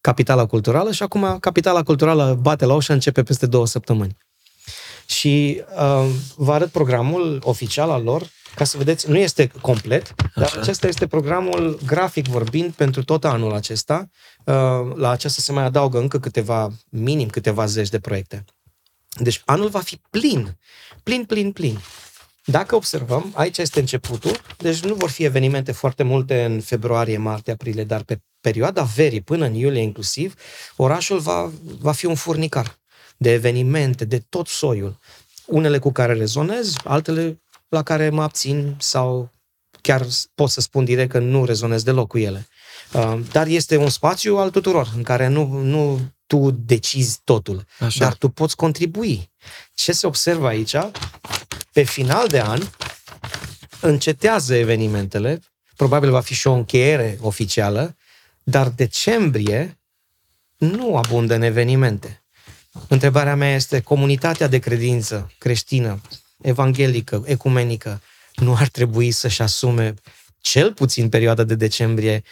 capitala 0.00 0.46
culturală 0.46 0.92
și 0.92 1.02
acum 1.02 1.38
capitala 1.38 1.82
culturală 1.82 2.34
bate 2.34 2.64
la 2.64 2.74
ușă, 2.74 2.92
începe 2.92 3.22
peste 3.22 3.46
două 3.46 3.66
săptămâni. 3.66 4.16
Și 5.10 5.62
uh, 5.76 6.10
vă 6.36 6.52
arăt 6.52 6.70
programul 6.70 7.40
oficial 7.44 7.90
al 7.90 8.02
lor, 8.02 8.30
ca 8.54 8.64
să 8.64 8.76
vedeți, 8.76 9.10
nu 9.10 9.16
este 9.18 9.50
complet, 9.60 10.14
dar 10.34 10.44
Așa. 10.44 10.60
acesta 10.60 10.86
este 10.86 11.06
programul 11.06 11.78
grafic 11.86 12.26
vorbind 12.26 12.72
pentru 12.72 13.04
tot 13.04 13.24
anul 13.24 13.54
acesta. 13.54 14.08
Uh, 14.44 14.54
la 14.94 15.10
acesta 15.10 15.42
se 15.42 15.52
mai 15.52 15.64
adaugă 15.64 15.98
încă 15.98 16.18
câteva, 16.18 16.70
minim 16.88 17.28
câteva 17.28 17.66
zeci 17.66 17.88
de 17.88 17.98
proiecte. 17.98 18.44
Deci 19.18 19.42
anul 19.44 19.68
va 19.68 19.80
fi 19.80 20.00
plin, 20.10 20.58
plin, 21.02 21.24
plin, 21.24 21.52
plin. 21.52 21.78
Dacă 22.44 22.74
observăm, 22.74 23.32
aici 23.34 23.58
este 23.58 23.80
începutul, 23.80 24.40
deci 24.58 24.80
nu 24.80 24.94
vor 24.94 25.10
fi 25.10 25.24
evenimente 25.24 25.72
foarte 25.72 26.02
multe 26.02 26.44
în 26.44 26.60
februarie, 26.60 27.16
martie, 27.16 27.52
aprilie, 27.52 27.84
dar 27.84 28.02
pe 28.02 28.20
perioada 28.40 28.82
verii 28.82 29.20
până 29.20 29.44
în 29.44 29.54
iulie 29.54 29.82
inclusiv, 29.82 30.34
orașul 30.76 31.18
va, 31.18 31.50
va 31.80 31.92
fi 31.92 32.06
un 32.06 32.14
furnicar 32.14 32.79
de 33.22 33.32
evenimente, 33.32 34.04
de 34.04 34.18
tot 34.28 34.46
soiul. 34.46 34.98
Unele 35.46 35.78
cu 35.78 35.92
care 35.92 36.12
rezonez, 36.12 36.74
altele 36.84 37.42
la 37.68 37.82
care 37.82 38.10
mă 38.10 38.22
abțin 38.22 38.74
sau 38.78 39.32
chiar 39.80 40.06
pot 40.34 40.50
să 40.50 40.60
spun 40.60 40.84
direct 40.84 41.10
că 41.10 41.18
nu 41.18 41.44
rezonez 41.44 41.82
deloc 41.82 42.08
cu 42.08 42.18
ele. 42.18 42.48
Uh, 42.92 43.18
dar 43.32 43.46
este 43.46 43.76
un 43.76 43.88
spațiu 43.88 44.36
al 44.36 44.50
tuturor, 44.50 44.92
în 44.96 45.02
care 45.02 45.26
nu, 45.26 45.46
nu 45.46 46.00
tu 46.26 46.50
decizi 46.50 47.20
totul, 47.24 47.64
Așa. 47.78 48.04
dar 48.04 48.14
tu 48.14 48.28
poți 48.28 48.56
contribui. 48.56 49.30
Ce 49.74 49.92
se 49.92 50.06
observă 50.06 50.46
aici? 50.46 50.76
Pe 51.72 51.82
final 51.82 52.26
de 52.26 52.40
an, 52.40 52.60
încetează 53.80 54.54
evenimentele, 54.54 55.40
probabil 55.76 56.10
va 56.10 56.20
fi 56.20 56.34
și 56.34 56.46
o 56.46 56.52
încheiere 56.52 57.18
oficială, 57.20 57.96
dar 58.42 58.68
decembrie 58.68 59.80
nu 60.56 60.96
abundă 60.96 61.34
în 61.34 61.42
evenimente. 61.42 62.19
Întrebarea 62.88 63.36
mea 63.36 63.54
este, 63.54 63.80
comunitatea 63.80 64.46
de 64.46 64.58
credință 64.58 65.32
creștină, 65.38 66.00
evanghelică, 66.42 67.22
ecumenică, 67.26 68.00
nu 68.34 68.54
ar 68.54 68.68
trebui 68.68 69.10
să-și 69.10 69.42
asume 69.42 69.94
cel 70.40 70.72
puțin 70.72 71.08
perioada 71.08 71.44
de 71.44 71.54
decembrie 71.54 72.22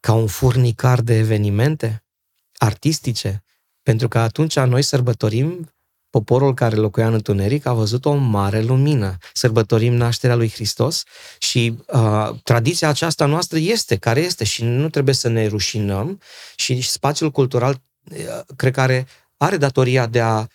ca 0.00 0.12
un 0.12 0.26
furnicar 0.26 1.00
de 1.00 1.14
evenimente 1.18 2.04
artistice? 2.56 3.44
Pentru 3.82 4.08
că 4.08 4.18
atunci 4.18 4.58
noi 4.58 4.82
sărbătorim 4.82 5.70
poporul 6.10 6.54
care 6.54 6.76
locuia 6.76 7.06
în 7.06 7.12
întuneric 7.12 7.66
a 7.66 7.72
văzut 7.72 8.04
o 8.04 8.14
mare 8.14 8.62
lumină. 8.62 9.16
Sărbătorim 9.32 9.94
nașterea 9.94 10.36
lui 10.36 10.50
Hristos 10.50 11.04
și 11.38 11.74
uh, 11.86 12.30
tradiția 12.42 12.88
aceasta 12.88 13.26
noastră 13.26 13.58
este 13.58 13.96
care 13.96 14.20
este 14.20 14.44
și 14.44 14.64
nu 14.64 14.88
trebuie 14.88 15.14
să 15.14 15.28
ne 15.28 15.46
rușinăm 15.46 16.20
și 16.56 16.80
spațiul 16.82 17.30
cultural 17.30 17.80
uh, 18.10 18.40
cred 18.56 18.72
că 18.72 18.80
are, 18.80 19.06
are 19.42 19.56
datoria 19.56 20.06
de 20.06 20.20
a 20.20 20.46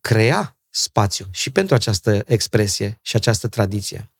crea 0.00 0.56
spațiu 0.70 1.26
și 1.30 1.50
pentru 1.50 1.74
această 1.74 2.22
expresie 2.26 2.98
și 3.02 3.16
această 3.16 3.48
tradiție. 3.48 4.10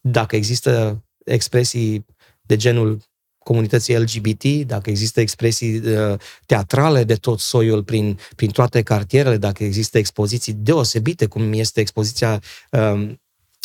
Dacă 0.00 0.36
există 0.36 1.02
expresii 1.24 2.06
de 2.42 2.56
genul 2.56 3.02
comunității 3.38 3.98
LGBT, 3.98 4.44
dacă 4.44 4.90
există 4.90 5.20
expresii 5.20 5.78
uh, 5.78 6.18
teatrale 6.46 7.04
de 7.04 7.14
tot 7.14 7.40
soiul 7.40 7.84
prin, 7.84 8.18
prin 8.36 8.50
toate 8.50 8.82
cartierele, 8.82 9.36
dacă 9.36 9.64
există 9.64 9.98
expoziții 9.98 10.52
deosebite, 10.52 11.26
cum 11.26 11.52
este 11.52 11.80
expoziția 11.80 12.42
um, 12.70 13.20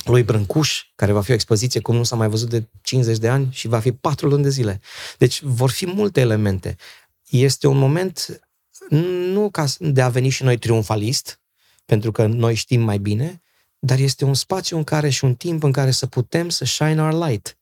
lui 0.06 0.24
Brâncuș, 0.24 0.84
care 0.96 1.12
va 1.12 1.22
fi 1.22 1.32
o 1.32 1.34
expoziție 1.34 1.80
cum 1.80 1.96
nu 1.96 2.04
s-a 2.04 2.16
mai 2.16 2.30
văzut 2.30 2.50
de 2.50 2.70
50 2.82 3.18
de 3.18 3.30
ani 3.30 3.48
și 3.52 3.68
va 3.68 3.80
fi 3.80 3.92
patru 3.92 4.28
luni 4.28 4.44
de 4.44 4.50
zile. 4.50 4.80
Deci 5.18 5.42
vor 5.42 5.70
fi 5.70 5.86
multe 5.86 6.20
elemente. 6.20 6.76
Este 7.30 7.68
un 7.68 7.78
moment 7.78 8.42
nu 8.90 9.50
ca 9.50 9.66
de 9.80 10.02
a 10.02 10.10
veni 10.10 10.30
și 10.30 10.44
noi 10.44 10.58
triumfalist, 10.58 11.40
pentru 11.86 12.12
că 12.12 12.26
noi 12.26 12.56
știm 12.56 12.82
mai 12.82 12.98
bine, 12.98 13.42
dar 13.80 14.00
este 14.00 14.26
un 14.26 14.34
spațiu 14.34 14.78
în 14.78 14.84
care 14.84 15.10
și 15.10 15.26
un 15.26 15.36
timp 15.36 15.64
în 15.64 15.72
care 15.72 15.92
să 15.92 16.06
putem 16.06 16.50
să 16.50 16.66
shine 16.66 17.02
our 17.02 17.28
light. 17.28 17.58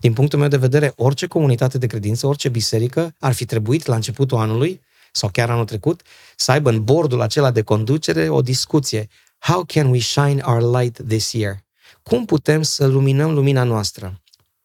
Din 0.00 0.12
punctul 0.12 0.38
meu 0.38 0.48
de 0.48 0.56
vedere, 0.56 0.92
orice 0.96 1.26
comunitate 1.26 1.78
de 1.78 1.86
credință, 1.86 2.26
orice 2.26 2.48
biserică 2.48 3.14
ar 3.18 3.32
fi 3.32 3.44
trebuit 3.44 3.86
la 3.86 3.94
începutul 3.94 4.38
anului 4.38 4.80
sau 5.12 5.28
chiar 5.28 5.50
anul 5.50 5.64
trecut 5.64 6.02
să 6.36 6.50
aibă 6.50 6.70
în 6.70 6.84
bordul 6.84 7.20
acela 7.20 7.50
de 7.50 7.62
conducere 7.62 8.28
o 8.28 8.42
discuție. 8.42 9.08
How 9.38 9.64
can 9.64 9.90
we 9.90 9.98
shine 9.98 10.42
our 10.44 10.80
light 10.80 10.98
this 11.08 11.32
year? 11.32 11.64
Cum 12.02 12.24
putem 12.24 12.62
să 12.62 12.86
luminăm 12.86 13.34
lumina 13.34 13.62
noastră? 13.62 14.21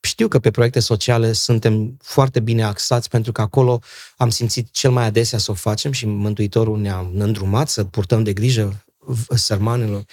Știu 0.07 0.27
că 0.27 0.39
pe 0.39 0.51
proiecte 0.51 0.79
sociale 0.79 1.31
suntem 1.31 1.97
foarte 2.01 2.39
bine 2.39 2.63
axați 2.63 3.09
pentru 3.09 3.31
că 3.31 3.41
acolo 3.41 3.81
am 4.17 4.29
simțit 4.29 4.71
cel 4.71 4.91
mai 4.91 5.05
adesea 5.05 5.39
să 5.39 5.51
o 5.51 5.53
facem 5.53 5.91
și 5.91 6.05
Mântuitorul 6.05 6.79
ne-a 6.79 6.99
îndrumat 7.13 7.69
să 7.69 7.83
purtăm 7.83 8.23
de 8.23 8.33
grijă 8.33 8.85
sărmanilor, 9.29 10.03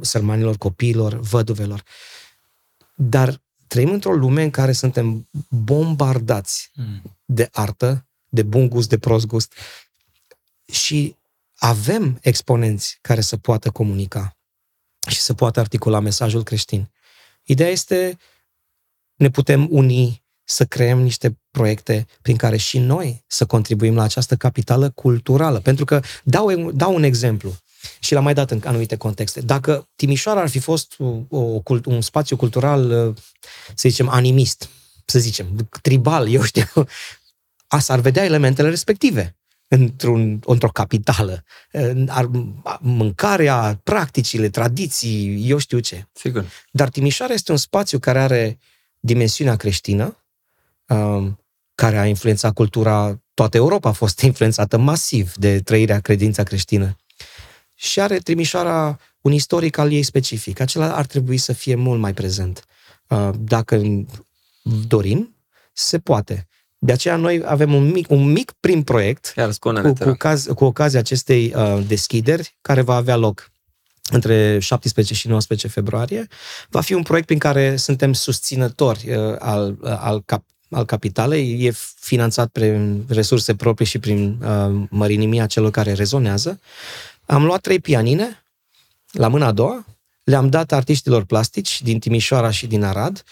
sărmanilor 0.00 0.56
copiilor, 0.56 1.14
văduvelor. 1.14 1.82
Dar 2.94 3.42
trăim 3.66 3.90
într-o 3.90 4.12
lume 4.12 4.42
în 4.42 4.50
care 4.50 4.72
suntem 4.72 5.28
bombardați 5.48 6.70
mm. 6.74 7.18
de 7.24 7.48
artă, 7.52 8.06
de 8.28 8.42
bun 8.42 8.68
gust, 8.68 8.88
de 8.88 8.98
prost 8.98 9.26
gust 9.26 9.52
și 10.72 11.16
avem 11.56 12.18
exponenți 12.22 12.98
care 13.00 13.20
să 13.20 13.36
poată 13.36 13.70
comunica 13.70 14.36
și 15.08 15.20
să 15.20 15.34
poată 15.34 15.60
articula 15.60 16.00
mesajul 16.00 16.42
creștin. 16.42 16.90
Ideea 17.42 17.70
este, 17.70 18.18
ne 19.16 19.30
putem 19.30 19.66
uni 19.70 20.24
să 20.44 20.64
creăm 20.64 21.00
niște 21.00 21.38
proiecte 21.50 22.06
prin 22.22 22.36
care 22.36 22.56
și 22.56 22.78
noi 22.78 23.24
să 23.26 23.46
contribuim 23.46 23.94
la 23.94 24.02
această 24.02 24.36
capitală 24.36 24.90
culturală. 24.90 25.60
Pentru 25.60 25.84
că, 25.84 26.00
dau, 26.24 26.70
dau 26.70 26.94
un 26.94 27.02
exemplu, 27.02 27.56
și 27.98 28.14
l-am 28.14 28.22
mai 28.22 28.34
dat 28.34 28.50
în 28.50 28.60
anumite 28.64 28.96
contexte. 28.96 29.40
Dacă 29.40 29.88
Timișoara 29.96 30.40
ar 30.40 30.48
fi 30.48 30.58
fost 30.58 30.94
o, 30.98 31.38
o, 31.38 31.62
un 31.84 32.00
spațiu 32.00 32.36
cultural, 32.36 33.14
să 33.74 33.88
zicem, 33.88 34.08
animist, 34.08 34.68
să 35.04 35.18
zicem, 35.18 35.68
tribal, 35.82 36.28
eu 36.28 36.42
știu, 36.42 36.64
asta 37.66 37.92
ar 37.92 38.00
vedea 38.00 38.24
elementele 38.24 38.68
respective 38.68 39.36
într-un, 39.68 40.40
într-o 40.44 40.68
capitală. 40.68 41.44
Ar, 42.06 42.30
mâncarea, 42.80 43.80
practicile, 43.84 44.48
tradiții, 44.48 45.48
eu 45.50 45.58
știu 45.58 45.78
ce. 45.78 46.06
Sigur. 46.12 46.44
Dar 46.70 46.88
Timișoara 46.88 47.32
este 47.32 47.50
un 47.50 47.58
spațiu 47.58 47.98
care 47.98 48.18
are 48.18 48.58
dimensiunea 49.00 49.56
creștină, 49.56 50.24
um, 50.86 51.38
care 51.74 51.98
a 51.98 52.06
influențat 52.06 52.52
cultura, 52.52 53.20
toată 53.34 53.56
Europa 53.56 53.88
a 53.88 53.92
fost 53.92 54.20
influențată 54.20 54.76
masiv 54.76 55.34
de 55.34 55.60
trăirea 55.60 56.00
credința 56.00 56.42
creștină. 56.42 56.96
Și 57.74 58.00
are 58.00 58.18
Timișoara 58.18 58.98
un 59.20 59.32
istoric 59.32 59.78
al 59.78 59.92
ei 59.92 60.02
specific. 60.02 60.60
Acela 60.60 60.96
ar 60.96 61.06
trebui 61.06 61.36
să 61.36 61.52
fie 61.52 61.74
mult 61.74 62.00
mai 62.00 62.14
prezent. 62.14 62.64
Uh, 63.08 63.30
dacă 63.38 63.82
dorim, 64.86 65.36
se 65.72 65.98
poate. 65.98 66.46
De 66.78 66.92
aceea 66.92 67.16
noi 67.16 67.42
avem 67.44 67.74
un 67.74 67.90
mic, 67.90 68.10
un 68.10 68.32
mic 68.32 68.52
prim 68.60 68.82
proiect 68.82 69.32
cu, 69.82 69.92
cu, 70.04 70.12
caz, 70.12 70.46
cu 70.54 70.64
ocazia 70.64 70.98
acestei 70.98 71.52
uh, 71.56 71.84
deschideri 71.86 72.56
care 72.60 72.80
va 72.80 72.94
avea 72.94 73.16
loc 73.16 73.50
între 74.10 74.58
17 74.58 75.14
și 75.14 75.28
19 75.28 75.68
februarie. 75.68 76.26
Va 76.68 76.80
fi 76.80 76.92
un 76.92 77.02
proiect 77.02 77.26
prin 77.26 77.38
care 77.38 77.76
suntem 77.76 78.12
susținători 78.12 79.10
uh, 79.10 79.36
al, 79.38 79.76
uh, 79.80 79.96
al, 79.98 80.22
cap, 80.24 80.44
al 80.70 80.84
capitalei. 80.84 81.64
E 81.64 81.72
finanțat 82.00 82.48
prin 82.48 83.04
resurse 83.08 83.54
proprii 83.54 83.86
și 83.86 83.98
prin 83.98 84.38
uh, 84.42 84.86
mărinimia 84.90 85.46
celor 85.46 85.70
care 85.70 85.92
rezonează. 85.92 86.60
Am 87.26 87.44
luat 87.44 87.60
trei 87.60 87.80
pianine 87.80 88.40
la 89.16 89.28
mâna 89.28 89.46
a 89.46 89.52
doua, 89.52 89.84
le-am 90.24 90.48
dat 90.48 90.72
artiștilor 90.72 91.24
plastici 91.24 91.82
din 91.82 91.98
Timișoara 91.98 92.50
și 92.50 92.66
din 92.66 92.82
Arad, 92.84 93.22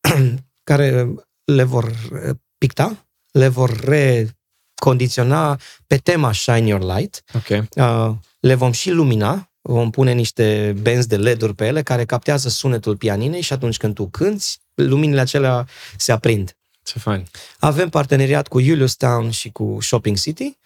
care 0.70 1.06
le 1.44 1.62
vor 1.62 1.84
uh, 1.84 2.36
picta, 2.58 3.06
le 3.30 3.48
vor 3.48 3.80
recondiționa 3.80 5.58
pe 5.86 5.96
tema 5.96 6.32
Shine 6.32 6.66
Your 6.66 6.96
Light. 6.96 7.22
Okay. 7.34 7.68
Uh, 7.76 8.14
le 8.40 8.54
vom 8.54 8.72
și 8.72 8.90
lumina, 8.90 9.49
vom 9.72 9.90
pune 9.90 10.12
niște 10.12 10.74
benzi 10.80 11.08
de 11.08 11.16
LED-uri 11.16 11.54
pe 11.54 11.66
ele 11.66 11.82
care 11.82 12.04
captează 12.04 12.48
sunetul 12.48 12.96
pianinei 12.96 13.40
și 13.40 13.52
atunci 13.52 13.76
când 13.76 13.94
tu 13.94 14.08
cânti, 14.08 14.56
luminile 14.74 15.20
acelea 15.20 15.68
se 15.96 16.12
aprind. 16.12 16.56
Ce 16.82 16.98
fain. 16.98 17.26
Avem 17.58 17.88
parteneriat 17.88 18.48
cu 18.48 18.60
Julius 18.60 18.94
Town 18.94 19.30
și 19.30 19.50
cu 19.50 19.78
Shopping 19.80 20.16
City 20.16 20.58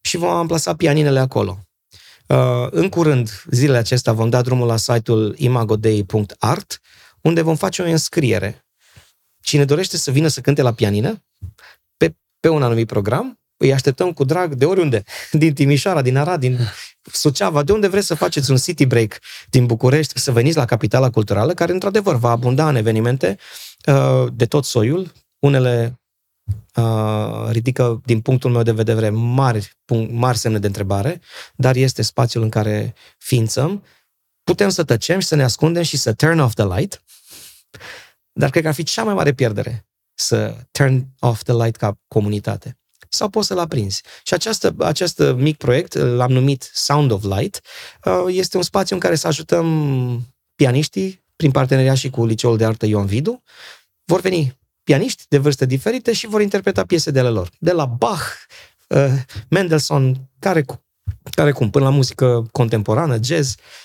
și 0.00 0.16
vom 0.16 0.30
amplasa 0.30 0.74
pianinele 0.74 1.18
acolo. 1.18 1.58
Uh, 2.26 2.66
în 2.70 2.88
curând, 2.88 3.42
zilele 3.50 3.78
acestea, 3.78 4.12
vom 4.12 4.30
da 4.30 4.42
drumul 4.42 4.66
la 4.66 4.76
site-ul 4.76 5.34
imagodei.art, 5.36 6.80
unde 7.20 7.42
vom 7.42 7.56
face 7.56 7.82
o 7.82 7.84
înscriere. 7.84 8.64
Cine 9.42 9.64
dorește 9.64 9.96
să 9.96 10.10
vină 10.10 10.28
să 10.28 10.40
cânte 10.40 10.62
la 10.62 10.72
pianină, 10.72 11.24
pe, 11.96 12.16
pe 12.40 12.48
un 12.48 12.62
anumit 12.62 12.86
program, 12.86 13.41
îi 13.62 13.72
așteptăm 13.72 14.12
cu 14.12 14.24
drag 14.24 14.54
de 14.54 14.64
oriunde, 14.64 15.04
din 15.30 15.54
Timișoara, 15.54 16.02
din 16.02 16.16
Arad, 16.16 16.40
din 16.40 16.58
Suceava, 17.12 17.62
de 17.62 17.72
unde 17.72 17.88
vreți 17.88 18.06
să 18.06 18.14
faceți 18.14 18.50
un 18.50 18.56
city 18.56 18.86
break 18.86 19.18
din 19.50 19.66
București, 19.66 20.18
să 20.18 20.32
veniți 20.32 20.56
la 20.56 20.64
capitala 20.64 21.10
culturală, 21.10 21.54
care 21.54 21.72
într-adevăr 21.72 22.16
va 22.16 22.30
abunda 22.30 22.68
în 22.68 22.76
evenimente 22.76 23.38
uh, 23.86 24.26
de 24.32 24.46
tot 24.46 24.64
soiul, 24.64 25.12
unele 25.38 26.00
uh, 26.74 27.48
ridică, 27.50 28.00
din 28.04 28.20
punctul 28.20 28.50
meu 28.50 28.62
de 28.62 28.72
vedere, 28.72 29.10
mari, 29.10 29.72
mari 30.10 30.38
semne 30.38 30.58
de 30.58 30.66
întrebare, 30.66 31.20
dar 31.54 31.76
este 31.76 32.02
spațiul 32.02 32.42
în 32.42 32.48
care 32.48 32.94
ființăm. 33.18 33.84
Putem 34.44 34.68
să 34.68 34.84
tăcem 34.84 35.18
și 35.18 35.26
să 35.26 35.34
ne 35.34 35.42
ascundem 35.42 35.82
și 35.82 35.96
să 35.96 36.12
turn 36.12 36.38
off 36.38 36.54
the 36.54 36.66
light, 36.66 37.02
dar 38.32 38.50
cred 38.50 38.62
că 38.62 38.68
ar 38.68 38.74
fi 38.74 38.82
cea 38.82 39.04
mai 39.04 39.14
mare 39.14 39.32
pierdere 39.32 39.86
să 40.14 40.56
turn 40.70 41.06
off 41.18 41.42
the 41.42 41.52
light 41.52 41.76
ca 41.76 41.98
comunitate. 42.08 42.76
Sau 43.14 43.28
poți 43.28 43.46
să-l 43.46 43.58
aprinzi. 43.58 44.02
Și 44.22 44.34
această, 44.34 44.74
acest 44.78 45.22
mic 45.36 45.56
proiect, 45.56 45.94
l-am 45.94 46.32
numit 46.32 46.70
Sound 46.72 47.10
of 47.10 47.22
Light, 47.22 47.60
uh, 48.04 48.24
este 48.28 48.56
un 48.56 48.62
spațiu 48.62 48.94
în 48.94 49.00
care 49.00 49.14
să 49.14 49.26
ajutăm 49.26 50.26
pianiștii, 50.54 51.24
prin 51.36 51.50
parteneria 51.50 51.94
și 51.94 52.10
cu 52.10 52.24
Liceul 52.24 52.56
de 52.56 52.64
Artă 52.64 52.86
Ion 52.86 53.06
Vidu, 53.06 53.42
vor 54.04 54.20
veni 54.20 54.58
pianiști 54.84 55.24
de 55.28 55.38
vârste 55.38 55.66
diferite 55.66 56.12
și 56.12 56.26
vor 56.26 56.40
interpreta 56.40 56.84
piese 56.84 57.10
de 57.10 57.18
ale 57.18 57.28
lor. 57.28 57.50
De 57.58 57.72
la 57.72 57.84
Bach, 57.84 58.22
uh, 58.88 59.12
Mendelssohn, 59.48 60.30
care, 60.38 60.64
care 61.30 61.52
cum, 61.52 61.70
până 61.70 61.84
la 61.84 61.90
muzică 61.90 62.48
contemporană, 62.52 63.18
jazz, 63.22 63.54
uh, 63.54 63.81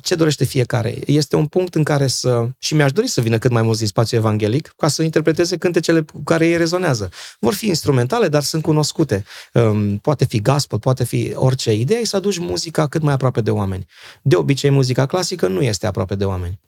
ce 0.00 0.14
dorește 0.14 0.44
fiecare. 0.44 0.98
Este 1.06 1.36
un 1.36 1.46
punct 1.46 1.74
în 1.74 1.82
care 1.82 2.06
să... 2.06 2.48
Și 2.58 2.74
mi-aș 2.74 2.92
dori 2.92 3.08
să 3.08 3.20
vină 3.20 3.38
cât 3.38 3.50
mai 3.50 3.62
mulți 3.62 3.78
din 3.78 3.88
spațiul 3.88 4.20
evanghelic 4.20 4.72
ca 4.76 4.88
să 4.88 5.02
interpreteze 5.02 5.56
cântecele 5.56 6.00
cu 6.00 6.22
care 6.24 6.46
ei 6.46 6.56
rezonează. 6.56 7.10
Vor 7.38 7.54
fi 7.54 7.66
instrumentale, 7.66 8.28
dar 8.28 8.42
sunt 8.42 8.62
cunoscute. 8.62 9.24
Um, 9.52 9.98
poate 9.98 10.24
fi 10.24 10.40
gospel, 10.40 10.78
poate 10.78 11.04
fi 11.04 11.32
orice. 11.34 11.72
Ideea 11.72 12.00
e 12.00 12.04
să 12.04 12.16
aduci 12.16 12.38
muzica 12.38 12.86
cât 12.86 13.02
mai 13.02 13.12
aproape 13.12 13.40
de 13.40 13.50
oameni. 13.50 13.86
De 14.22 14.36
obicei, 14.36 14.70
muzica 14.70 15.06
clasică 15.06 15.46
nu 15.46 15.62
este 15.62 15.86
aproape 15.86 16.14
de 16.14 16.24
oameni 16.24 16.60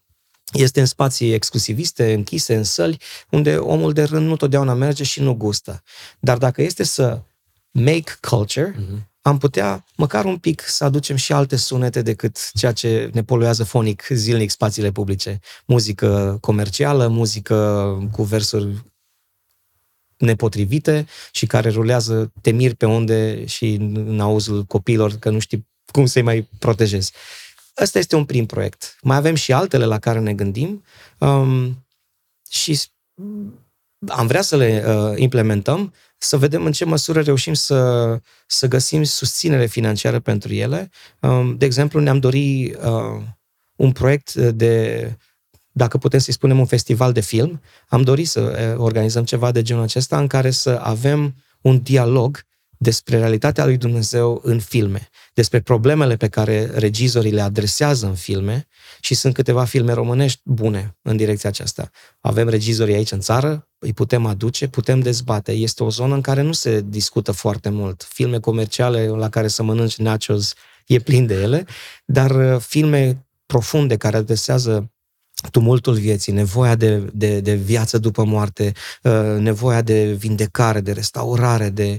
este 0.53 0.80
în 0.80 0.86
spații 0.86 1.32
exclusiviste, 1.32 2.12
închise, 2.12 2.55
în 2.55 2.64
săli, 2.64 3.01
unde 3.30 3.57
omul 3.57 3.92
de 3.92 4.03
rând 4.03 4.26
nu 4.26 4.36
totdeauna 4.36 4.74
merge 4.74 5.05
și 5.05 5.20
nu 5.20 5.34
gustă. 5.34 5.82
Dar 6.20 6.38
dacă 6.38 6.62
este 6.62 6.82
să 6.82 7.20
make 7.70 8.12
culture, 8.20 8.74
uh-huh. 8.74 9.07
Am 9.23 9.39
putea 9.39 9.85
măcar 9.97 10.25
un 10.25 10.39
pic 10.39 10.61
să 10.66 10.85
aducem 10.85 11.16
și 11.16 11.33
alte 11.33 11.57
sunete 11.57 12.03
decât 12.03 12.51
ceea 12.53 12.73
ce 12.73 13.11
ne 13.12 13.23
poluează 13.23 13.64
fonic 13.64 14.07
zilnic 14.09 14.51
spațiile 14.51 14.91
publice. 14.91 15.41
Muzică 15.66 16.39
comercială, 16.41 17.09
muzică 17.09 18.09
cu 18.12 18.23
versuri 18.23 18.85
nepotrivite 20.16 21.07
și 21.33 21.47
care 21.47 21.71
rulează 21.71 22.33
temiri 22.41 22.75
pe 22.75 22.87
unde 22.87 23.47
și 23.47 23.75
în 23.95 24.21
auzul 24.21 24.64
copiilor 24.64 25.12
că 25.12 25.31
nu 25.31 25.39
știi 25.39 25.66
cum 25.93 26.07
să-i 26.07 26.23
mai 26.23 26.49
protejezi. 26.59 27.12
Ăsta 27.81 27.99
este 27.99 28.16
un 28.16 28.25
prim 28.25 28.47
proiect. 28.47 28.99
Mai 29.03 29.16
avem 29.16 29.35
și 29.35 29.53
altele 29.53 29.85
la 29.85 29.99
care 29.99 30.19
ne 30.19 30.35
gândim 30.35 30.85
um, 31.19 31.87
și 32.51 32.81
am 34.07 34.27
vrea 34.27 34.43
să 34.43 34.57
le 34.57 34.85
uh, 34.87 35.12
implementăm, 35.16 35.95
să 36.19 36.37
vedem 36.37 36.64
în 36.64 36.73
ce 36.73 36.85
măsură 36.85 37.21
reușim 37.21 37.55
să, 37.55 38.21
să 38.47 38.66
găsim 38.66 39.03
susținere 39.03 39.66
financiară 39.66 40.21
pentru 40.21 40.53
ele. 40.53 40.91
Um, 41.21 41.57
de 41.57 41.64
exemplu, 41.64 42.01
ne-am 42.01 42.19
dorit 42.19 42.77
uh, 42.77 43.23
un 43.77 43.93
proiect 43.93 44.35
de, 44.35 45.16
dacă 45.73 45.99
putem 45.99 46.19
să-i 46.19 46.33
spunem, 46.33 46.59
un 46.59 46.66
festival 46.66 47.12
de 47.12 47.21
film. 47.21 47.61
Am 47.89 48.03
dorit 48.03 48.29
să 48.29 48.41
uh, 48.41 48.83
organizăm 48.85 49.25
ceva 49.25 49.53
de 49.53 49.62
genul 49.62 49.83
acesta 49.83 50.19
în 50.19 50.27
care 50.27 50.51
să 50.51 50.79
avem 50.83 51.35
un 51.61 51.83
dialog 51.83 52.47
despre 52.79 53.18
realitatea 53.18 53.64
lui 53.64 53.76
Dumnezeu 53.76 54.41
în 54.45 54.61
filme, 54.61 55.09
despre 55.35 55.61
problemele 55.61 56.16
pe 56.16 56.29
care 56.29 56.70
regizorii 56.74 57.33
le 57.33 57.41
adresează 57.41 58.07
în 58.07 58.14
filme 58.14 58.66
și 59.01 59.14
sunt 59.14 59.35
câteva 59.35 59.64
filme 59.64 59.93
românești 59.93 60.41
bune 60.45 60.97
în 61.03 61.16
direcția 61.16 61.49
aceasta. 61.49 61.91
Avem 62.20 62.49
regizori 62.49 62.95
aici 62.95 63.11
în 63.11 63.20
țară, 63.20 63.68
îi 63.79 63.93
putem 63.93 64.26
aduce, 64.26 64.68
putem 64.68 65.01
dezbate. 65.01 65.53
Este 65.53 65.83
o 65.83 65.91
zonă 65.91 66.14
în 66.14 66.20
care 66.20 66.43
nu 66.43 66.53
se 66.53 66.81
discută 66.85 67.33
foarte 67.33 67.68
mult. 67.68 68.07
Filme 68.11 68.39
comerciale 68.39 69.07
la 69.07 69.29
care 69.29 69.49
să 69.49 69.62
mănânci 69.62 69.97
nachos 69.97 70.53
e 70.87 70.99
plin 70.99 71.26
de 71.26 71.35
ele, 71.35 71.66
dar 72.05 72.31
uh, 72.31 72.61
filme 72.61 73.26
profunde 73.47 73.97
care 73.97 74.16
adresează 74.16 74.91
tumultul 75.51 75.95
vieții, 75.95 76.33
nevoia 76.33 76.74
de, 76.74 77.11
de, 77.12 77.41
de 77.41 77.55
viață 77.55 77.99
după 77.99 78.24
moarte, 78.24 78.72
uh, 79.03 79.37
nevoia 79.39 79.83
de 79.83 80.12
vindecare, 80.12 80.81
de 80.81 80.93
restaurare, 80.93 81.70
de 81.70 81.99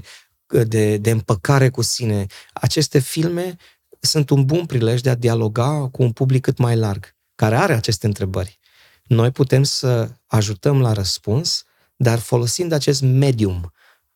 de, 0.50 0.96
de 0.96 1.10
împăcare 1.10 1.68
cu 1.68 1.82
sine. 1.82 2.26
Aceste 2.52 2.98
filme 2.98 3.56
sunt 4.00 4.30
un 4.30 4.44
bun 4.44 4.66
prilej 4.66 5.00
de 5.00 5.10
a 5.10 5.14
dialoga 5.14 5.88
cu 5.92 6.02
un 6.02 6.12
public 6.12 6.42
cât 6.42 6.58
mai 6.58 6.76
larg, 6.76 7.14
care 7.34 7.56
are 7.56 7.72
aceste 7.72 8.06
întrebări. 8.06 8.58
Noi 9.02 9.30
putem 9.30 9.62
să 9.62 10.10
ajutăm 10.26 10.80
la 10.80 10.92
răspuns, 10.92 11.64
dar 11.96 12.18
folosind 12.18 12.72
acest 12.72 13.02
medium 13.02 13.72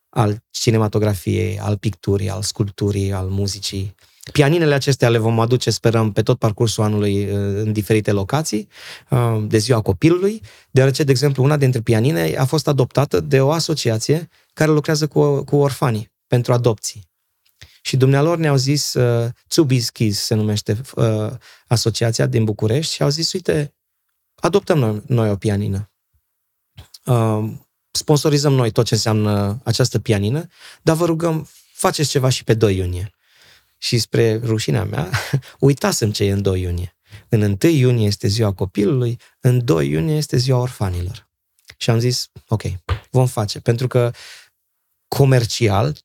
al 0.09 0.43
cinematografiei, 0.49 1.59
al 1.59 1.77
picturii, 1.77 2.29
al 2.29 2.41
sculpturii, 2.41 3.13
al 3.13 3.27
muzicii. 3.27 3.95
Pianinele 4.31 4.73
acestea 4.73 5.09
le 5.09 5.17
vom 5.17 5.39
aduce, 5.39 5.69
sperăm, 5.69 6.11
pe 6.11 6.21
tot 6.21 6.39
parcursul 6.39 6.83
anului 6.83 7.23
uh, 7.25 7.31
în 7.35 7.71
diferite 7.71 8.11
locații, 8.11 8.67
uh, 9.09 9.43
de 9.47 9.57
ziua 9.57 9.81
copilului, 9.81 10.41
deoarece, 10.71 11.03
de 11.03 11.11
exemplu, 11.11 11.43
una 11.43 11.57
dintre 11.57 11.81
pianine 11.81 12.35
a 12.37 12.45
fost 12.45 12.67
adoptată 12.67 13.19
de 13.19 13.41
o 13.41 13.51
asociație 13.51 14.29
care 14.53 14.71
lucrează 14.71 15.07
cu, 15.07 15.43
cu 15.43 15.55
orfanii 15.55 16.13
pentru 16.27 16.53
adopții. 16.53 17.13
Și 17.81 17.97
dumnealor 17.97 18.37
ne-au 18.37 18.55
zis, 18.55 18.93
uh, 18.93 19.29
Tsubi's 19.31 19.91
Kids 19.91 20.19
se 20.19 20.35
numește 20.35 20.81
uh, 20.95 21.31
asociația 21.67 22.25
din 22.25 22.43
București, 22.43 22.93
și 22.93 23.03
au 23.03 23.09
zis, 23.09 23.33
uite, 23.33 23.73
adoptăm 24.35 24.77
noi, 24.77 25.01
noi 25.07 25.29
o 25.29 25.35
pianină. 25.35 25.91
Uh, 27.05 27.51
sponsorizăm 27.91 28.53
noi 28.53 28.71
tot 28.71 28.85
ce 28.85 28.93
înseamnă 28.93 29.61
această 29.63 29.99
pianină, 29.99 30.47
dar 30.81 30.95
vă 30.95 31.05
rugăm, 31.05 31.47
faceți 31.73 32.09
ceva 32.09 32.29
și 32.29 32.43
pe 32.43 32.53
2 32.53 32.77
iunie. 32.77 33.15
Și 33.77 33.97
spre 33.97 34.39
rușinea 34.43 34.83
mea, 34.83 35.09
uitasem 35.59 36.11
ce 36.11 36.23
e 36.23 36.31
în 36.31 36.41
2 36.41 36.61
iunie. 36.61 36.95
În 37.29 37.41
1 37.41 37.71
iunie 37.71 38.07
este 38.07 38.27
ziua 38.27 38.53
copilului, 38.53 39.19
în 39.39 39.65
2 39.65 39.89
iunie 39.89 40.15
este 40.15 40.37
ziua 40.37 40.59
orfanilor. 40.59 41.29
Și 41.77 41.89
am 41.89 41.99
zis, 41.99 42.31
ok, 42.47 42.61
vom 43.09 43.27
face, 43.27 43.59
pentru 43.59 43.87
că 43.87 44.11
comercial 45.07 46.04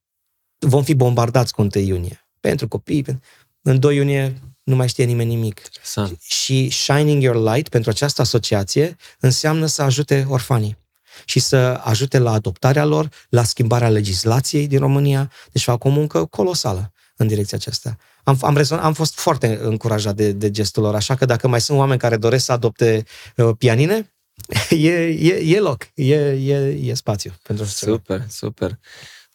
vom 0.66 0.82
fi 0.82 0.94
bombardați 0.94 1.52
cu 1.52 1.60
1 1.60 1.70
iunie. 1.84 2.26
Pentru 2.40 2.68
copii, 2.68 3.20
în 3.62 3.78
2 3.78 3.96
iunie 3.96 4.40
nu 4.62 4.76
mai 4.76 4.88
știe 4.88 5.04
nimeni 5.04 5.28
nimic. 5.28 5.62
Interesant. 5.64 6.20
Și 6.22 6.70
Shining 6.70 7.22
Your 7.22 7.52
Light 7.52 7.68
pentru 7.68 7.90
această 7.90 8.20
asociație 8.20 8.96
înseamnă 9.20 9.66
să 9.66 9.82
ajute 9.82 10.26
orfanii 10.28 10.78
și 11.24 11.38
să 11.38 11.80
ajute 11.84 12.18
la 12.18 12.32
adoptarea 12.32 12.84
lor, 12.84 13.08
la 13.28 13.44
schimbarea 13.44 13.88
legislației 13.88 14.66
din 14.66 14.78
România. 14.78 15.30
Deci 15.52 15.62
fac 15.62 15.84
o 15.84 15.88
muncă 15.88 16.24
colosală 16.24 16.92
în 17.16 17.26
direcția 17.26 17.58
aceasta. 17.58 17.96
Am, 18.24 18.38
am, 18.40 18.56
rezon, 18.56 18.78
am 18.78 18.92
fost 18.92 19.18
foarte 19.18 19.58
încurajat 19.62 20.14
de, 20.14 20.32
de 20.32 20.50
gestul 20.50 20.82
lor, 20.82 20.94
așa 20.94 21.14
că 21.14 21.24
dacă 21.24 21.48
mai 21.48 21.60
sunt 21.60 21.78
oameni 21.78 21.98
care 21.98 22.16
doresc 22.16 22.44
să 22.44 22.52
adopte 22.52 23.04
uh, 23.36 23.50
pianine, 23.58 24.14
e, 24.70 24.92
e, 25.06 25.54
e 25.54 25.60
loc, 25.60 25.88
e, 25.94 26.14
e, 26.14 26.78
e 26.82 26.94
spațiu 26.94 27.32
pentru 27.42 27.64
așa 27.64 27.74
ceva. 27.78 27.92
Super, 27.92 28.26
super. 28.28 28.78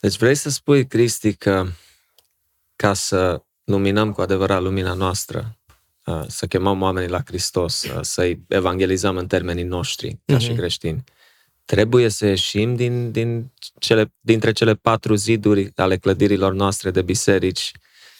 Deci 0.05 0.17
vrei 0.17 0.35
să 0.35 0.49
spui, 0.49 0.87
Cristi, 0.87 1.33
că 1.33 1.67
ca 2.75 2.93
să 2.93 3.43
luminăm 3.63 4.11
cu 4.11 4.21
adevărat 4.21 4.61
lumina 4.61 4.93
noastră, 4.93 5.57
uh, 6.05 6.23
să 6.27 6.45
chemăm 6.45 6.81
oamenii 6.81 7.09
la 7.09 7.21
Hristos, 7.25 7.83
uh, 7.83 7.99
să-i 8.01 8.45
evangelizăm 8.47 9.17
în 9.17 9.27
termenii 9.27 9.63
noștri, 9.63 10.19
ca 10.25 10.37
și 10.37 10.47
Mhm. 10.47 10.57
creștini, 10.57 11.03
trebuie 11.65 12.09
să 12.09 12.25
ieșim 12.25 12.75
din, 12.75 13.11
din 13.11 13.51
cele, 13.79 14.13
dintre 14.19 14.51
cele 14.51 14.73
patru 14.73 15.15
ziduri 15.15 15.71
ale 15.75 15.97
clădirilor 15.97 16.53
noastre 16.53 16.91
de 16.91 17.01
biserici 17.01 17.71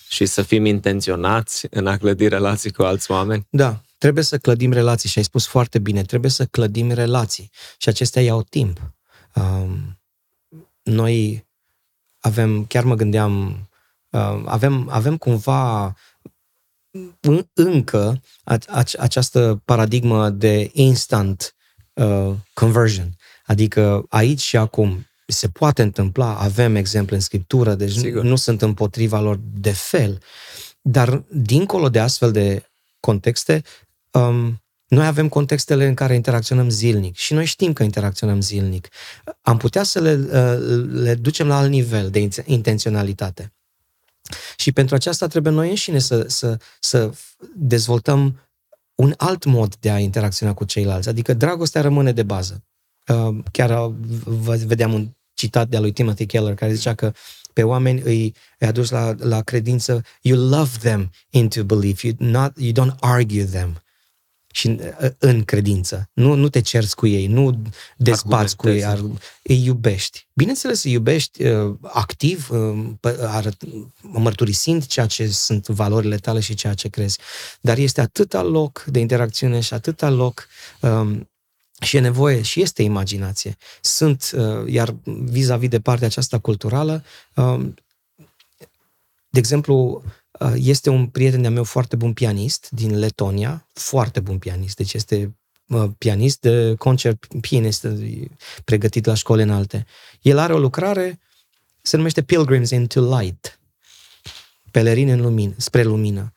și 0.09 0.25
să 0.25 0.41
fim 0.41 0.65
intenționați 0.65 1.67
în 1.69 1.87
a 1.87 1.97
clădi 1.97 2.27
relații 2.27 2.71
cu 2.71 2.81
alți 2.83 3.11
oameni? 3.11 3.47
Da, 3.49 3.81
trebuie 3.97 4.23
să 4.23 4.37
clădim 4.37 4.71
relații 4.71 5.09
și 5.09 5.17
ai 5.17 5.23
spus 5.23 5.47
foarte 5.47 5.79
bine, 5.79 6.01
trebuie 6.01 6.31
să 6.31 6.45
clădim 6.45 6.91
relații 6.91 7.49
și 7.77 7.89
acestea 7.89 8.21
iau 8.21 8.43
timp. 8.43 8.79
Um, 9.35 9.99
noi 10.83 11.44
avem, 12.25 12.65
chiar 12.65 12.83
mă 12.83 12.95
gândeam, 12.95 13.33
um, 14.09 14.47
avem, 14.47 14.87
avem 14.89 15.17
cumva 15.17 15.93
în- 17.19 17.47
încă 17.53 18.21
a- 18.43 18.57
a- 18.67 18.83
această 18.99 19.61
paradigmă 19.65 20.29
de 20.29 20.69
instant 20.73 21.55
uh, 21.93 22.31
conversion. 22.53 23.15
Adică 23.45 24.05
aici 24.09 24.41
și 24.41 24.57
acum 24.57 25.05
se 25.27 25.47
poate 25.49 25.81
întâmpla, 25.81 26.37
avem 26.37 26.75
exemple 26.75 27.15
în 27.15 27.21
scriptură, 27.21 27.75
deci 27.75 27.91
Sigur. 27.91 28.23
nu, 28.23 28.29
nu 28.29 28.35
sunt 28.35 28.61
împotriva 28.61 29.19
lor 29.19 29.39
de 29.43 29.71
fel, 29.71 30.21
dar 30.81 31.23
dincolo 31.31 31.89
de 31.89 31.99
astfel 31.99 32.31
de 32.31 32.69
contexte, 32.99 33.61
um, 34.11 34.63
noi 34.87 35.05
avem 35.05 35.29
contextele 35.29 35.87
în 35.87 35.93
care 35.93 36.15
interacționăm 36.15 36.69
zilnic 36.69 37.15
și 37.15 37.33
noi 37.33 37.45
știm 37.45 37.73
că 37.73 37.83
interacționăm 37.83 38.41
zilnic. 38.41 38.87
Am 39.41 39.57
putea 39.57 39.83
să 39.83 39.99
le, 39.99 40.13
uh, 40.13 40.85
le 40.91 41.15
ducem 41.15 41.47
la 41.47 41.57
alt 41.57 41.69
nivel 41.69 42.09
de 42.09 42.27
inț- 42.27 42.45
intenționalitate. 42.45 43.53
Și 44.57 44.71
pentru 44.71 44.95
aceasta 44.95 45.27
trebuie 45.27 45.53
noi 45.53 45.69
înșine 45.69 45.99
să, 45.99 46.25
să, 46.27 46.57
să 46.79 47.11
dezvoltăm 47.55 48.39
un 48.95 49.13
alt 49.17 49.45
mod 49.45 49.75
de 49.75 49.91
a 49.91 49.99
interacționa 49.99 50.53
cu 50.53 50.63
ceilalți. 50.63 51.09
Adică 51.09 51.33
dragostea 51.33 51.81
rămâne 51.81 52.11
de 52.11 52.23
bază. 52.23 52.63
Uh, 53.07 53.37
Chiar 53.51 53.87
uh, 53.87 53.93
v- 54.23 54.63
vedeam 54.65 54.93
un 54.93 55.09
citat 55.33 55.67
de-a 55.67 55.79
lui 55.79 55.91
Timothy 55.91 56.25
Keller 56.25 56.55
care 56.55 56.73
zicea 56.73 56.93
că 56.93 57.13
pe 57.53 57.63
oameni 57.63 58.01
îi, 58.01 58.33
îi 58.59 58.67
aduci 58.67 58.89
la, 58.89 59.15
la 59.17 59.41
credință, 59.41 60.01
you 60.21 60.49
love 60.49 60.77
them 60.79 61.11
into 61.29 61.63
belief, 61.63 62.03
you, 62.03 62.13
not, 62.17 62.53
you 62.59 62.71
don't 62.71 62.95
argue 62.99 63.43
them. 63.43 63.81
Și 64.55 64.67
în, 64.67 64.79
în 65.17 65.43
credință. 65.43 66.09
Nu, 66.13 66.33
nu 66.33 66.49
te 66.49 66.61
cerți 66.61 66.95
cu 66.95 67.07
ei, 67.07 67.27
nu 67.27 67.61
dezbați 67.97 68.55
cu 68.55 68.69
ei, 68.69 68.85
ar, 68.85 68.99
îi 69.43 69.65
iubești. 69.65 70.27
Bineînțeles, 70.33 70.83
îi 70.83 70.91
iubești 70.91 71.43
uh, 71.43 71.75
activ, 71.81 72.49
uh, 72.49 72.89
pă- 73.07 73.19
arăt, 73.19 73.61
mărturisind 74.01 74.85
ceea 74.85 75.05
ce 75.05 75.27
sunt 75.27 75.67
valorile 75.67 76.17
tale 76.17 76.39
și 76.39 76.53
ceea 76.53 76.73
ce 76.73 76.87
crezi. 76.87 77.17
Dar 77.61 77.77
este 77.77 78.01
atâta 78.01 78.43
loc 78.43 78.83
de 78.83 78.99
interacțiune 78.99 79.59
și 79.59 79.73
atâta 79.73 80.09
loc 80.09 80.47
um, 80.79 81.29
și 81.81 81.97
e 81.97 81.99
nevoie 81.99 82.41
și 82.41 82.61
este 82.61 82.83
imaginație. 82.83 83.57
Sunt, 83.81 84.31
uh, 84.35 84.71
iar 84.71 84.95
vis-a-vis 85.03 85.69
de 85.69 85.79
partea 85.79 86.07
aceasta 86.07 86.39
culturală, 86.39 87.03
um, 87.33 87.73
de 89.29 89.39
exemplu, 89.39 90.03
uh, 90.05 90.11
este 90.55 90.89
un 90.89 91.07
prieten 91.07 91.41
de-a 91.41 91.49
meu 91.49 91.63
foarte 91.63 91.95
bun 91.95 92.13
pianist 92.13 92.69
din 92.69 92.97
Letonia, 92.97 93.67
foarte 93.73 94.19
bun 94.19 94.37
pianist, 94.37 94.75
deci 94.75 94.93
este 94.93 95.35
uh, 95.67 95.89
pianist 95.97 96.39
de 96.39 96.75
concert, 96.77 97.25
pianist 97.41 97.83
uh, 97.83 98.25
pregătit 98.63 99.05
la 99.05 99.13
școli 99.13 99.41
înalte. 99.41 99.85
El 100.21 100.37
are 100.37 100.53
o 100.53 100.59
lucrare, 100.59 101.19
se 101.81 101.97
numește 101.97 102.23
Pilgrims 102.23 102.69
into 102.69 103.17
Light, 103.17 103.59
pelerine 104.71 105.11
în 105.11 105.21
lumină, 105.21 105.53
spre 105.57 105.83
lumină. 105.83 106.33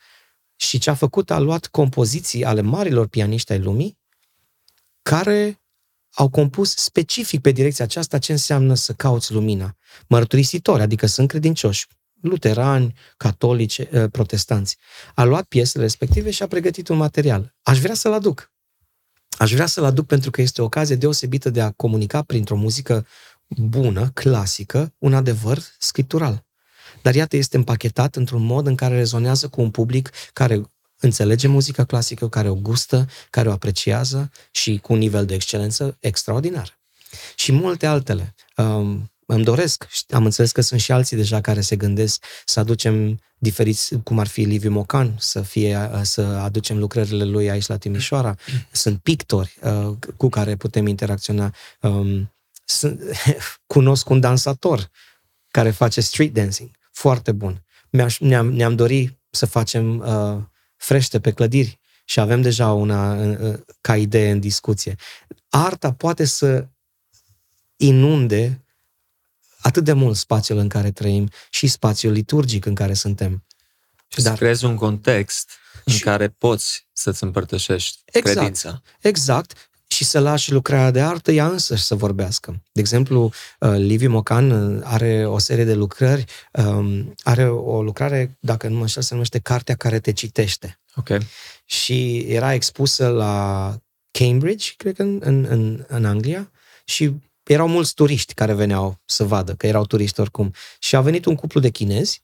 Și 0.57 0.78
ce 0.78 0.90
a 0.90 0.94
făcut, 0.94 1.30
a 1.30 1.38
luat 1.38 1.66
compoziții 1.66 2.44
ale 2.44 2.61
marilor 2.61 3.07
pianiști 3.07 3.53
ai 3.53 3.59
lumii, 3.59 3.99
care 5.03 5.61
au 6.11 6.28
compus 6.28 6.74
specific 6.74 7.40
pe 7.40 7.51
direcția 7.51 7.84
aceasta 7.84 8.18
ce 8.18 8.32
înseamnă 8.32 8.74
să 8.74 8.92
cauți 8.92 9.32
lumina. 9.32 9.76
Mărturisitori, 10.07 10.82
adică 10.82 11.07
sunt 11.07 11.28
credincioși, 11.28 11.86
luterani, 12.21 12.95
catolici, 13.16 13.79
eh, 13.79 14.05
protestanți. 14.11 14.77
A 15.14 15.25
luat 15.25 15.45
piesele 15.45 15.83
respective 15.83 16.31
și 16.31 16.43
a 16.43 16.47
pregătit 16.47 16.89
un 16.89 16.97
material. 16.97 17.55
Aș 17.62 17.79
vrea 17.79 17.95
să-l 17.95 18.12
aduc. 18.12 18.53
Aș 19.39 19.53
vrea 19.53 19.66
să-l 19.66 19.85
aduc 19.85 20.07
pentru 20.07 20.31
că 20.31 20.41
este 20.41 20.61
o 20.61 20.64
ocazie 20.64 20.97
deosebită 20.97 21.51
de 21.51 21.61
a 21.61 21.71
comunica 21.71 22.23
printr-o 22.23 22.57
muzică 22.57 23.07
bună, 23.49 24.11
clasică, 24.14 24.95
un 24.99 25.14
adevăr 25.14 25.59
scriptural. 25.79 26.47
Dar 27.03 27.14
iată, 27.14 27.37
este 27.37 27.57
împachetat 27.57 28.16
într-un 28.16 28.43
mod 28.43 28.66
în 28.66 28.75
care 28.75 28.95
rezonează 28.95 29.49
cu 29.49 29.61
un 29.61 29.71
public 29.71 30.11
care 30.33 30.62
înțelege 31.01 31.49
muzica 31.49 31.85
clasică, 31.85 32.29
care 32.29 32.49
o 32.49 32.55
gustă, 32.55 33.07
care 33.31 33.49
o 33.49 33.53
apreciază 33.53 34.31
și 34.51 34.79
cu 34.79 34.93
un 34.93 34.99
nivel 34.99 35.27
de 35.27 35.35
excelență 35.35 35.97
extraordinar. 36.01 36.79
Și 37.37 37.53
multe 37.53 37.87
altele. 37.87 38.35
Um, 38.57 39.12
îmi 39.35 39.45
doresc, 39.45 39.87
am 40.11 40.24
înțeles 40.24 40.53
că 40.53 40.61
sunt 40.61 40.81
și 40.81 40.93
alții 40.93 41.16
deja 41.16 41.41
care 41.41 41.61
se 41.61 41.76
gândesc 41.76 42.24
să 42.45 42.61
aducem 42.61 43.20
diferiți, 43.39 43.95
cum 44.05 44.18
ar 44.18 44.26
fi 44.26 44.43
Liviu 44.43 44.70
Mocan, 44.70 45.14
să, 45.18 45.41
fie, 45.41 45.91
să 46.03 46.22
aducem 46.22 46.79
lucrările 46.79 47.24
lui 47.24 47.51
aici 47.51 47.66
la 47.66 47.76
Timișoara. 47.76 48.35
Sunt 48.70 48.99
pictori 48.99 49.59
uh, 49.62 49.97
cu 50.16 50.29
care 50.29 50.57
putem 50.57 50.87
interacționa. 50.87 51.55
Um, 51.81 52.35
sunt, 52.64 53.01
cunosc 53.74 54.09
un 54.09 54.20
dansator 54.20 54.91
care 55.51 55.70
face 55.70 56.01
street 56.01 56.33
dancing, 56.33 56.70
foarte 56.93 57.33
bun. 57.33 57.64
Mi-aș, 57.91 58.18
ne-am, 58.18 58.53
ne-am 58.53 58.76
dorit 58.76 59.18
să 59.31 59.47
facem 59.47 59.99
uh, 59.99 60.43
frește 60.76 61.20
pe 61.20 61.33
clădiri 61.33 61.81
și 62.05 62.20
avem 62.20 62.43
deja 62.43 62.72
una 62.72 63.14
uh, 63.14 63.59
ca 63.81 63.97
idee 63.97 64.31
în 64.31 64.41
discuție. 64.41 64.97
Arta 65.49 65.93
poate 65.93 66.24
să 66.24 66.66
inunde 67.76 68.62
atât 69.69 69.85
de 69.85 69.93
mult 69.93 70.16
spațiul 70.16 70.59
în 70.59 70.69
care 70.69 70.91
trăim 70.91 71.31
și 71.51 71.66
spațiul 71.66 72.12
liturgic 72.12 72.64
în 72.64 72.75
care 72.75 72.95
suntem. 72.95 73.45
Și 74.09 74.21
să 74.21 74.33
creezi 74.33 74.64
un 74.64 74.75
context 74.75 75.51
în 75.85 75.93
Și- 75.93 76.03
care 76.03 76.29
poți 76.29 76.87
să-ți 76.93 77.23
împărtășești 77.23 77.99
Exact. 78.05 78.37
credința. 78.37 78.83
Exact. 79.01 79.71
Și 79.87 80.05
să 80.05 80.19
lași 80.21 80.53
lucrarea 80.53 80.91
de 80.91 81.01
artă 81.01 81.33
ea 81.33 81.47
însăși 81.47 81.83
să 81.83 81.95
vorbească. 81.95 82.62
De 82.73 82.81
exemplu, 82.81 83.33
uh, 83.61 83.71
Liviu 83.77 84.11
Mocan 84.11 84.51
uh, 84.51 84.81
are 84.85 85.27
o 85.27 85.39
serie 85.39 85.64
de 85.64 85.75
lucrări, 85.75 86.25
um, 86.53 87.14
are 87.23 87.49
o 87.49 87.83
lucrare, 87.83 88.37
dacă 88.41 88.69
nu 88.69 88.75
mă 88.75 88.81
înșel, 88.81 89.03
se 89.03 89.12
numește 89.14 89.39
Cartea 89.39 89.75
care 89.75 90.01
te 90.01 90.12
citește. 90.12 90.81
Ok. 90.95 91.09
Și 91.64 92.19
era 92.19 92.55
expusă 92.55 93.09
la 93.09 93.77
Cambridge, 94.11 94.73
cred 94.77 94.95
că 94.97 95.03
în, 95.03 95.21
în, 95.25 95.45
în, 95.49 95.85
în 95.89 96.05
Anglia, 96.05 96.51
și 96.85 97.12
erau 97.53 97.68
mulți 97.68 97.94
turiști 97.94 98.34
care 98.34 98.53
veneau 98.55 99.01
să 99.05 99.24
vadă, 99.24 99.55
că 99.55 99.66
erau 99.66 99.86
turiști 99.86 100.20
oricum. 100.20 100.55
Și 100.78 100.96
a 100.96 101.01
venit 101.01 101.24
un 101.24 101.34
cuplu 101.34 101.61
de 101.61 101.70
chinezi, 101.70 102.22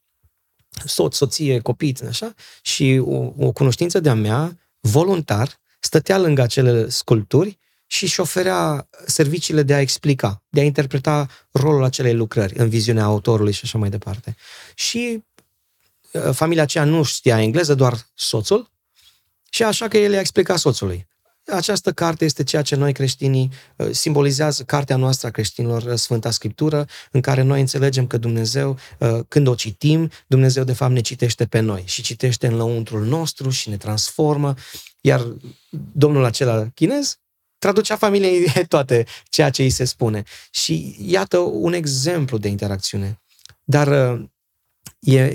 soț, 0.84 1.16
soție, 1.16 1.60
copii, 1.60 1.96
așa, 2.08 2.34
și 2.62 3.02
o, 3.04 3.32
o 3.38 3.52
cunoștință 3.52 4.00
de-a 4.00 4.14
mea, 4.14 4.58
voluntar, 4.80 5.60
stătea 5.80 6.18
lângă 6.18 6.42
acele 6.42 6.88
sculpturi 6.88 7.58
și 7.86 8.04
își 8.04 8.20
oferea 8.20 8.88
serviciile 9.06 9.62
de 9.62 9.74
a 9.74 9.80
explica, 9.80 10.42
de 10.48 10.60
a 10.60 10.64
interpreta 10.64 11.28
rolul 11.50 11.84
acelei 11.84 12.14
lucrări 12.14 12.58
în 12.58 12.68
viziunea 12.68 13.04
autorului 13.04 13.52
și 13.52 13.60
așa 13.64 13.78
mai 13.78 13.90
departe. 13.90 14.36
Și 14.74 15.24
uh, 16.12 16.30
familia 16.32 16.62
aceea 16.62 16.84
nu 16.84 17.02
știa 17.02 17.42
engleză, 17.42 17.74
doar 17.74 18.06
soțul, 18.14 18.72
și 19.50 19.62
așa 19.62 19.88
că 19.88 19.98
el 19.98 20.12
i-a 20.12 20.20
explicat 20.20 20.58
soțului. 20.58 21.06
Această 21.46 21.92
carte 21.92 22.24
este 22.24 22.44
ceea 22.44 22.62
ce 22.62 22.74
noi 22.74 22.92
creștinii 22.92 23.50
uh, 23.76 23.90
simbolizează 23.90 24.62
cartea 24.62 24.96
noastră 24.96 25.28
a 25.28 25.30
creștinilor, 25.30 25.82
uh, 25.82 25.94
Sfânta 25.94 26.30
Scriptură, 26.30 26.86
în 27.10 27.20
care 27.20 27.42
noi 27.42 27.60
înțelegem 27.60 28.06
că 28.06 28.16
Dumnezeu, 28.16 28.78
uh, 28.98 29.18
când 29.28 29.46
o 29.46 29.54
citim, 29.54 30.10
Dumnezeu 30.26 30.64
de 30.64 30.72
fapt 30.72 30.92
ne 30.92 31.00
citește 31.00 31.46
pe 31.46 31.60
noi 31.60 31.82
și 31.86 32.02
citește 32.02 32.46
în 32.46 32.56
lăuntrul 32.56 33.04
nostru 33.04 33.50
și 33.50 33.68
ne 33.68 33.76
transformă, 33.76 34.54
iar 35.00 35.26
domnul 35.92 36.24
acela 36.24 36.66
chinez 36.74 37.18
traducea 37.58 37.96
familiei 37.96 38.52
toate 38.68 39.06
ceea 39.28 39.50
ce 39.50 39.62
îi 39.62 39.70
se 39.70 39.84
spune. 39.84 40.22
Și 40.50 40.96
iată 41.00 41.38
un 41.38 41.72
exemplu 41.72 42.38
de 42.38 42.48
interacțiune. 42.48 43.20
Dar 43.64 44.18
e, 44.98 45.32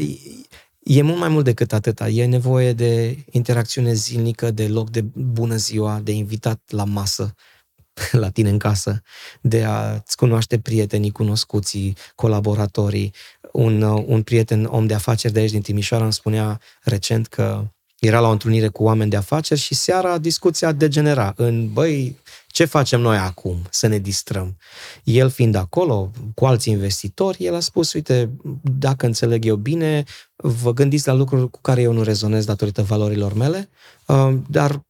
E 0.80 1.02
mult 1.02 1.20
mai 1.20 1.30
mult 1.30 1.46
decât 1.46 1.74
atâta. 1.74 2.08
E 2.08 2.26
nevoie 2.26 2.74
de 2.74 3.18
interacțiune 3.32 3.94
zilnică, 3.94 4.52
de 4.52 4.68
loc 4.68 4.90
de 4.90 5.02
bună 5.14 5.56
ziua, 5.56 6.00
de 6.04 6.12
invitat 6.12 6.62
la 6.68 6.84
masă, 6.84 7.34
la 8.12 8.30
tine 8.30 8.50
în 8.50 8.58
casă, 8.58 9.02
de 9.42 9.64
a-ți 9.64 10.16
cunoaște 10.16 10.60
prietenii, 10.60 11.12
cunoscuții, 11.12 11.98
colaboratorii. 12.16 13.14
Un, 13.52 13.82
un 13.82 14.24
prieten, 14.24 14.66
om 14.66 14.88
de 14.88 14.94
afaceri 14.94 15.34
de 15.34 15.40
aici 15.40 15.52
din 15.52 15.62
Timișoara, 15.62 16.04
îmi 16.04 16.14
spunea 16.14 16.60
recent 16.84 17.28
că 17.28 17.68
era 18.00 18.20
la 18.20 18.28
o 18.28 18.32
întâlnire 18.32 18.68
cu 18.68 18.84
oameni 18.84 19.10
de 19.10 19.16
afaceri 19.16 19.60
și 19.60 19.76
seara 19.76 20.18
discuția 20.18 20.72
degenera 20.72 21.34
în, 21.36 21.74
băi, 21.74 22.18
ce 22.52 22.66
facem 22.66 23.02
noi 23.02 23.18
acum? 23.18 23.62
Să 23.70 23.88
ne 23.88 23.98
distrăm. 23.98 24.58
El 25.04 25.30
fiind 25.30 25.56
acolo, 25.56 26.12
cu 26.36 26.46
alți 26.46 26.70
investitori, 26.70 27.46
el 27.46 27.56
a 27.56 27.60
spus, 27.60 27.94
uite, 27.94 28.30
dacă 28.62 29.06
înțeleg 29.06 29.46
eu 29.46 29.56
bine, 29.56 30.04
vă 30.36 30.74
gândiți 30.74 31.08
la 31.08 31.14
lucruri 31.14 31.50
cu 31.50 31.60
care 31.62 31.82
eu 31.82 31.94
nu 31.94 32.04
rezonez 32.04 32.46
datorită 32.46 32.82
valorilor 32.82 33.34
mele, 33.34 33.70
uh, 34.06 34.34
dar 34.50 34.86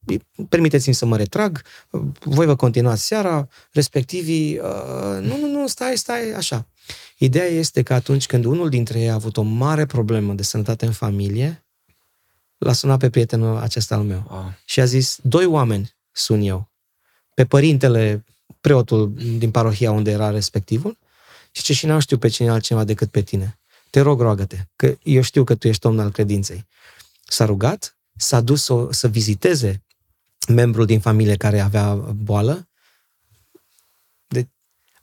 permiteți-mi 0.48 0.94
să 0.94 1.06
mă 1.06 1.16
retrag, 1.16 1.62
voi 2.20 2.46
vă 2.46 2.56
continuați 2.56 3.06
seara, 3.06 3.48
respectivii, 3.72 4.58
uh, 4.58 5.20
nu, 5.20 5.36
nu, 5.38 5.46
nu, 5.46 5.66
stai, 5.66 5.96
stai, 5.96 6.32
așa. 6.32 6.66
Ideea 7.18 7.46
este 7.46 7.82
că 7.82 7.94
atunci 7.94 8.26
când 8.26 8.44
unul 8.44 8.68
dintre 8.68 9.00
ei 9.00 9.10
a 9.10 9.14
avut 9.14 9.36
o 9.36 9.42
mare 9.42 9.86
problemă 9.86 10.32
de 10.32 10.42
sănătate 10.42 10.86
în 10.86 10.92
familie, 10.92 11.64
l-a 12.58 12.72
sunat 12.72 12.98
pe 12.98 13.10
prietenul 13.10 13.56
acesta 13.56 13.94
al 13.94 14.02
meu 14.02 14.24
oh. 14.28 14.52
și 14.64 14.80
a 14.80 14.84
zis, 14.84 15.18
doi 15.22 15.44
oameni 15.44 15.96
sun 16.12 16.40
eu, 16.40 16.69
pe 17.40 17.46
părintele, 17.46 18.24
preotul 18.60 19.12
din 19.14 19.50
parohia 19.50 19.90
unde 19.90 20.10
era 20.10 20.30
respectivul 20.30 20.98
și 21.50 21.62
ce 21.62 21.72
și 21.72 21.86
n-am 21.86 21.98
știu 21.98 22.18
pe 22.18 22.28
cine 22.28 22.50
altcineva 22.50 22.84
decât 22.84 23.10
pe 23.10 23.20
tine. 23.20 23.58
Te 23.90 24.00
rog, 24.00 24.20
roagă-te, 24.20 24.66
că 24.76 24.96
eu 25.02 25.22
știu 25.22 25.44
că 25.44 25.54
tu 25.54 25.68
ești 25.68 25.86
om 25.86 25.98
al 25.98 26.10
credinței. 26.10 26.66
S-a 27.24 27.44
rugat, 27.44 27.96
s-a 28.16 28.40
dus 28.40 28.68
o, 28.68 28.92
să 28.92 29.08
viziteze 29.08 29.82
membrul 30.48 30.86
din 30.86 31.00
familie 31.00 31.36
care 31.36 31.60
avea 31.60 31.94
boală. 31.94 32.68
De, 34.26 34.48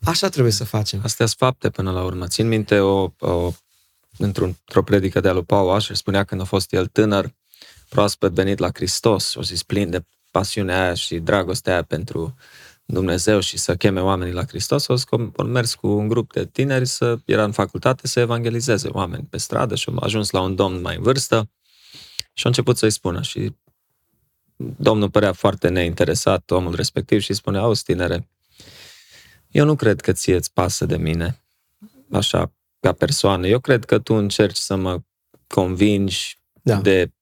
așa 0.02 0.28
trebuie 0.28 0.52
să 0.52 0.64
facem. 0.64 1.00
Astea 1.02 1.26
sunt 1.26 1.38
fapte 1.38 1.70
până 1.70 1.90
la 1.90 2.04
urmă. 2.04 2.26
Țin 2.26 2.48
minte 2.48 2.78
o, 2.78 3.12
o, 3.18 3.52
într-o 4.18 4.82
predică 4.84 5.20
de-a 5.20 5.32
lui 5.32 5.44
Paul 5.44 5.70
Asher, 5.70 5.96
spunea 5.96 6.24
când 6.24 6.40
a 6.40 6.44
fost 6.44 6.72
el 6.72 6.86
tânăr, 6.86 7.34
proaspăt 7.88 8.32
venit 8.32 8.58
la 8.58 8.70
Hristos, 8.72 9.34
o 9.34 9.42
zis 9.42 9.62
plin 9.62 9.90
de 9.90 10.04
pasiunea 10.30 10.82
aia 10.82 10.94
și 10.94 11.18
dragostea 11.18 11.72
aia 11.72 11.82
pentru 11.82 12.34
Dumnezeu 12.84 13.40
și 13.40 13.58
să 13.58 13.76
cheme 13.76 14.00
oamenii 14.00 14.34
la 14.34 14.44
Hristos, 14.44 14.88
au 14.88 15.44
mers 15.44 15.74
cu 15.74 15.86
un 15.86 16.08
grup 16.08 16.32
de 16.32 16.46
tineri 16.46 16.86
să 16.86 17.18
era 17.24 17.44
în 17.44 17.52
facultate 17.52 18.06
să 18.06 18.20
evangelizeze 18.20 18.88
oameni 18.88 19.26
pe 19.30 19.36
stradă 19.36 19.74
și 19.74 19.88
au 19.88 19.96
ajuns 20.00 20.30
la 20.30 20.40
un 20.40 20.54
domn 20.54 20.80
mai 20.80 20.96
în 20.96 21.02
vârstă 21.02 21.50
și 22.32 22.44
au 22.44 22.50
început 22.50 22.76
să-i 22.76 22.90
spună 22.90 23.22
și 23.22 23.54
domnul 24.56 25.10
părea 25.10 25.32
foarte 25.32 25.68
neinteresat, 25.68 26.50
omul 26.50 26.74
respectiv, 26.74 27.20
și 27.20 27.32
spune, 27.32 27.58
auzi, 27.58 27.82
tinere, 27.82 28.28
eu 29.50 29.64
nu 29.64 29.76
cred 29.76 30.00
că 30.00 30.12
ție 30.12 30.36
îți 30.36 30.52
pasă 30.52 30.86
de 30.86 30.96
mine, 30.96 31.42
așa, 32.10 32.52
ca 32.80 32.92
persoană. 32.92 33.46
Eu 33.46 33.58
cred 33.58 33.84
că 33.84 33.98
tu 33.98 34.14
încerci 34.14 34.56
să 34.56 34.76
mă 34.76 35.00
convingi 35.46 36.38
da. 36.62 36.80
de 36.80 37.12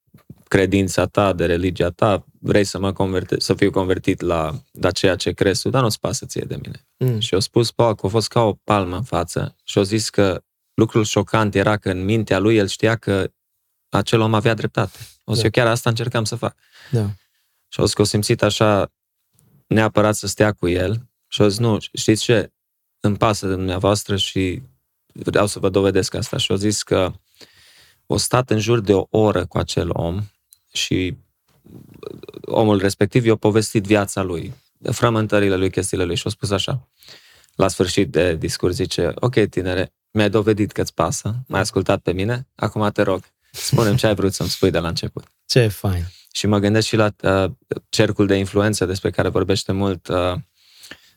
credința 0.49 1.07
ta, 1.07 1.33
de 1.33 1.47
religia 1.47 1.91
ta, 1.91 2.26
vrei 2.41 2.65
să 2.65 2.79
mă 2.79 2.93
converte, 2.93 3.41
să 3.41 3.55
fiu 3.55 3.71
convertit 3.71 4.21
la, 4.21 4.55
la 4.73 4.91
ceea 4.91 5.17
ce 5.17 5.33
crezi 5.33 5.63
tu, 5.63 5.71
dar 5.71 5.83
nu-ți 5.83 6.01
pasă 6.01 6.27
ție 6.27 6.45
de 6.47 6.59
mine. 6.63 6.87
Mm. 6.97 7.19
Și 7.19 7.35
au 7.35 7.41
spus 7.41 7.71
Paul 7.71 7.95
că 7.95 8.07
a 8.07 8.09
fost 8.09 8.29
ca 8.29 8.41
o 8.41 8.53
palmă 8.53 8.97
în 8.97 9.03
față 9.03 9.57
și 9.65 9.79
au 9.79 9.85
zis 9.85 10.11
că 10.11 10.43
lucrul 10.75 11.05
șocant 11.05 11.55
era 11.55 11.77
că 11.77 11.91
în 11.91 12.05
mintea 12.05 12.39
lui 12.39 12.57
el 12.57 12.67
știa 12.67 12.97
că 12.97 13.31
acel 13.89 14.21
om 14.21 14.35
avea 14.35 14.55
dreptate. 14.55 14.99
O 15.25 15.33
să 15.33 15.39
da. 15.39 15.45
eu 15.45 15.51
chiar 15.51 15.67
asta 15.67 15.89
încercam 15.89 16.25
să 16.25 16.37
fac. 16.37 16.57
Da. 16.91 17.11
Și 17.69 17.81
au 17.81 17.85
zis 17.85 17.95
că 17.95 18.03
o 18.03 18.05
simțit 18.05 18.43
așa 18.43 18.93
neapărat 19.67 20.15
să 20.15 20.27
stea 20.27 20.53
cu 20.53 20.69
el 20.69 21.09
și 21.29 21.43
au 21.43 21.49
zis, 21.49 21.59
nu, 21.59 21.79
știți 21.93 22.23
ce, 22.23 22.53
îmi 23.01 23.17
pasă 23.17 23.47
de 23.47 23.55
dumneavoastră 23.55 24.17
și 24.17 24.63
vreau 25.13 25.47
să 25.47 25.59
vă 25.59 25.69
dovedesc 25.69 26.15
asta. 26.15 26.37
Și 26.37 26.51
au 26.51 26.57
zis 26.57 26.83
că 26.83 27.13
o 28.07 28.17
stat 28.17 28.51
în 28.51 28.59
jur 28.59 28.81
de 28.81 28.93
o 28.93 29.07
oră 29.11 29.47
cu 29.47 29.59
acel 29.59 29.91
om 29.93 30.23
și 30.73 31.17
omul 32.41 32.79
respectiv 32.79 33.27
i-a 33.27 33.37
povestit 33.37 33.85
viața 33.85 34.23
lui, 34.23 34.55
frământările 34.91 35.57
lui, 35.57 35.71
chestiile 35.71 36.05
lui 36.05 36.17
și 36.17 36.23
a 36.27 36.31
spus 36.31 36.51
așa. 36.51 36.89
La 37.55 37.69
sfârșit 37.69 38.11
de 38.11 38.35
discurs 38.35 38.75
zice, 38.75 39.13
ok, 39.15 39.35
tinere, 39.35 39.93
mi-ai 40.11 40.31
dovedit 40.31 40.73
că-ți 40.73 40.95
pasă, 40.95 41.35
m-ai 41.47 41.61
ascultat 41.61 42.01
pe 42.01 42.13
mine, 42.13 42.47
acum 42.55 42.91
te 42.91 43.03
rog, 43.03 43.23
spune 43.53 43.95
ce 43.95 44.07
ai 44.07 44.15
vrut 44.15 44.33
să-mi 44.33 44.49
spui 44.49 44.71
de 44.71 44.79
la 44.79 44.89
început. 44.89 45.25
Ce 45.47 45.67
fain! 45.67 46.05
Și 46.33 46.47
mă 46.47 46.59
gândesc 46.59 46.87
și 46.87 46.97
la 46.97 47.15
uh, 47.23 47.51
cercul 47.89 48.27
de 48.27 48.35
influență 48.35 48.85
despre 48.85 49.11
care 49.11 49.29
vorbește 49.29 49.73
mult 49.73 50.09
uh, 50.09 50.33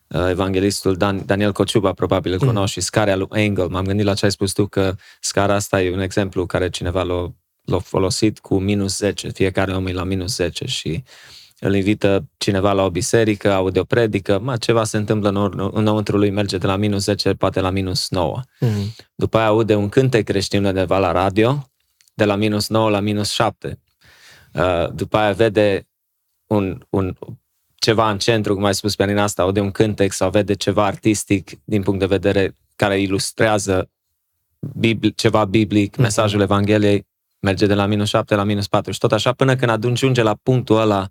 uh, 0.07 0.29
evanghelistul 0.29 0.95
Dan, 0.95 1.25
Daniel 1.25 1.51
Cociuba, 1.51 1.93
probabil 1.93 2.31
îl 2.31 2.39
mm. 2.41 2.47
cunoști, 2.47 2.77
mm. 2.77 2.81
și 2.81 2.87
scara 2.87 3.15
lui 3.15 3.27
Engel. 3.31 3.67
M-am 3.67 3.85
gândit 3.85 4.05
la 4.05 4.13
ce 4.13 4.25
ai 4.25 4.31
spus 4.31 4.51
tu, 4.51 4.67
că 4.67 4.95
scara 5.19 5.53
asta 5.53 5.81
e 5.81 5.93
un 5.93 5.99
exemplu 5.99 6.45
care 6.45 6.69
cineva 6.69 7.03
l-a 7.03 7.33
l-a 7.69 7.79
folosit 7.79 8.39
cu 8.39 8.59
minus 8.59 8.97
10, 8.97 9.29
fiecare 9.29 9.71
om 9.71 9.87
e 9.87 9.91
la 9.91 10.03
minus 10.03 10.35
10 10.35 10.65
și 10.65 11.03
îl 11.59 11.75
invită 11.75 12.25
cineva 12.37 12.73
la 12.73 12.83
o 12.83 12.89
biserică, 12.89 13.51
aude 13.51 13.79
o 13.79 13.83
predică, 13.83 14.39
mă, 14.39 14.57
ceva 14.57 14.83
se 14.83 14.97
întâmplă 14.97 15.29
în 15.29 15.71
înăuntru 15.73 16.17
lui, 16.17 16.29
merge 16.29 16.57
de 16.57 16.67
la 16.67 16.75
minus 16.75 17.03
10, 17.03 17.33
poate 17.33 17.59
la 17.59 17.69
minus 17.69 18.09
9. 18.09 18.39
Mm-hmm. 18.39 18.95
După 19.15 19.37
aia 19.37 19.47
aude 19.47 19.75
un 19.75 19.89
cântec 19.89 20.23
creștin 20.23 20.65
undeva 20.65 20.97
la 20.97 21.11
radio, 21.11 21.69
de 22.13 22.25
la 22.25 22.35
minus 22.35 22.67
9 22.67 22.89
la 22.89 22.99
minus 22.99 23.29
7. 23.29 23.79
Uh, 24.53 24.89
după 24.93 25.17
aia 25.17 25.31
vede 25.31 25.87
un, 26.47 26.85
un, 26.89 27.17
ceva 27.75 28.11
în 28.11 28.17
centru, 28.17 28.53
cum 28.53 28.63
ai 28.63 28.75
spus 28.75 28.95
pe 28.95 29.19
asta, 29.19 29.41
aude 29.41 29.59
un 29.59 29.71
cântec 29.71 30.11
sau 30.11 30.29
vede 30.29 30.53
ceva 30.53 30.85
artistic 30.85 31.51
din 31.63 31.83
punct 31.83 31.99
de 31.99 32.05
vedere 32.05 32.55
care 32.75 33.01
ilustrează 33.01 33.89
bibli, 34.59 35.13
ceva 35.15 35.45
biblic, 35.45 35.95
mm-hmm. 35.95 35.99
mesajul 36.01 36.41
Evangheliei, 36.41 37.07
merge 37.39 37.65
de 37.65 37.73
la 37.73 37.85
minus 37.85 38.07
7 38.07 38.35
la 38.35 38.43
minus 38.43 38.67
4 38.67 38.91
și 38.91 38.99
tot 38.99 39.11
așa 39.11 39.33
până 39.33 39.55
când 39.55 39.85
ajunge 39.85 40.21
la 40.21 40.35
punctul 40.43 40.79
ăla 40.79 41.09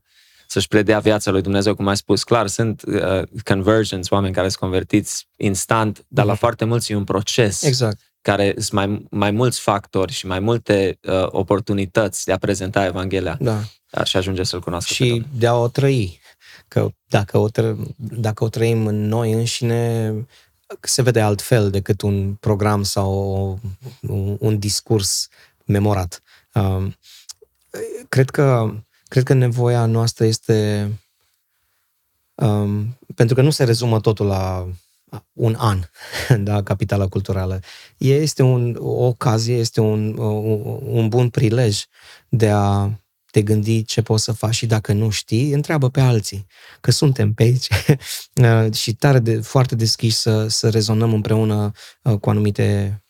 să-și 0.50 0.68
predea 0.68 0.98
viața 0.98 1.30
lui 1.30 1.42
Dumnezeu, 1.42 1.74
cum 1.74 1.86
ai 1.86 1.96
spus. 1.96 2.24
Clar, 2.24 2.46
sunt 2.46 2.82
uh, 2.86 3.22
conversions, 3.44 4.10
oameni 4.10 4.34
care 4.34 4.48
sunt 4.48 4.60
convertiți 4.60 5.28
instant, 5.36 6.04
dar 6.08 6.24
mm-hmm. 6.24 6.26
la 6.26 6.32
mhm. 6.32 6.40
foarte 6.40 6.64
mulți 6.64 6.92
e 6.92 6.96
un 6.96 7.04
proces. 7.04 7.62
Exact. 7.62 7.98
Care 8.20 8.54
sunt 8.56 8.72
mai, 8.72 9.06
mai 9.10 9.30
mulți 9.30 9.60
factori 9.60 10.12
și 10.12 10.26
mai 10.26 10.40
multe 10.40 10.98
uh, 11.02 11.26
oportunități 11.26 12.24
de 12.24 12.32
a 12.32 12.38
prezenta 12.38 12.84
Evanghelia. 12.84 13.36
Da. 13.40 13.62
Și 14.04 14.16
ajunge 14.16 14.42
să-L 14.42 14.60
cunoască 14.60 14.92
Și 14.92 15.24
de 15.38 15.46
a 15.46 15.54
o 15.54 15.68
trăi. 15.68 16.20
Că 16.68 16.88
dacă 17.06 17.38
o, 17.38 17.48
tră, 17.48 17.76
dacă 17.96 18.44
o 18.44 18.48
trăim 18.48 18.86
în 18.86 19.08
noi 19.08 19.32
înșine, 19.32 20.12
se 20.80 21.02
vede 21.02 21.20
altfel 21.20 21.70
decât 21.70 22.00
un 22.00 22.34
program 22.34 22.82
sau 22.82 23.58
un, 24.00 24.36
un 24.40 24.58
discurs 24.58 25.28
memorat. 25.68 26.22
Um, 26.54 26.96
cred 28.08 28.30
că, 28.30 28.74
cred 29.08 29.22
că 29.22 29.32
nevoia 29.32 29.86
noastră 29.86 30.24
este 30.24 30.90
um, 32.34 32.98
pentru 33.14 33.34
că 33.34 33.42
nu 33.42 33.50
se 33.50 33.64
rezumă 33.64 34.00
totul 34.00 34.26
la 34.26 34.68
un 35.32 35.54
an, 35.58 35.80
da, 36.44 36.62
capitala 36.62 37.06
culturală. 37.06 37.60
Este 37.96 38.42
un, 38.42 38.76
o 38.78 39.06
ocazie, 39.06 39.56
este 39.56 39.80
un, 39.80 40.16
un 40.84 41.08
bun 41.08 41.30
prilej 41.30 41.84
de 42.28 42.48
a 42.50 42.90
te 43.30 43.42
gândi 43.42 43.84
ce 43.84 44.02
poți 44.02 44.24
să 44.24 44.32
faci 44.32 44.54
și 44.54 44.66
dacă 44.66 44.92
nu 44.92 45.10
știi, 45.10 45.52
întreabă 45.52 45.90
pe 45.90 46.00
alții, 46.00 46.46
că 46.80 46.90
suntem 46.90 47.32
pe 47.32 47.42
aici 47.42 47.68
și 48.80 48.94
tare 48.94 49.18
de, 49.18 49.40
foarte 49.40 49.74
deschiși 49.74 50.16
să, 50.16 50.48
să 50.48 50.68
rezonăm 50.70 51.12
împreună 51.12 51.72
uh, 52.02 52.18
cu 52.18 52.30
anumite 52.30 53.02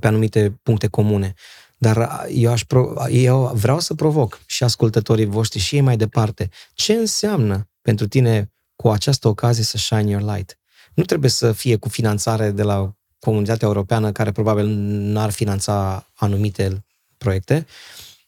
pe 0.00 0.06
anumite 0.06 0.58
puncte 0.62 0.86
comune. 0.86 1.34
Dar 1.78 2.26
eu, 2.28 2.52
aș 2.52 2.64
pro- 2.64 2.94
eu 3.10 3.50
vreau 3.54 3.80
să 3.80 3.94
provoc 3.94 4.40
și 4.46 4.62
ascultătorii 4.62 5.24
voștri 5.24 5.58
și 5.58 5.74
ei 5.74 5.80
mai 5.80 5.96
departe. 5.96 6.50
Ce 6.74 6.92
înseamnă 6.92 7.68
pentru 7.82 8.06
tine 8.08 8.52
cu 8.76 8.88
această 8.88 9.28
ocazie 9.28 9.64
să 9.64 9.76
shine 9.76 10.10
your 10.10 10.34
light? 10.34 10.58
Nu 10.94 11.04
trebuie 11.04 11.30
să 11.30 11.52
fie 11.52 11.76
cu 11.76 11.88
finanțare 11.88 12.50
de 12.50 12.62
la 12.62 12.92
comunitatea 13.18 13.68
europeană, 13.68 14.12
care 14.12 14.32
probabil 14.32 14.66
n-ar 15.12 15.30
finanța 15.30 16.06
anumite 16.14 16.84
proiecte, 17.18 17.66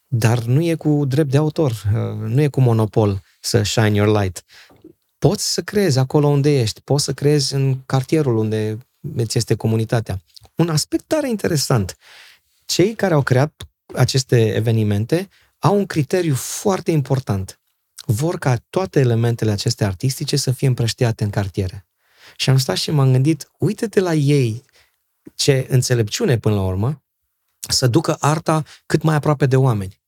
dar 0.07 0.43
nu 0.43 0.63
e 0.63 0.75
cu 0.75 1.05
drept 1.05 1.31
de 1.31 1.37
autor, 1.37 1.83
nu 2.19 2.41
e 2.41 2.49
cu 2.49 2.61
monopol. 2.61 3.23
să 3.41 3.63
shine 3.63 3.95
your 3.95 4.21
light. 4.21 4.45
Poți 5.19 5.53
să 5.53 5.63
creezi 5.63 5.99
acolo 5.99 6.27
unde 6.27 6.61
ești, 6.61 6.81
poți 6.81 7.05
să 7.05 7.13
creezi 7.13 7.55
în 7.55 7.79
cartierul 7.87 8.37
unde 8.37 8.79
îți 9.17 9.39
este 9.39 9.55
comunitatea. 9.55 10.21
Un 10.59 10.69
aspect 10.69 11.05
tare 11.07 11.29
interesant. 11.29 11.97
Cei 12.65 12.95
care 12.95 13.15
au 13.15 13.23
creat 13.23 13.69
aceste 13.95 14.55
evenimente 14.55 15.29
au 15.59 15.77
un 15.77 15.87
criteriu 15.87 16.35
foarte 16.35 16.91
important. 16.91 17.61
Vor 18.07 18.39
ca 18.39 18.57
toate 18.71 19.01
elementele 19.01 19.51
acestea 19.51 19.87
artistice 19.87 20.37
să 20.37 20.51
fie 20.51 20.67
împrăștiate 20.67 21.25
în 21.25 21.31
cartiere. 21.31 21.87
Și 22.37 22.51
am 22.51 22.59
stat 22.59 22.77
și 22.77 22.91
m-am 22.91 23.13
gândit, 23.13 23.51
uite-te 23.59 24.01
la 24.01 24.15
ei, 24.15 24.65
ce 25.35 25.67
înțelepciune 25.69 26.39
până 26.39 26.55
la 26.55 26.65
urmă, 26.65 27.03
să 27.69 27.87
ducă 27.87 28.17
arta 28.21 28.65
cât 28.87 29.03
mai 29.03 29.15
aproape 29.15 29.47
de 29.47 29.57
oameni. 29.57 30.01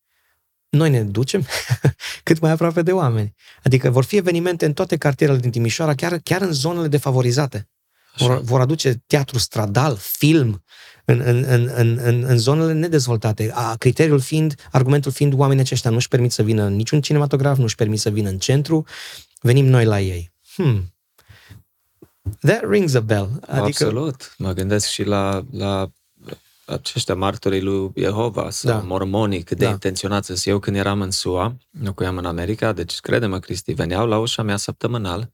Noi 0.69 0.89
ne 0.89 1.03
ducem 1.03 1.45
cât 2.23 2.39
mai 2.39 2.51
aproape 2.51 2.81
de 2.81 2.91
oameni. 2.91 3.35
Adică 3.63 3.89
vor 3.89 4.03
fi 4.03 4.15
evenimente 4.15 4.65
în 4.65 4.73
toate 4.73 4.97
cartierele 4.97 5.39
din 5.39 5.51
Timișoara, 5.51 5.95
chiar, 5.95 6.17
chiar 6.17 6.41
în 6.41 6.51
zonele 6.51 6.87
defavorizate. 6.87 7.69
Vor, 8.17 8.41
vor 8.41 8.59
aduce 8.59 9.03
teatru 9.07 9.37
stradal, 9.37 9.97
film, 9.97 10.63
în, 11.05 11.19
în, 11.19 11.45
în, 11.47 11.71
în, 11.75 11.99
în, 12.01 12.23
în 12.27 12.37
zonele 12.37 12.73
nedezvoltate. 12.73 13.51
A, 13.53 13.75
criteriul 13.75 14.19
fiind, 14.19 14.55
argumentul 14.71 15.11
fiind, 15.11 15.33
oamenii 15.33 15.63
aceștia 15.63 15.89
nu-și 15.89 16.07
permit 16.07 16.31
să 16.31 16.43
vină 16.43 16.63
în 16.63 16.75
niciun 16.75 17.01
cinematograf, 17.01 17.57
nu-și 17.57 17.75
permit 17.75 17.99
să 17.99 18.09
vină 18.09 18.29
în 18.29 18.37
centru, 18.37 18.85
venim 19.41 19.65
noi 19.65 19.85
la 19.85 19.99
ei. 19.99 20.31
Hmm. 20.55 20.93
That 22.39 22.69
rings 22.69 22.93
a 22.93 22.99
bell. 22.99 23.29
Adică... 23.41 23.83
Absolut. 23.83 24.35
Mă 24.37 24.53
gândesc 24.53 24.87
și 24.87 25.03
la, 25.03 25.45
la 25.51 25.91
aceștia 26.65 27.15
martorii 27.15 27.61
lui 27.61 27.91
Jehova 27.95 28.49
sau 28.49 28.71
da. 28.71 28.77
mormonii, 28.79 29.43
cât 29.43 29.57
de 29.57 29.65
da. 29.65 29.71
intenționați 29.71 30.25
sunt. 30.25 30.45
Eu 30.45 30.59
când 30.59 30.75
eram 30.75 31.01
în 31.01 31.11
SUA, 31.11 31.57
locuiam 31.83 32.17
în 32.17 32.25
America, 32.25 32.73
deci 32.73 32.99
crede-mă, 32.99 33.39
Cristi, 33.39 33.73
veneau 33.73 34.07
la 34.07 34.17
ușa 34.17 34.41
mea 34.41 34.57
săptămânal, 34.57 35.31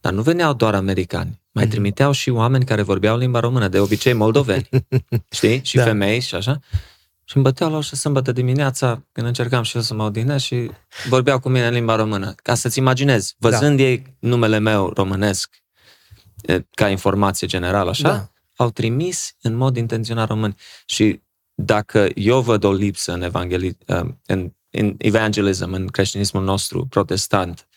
dar 0.00 0.12
nu 0.12 0.22
veneau 0.22 0.54
doar 0.54 0.74
americani, 0.74 1.42
mai 1.52 1.66
mm-hmm. 1.66 1.70
trimiteau 1.70 2.12
și 2.12 2.30
oameni 2.30 2.64
care 2.64 2.82
vorbeau 2.82 3.18
limba 3.18 3.40
română, 3.40 3.68
de 3.68 3.80
obicei 3.80 4.12
moldoveni, 4.12 4.68
știi? 5.30 5.60
Și 5.64 5.76
da. 5.76 5.82
femei 5.82 6.20
și 6.20 6.34
așa. 6.34 6.60
Și 7.24 7.36
îmi 7.36 7.44
băteau 7.44 7.70
la 7.70 7.76
ușă 7.76 7.94
sâmbătă 7.94 8.32
dimineața, 8.32 9.06
când 9.12 9.26
încercam 9.26 9.62
și 9.62 9.76
eu 9.76 9.82
să 9.82 9.94
mă 9.94 10.02
odihnesc 10.02 10.44
și 10.44 10.70
vorbeau 11.08 11.40
cu 11.40 11.48
mine 11.48 11.66
în 11.66 11.72
limba 11.72 11.96
română. 11.96 12.34
Ca 12.42 12.54
să-ți 12.54 12.78
imaginezi, 12.78 13.34
văzând 13.38 13.76
da. 13.76 13.82
ei 13.82 14.16
numele 14.18 14.58
meu 14.58 14.92
românesc, 14.94 15.62
ca 16.70 16.88
informație 16.88 17.46
generală, 17.46 17.90
așa, 17.90 18.08
da. 18.08 18.30
au 18.56 18.70
trimis 18.70 19.36
în 19.42 19.54
mod 19.54 19.76
intenționat 19.76 20.28
români. 20.28 20.54
Și 20.86 21.20
dacă 21.54 22.08
eu 22.14 22.40
văd 22.40 22.64
o 22.64 22.72
lipsă 22.72 23.12
în, 23.12 23.22
evangeli- 23.22 23.78
în, 24.26 24.52
în 24.70 24.94
evangelism, 24.98 25.72
în 25.72 25.86
creștinismul 25.86 26.44
nostru 26.44 26.86
protestant, 26.86 27.68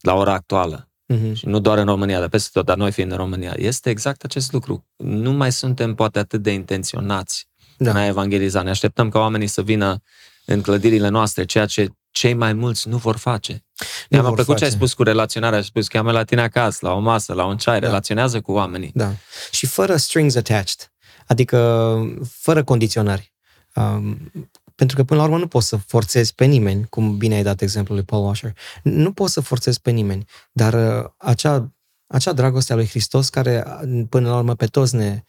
la 0.00 0.14
ora 0.14 0.32
actuală, 0.32 0.88
Uh-huh. 1.14 1.32
Și 1.34 1.46
nu 1.46 1.58
doar 1.58 1.78
în 1.78 1.84
România, 1.84 2.18
dar 2.18 2.28
peste 2.28 2.48
tot, 2.52 2.64
dar 2.64 2.76
noi 2.76 2.92
fiind 2.92 3.10
în 3.10 3.16
România, 3.16 3.54
este 3.56 3.90
exact 3.90 4.24
acest 4.24 4.52
lucru. 4.52 4.86
Nu 4.96 5.32
mai 5.32 5.52
suntem 5.52 5.94
poate 5.94 6.18
atât 6.18 6.42
de 6.42 6.52
intenționați 6.52 7.48
da. 7.76 7.90
în 7.90 7.96
a 7.96 8.06
evangeliza. 8.06 8.62
Ne 8.62 8.70
așteptăm 8.70 9.08
ca 9.08 9.18
oamenii 9.18 9.46
să 9.46 9.62
vină 9.62 10.02
în 10.44 10.60
clădirile 10.60 11.08
noastre, 11.08 11.44
ceea 11.44 11.66
ce 11.66 11.88
cei 12.10 12.34
mai 12.34 12.52
mulți 12.52 12.88
nu 12.88 12.96
vor 12.96 13.16
face. 13.16 13.64
Mi-a 14.10 14.20
plăcut 14.20 14.44
face. 14.44 14.58
ce 14.58 14.64
ai 14.64 14.70
spus 14.70 14.92
cu 14.92 15.02
relaționarea, 15.02 15.58
ai 15.58 15.64
spus 15.64 15.88
cheamă 15.88 16.12
la 16.12 16.24
tine 16.24 16.40
acasă, 16.40 16.78
la 16.80 16.92
o 16.92 16.98
masă, 16.98 17.32
la 17.32 17.44
un 17.44 17.56
ceai, 17.56 17.80
da. 17.80 17.86
relaționează 17.86 18.40
cu 18.40 18.52
oamenii. 18.52 18.90
Da. 18.94 19.12
Și 19.50 19.66
fără 19.66 19.96
strings 19.96 20.34
attached, 20.34 20.92
adică 21.26 21.98
fără 22.30 22.64
condiționări. 22.64 23.32
Um, 23.74 24.32
pentru 24.78 24.96
că 24.96 25.04
până 25.04 25.20
la 25.20 25.26
urmă 25.26 25.38
nu 25.38 25.46
poți 25.46 25.68
să 25.68 25.76
forțezi 25.76 26.34
pe 26.34 26.44
nimeni, 26.44 26.86
cum 26.88 27.16
bine 27.16 27.34
ai 27.34 27.42
dat 27.42 27.60
exemplul 27.60 27.96
lui 27.96 28.06
Paul 28.06 28.24
Washer. 28.24 28.56
Nu 28.82 29.12
poți 29.12 29.32
să 29.32 29.40
forțezi 29.40 29.80
pe 29.80 29.90
nimeni, 29.90 30.24
dar 30.52 30.74
uh, 30.74 31.10
acea, 31.16 31.74
acea 32.06 32.32
dragoste 32.32 32.72
a 32.72 32.76
lui 32.76 32.86
Hristos 32.86 33.28
care 33.28 33.64
uh, 33.66 34.02
până 34.08 34.28
la 34.28 34.36
urmă 34.36 34.54
pe 34.54 34.66
toți 34.66 34.94
ne, 34.94 35.22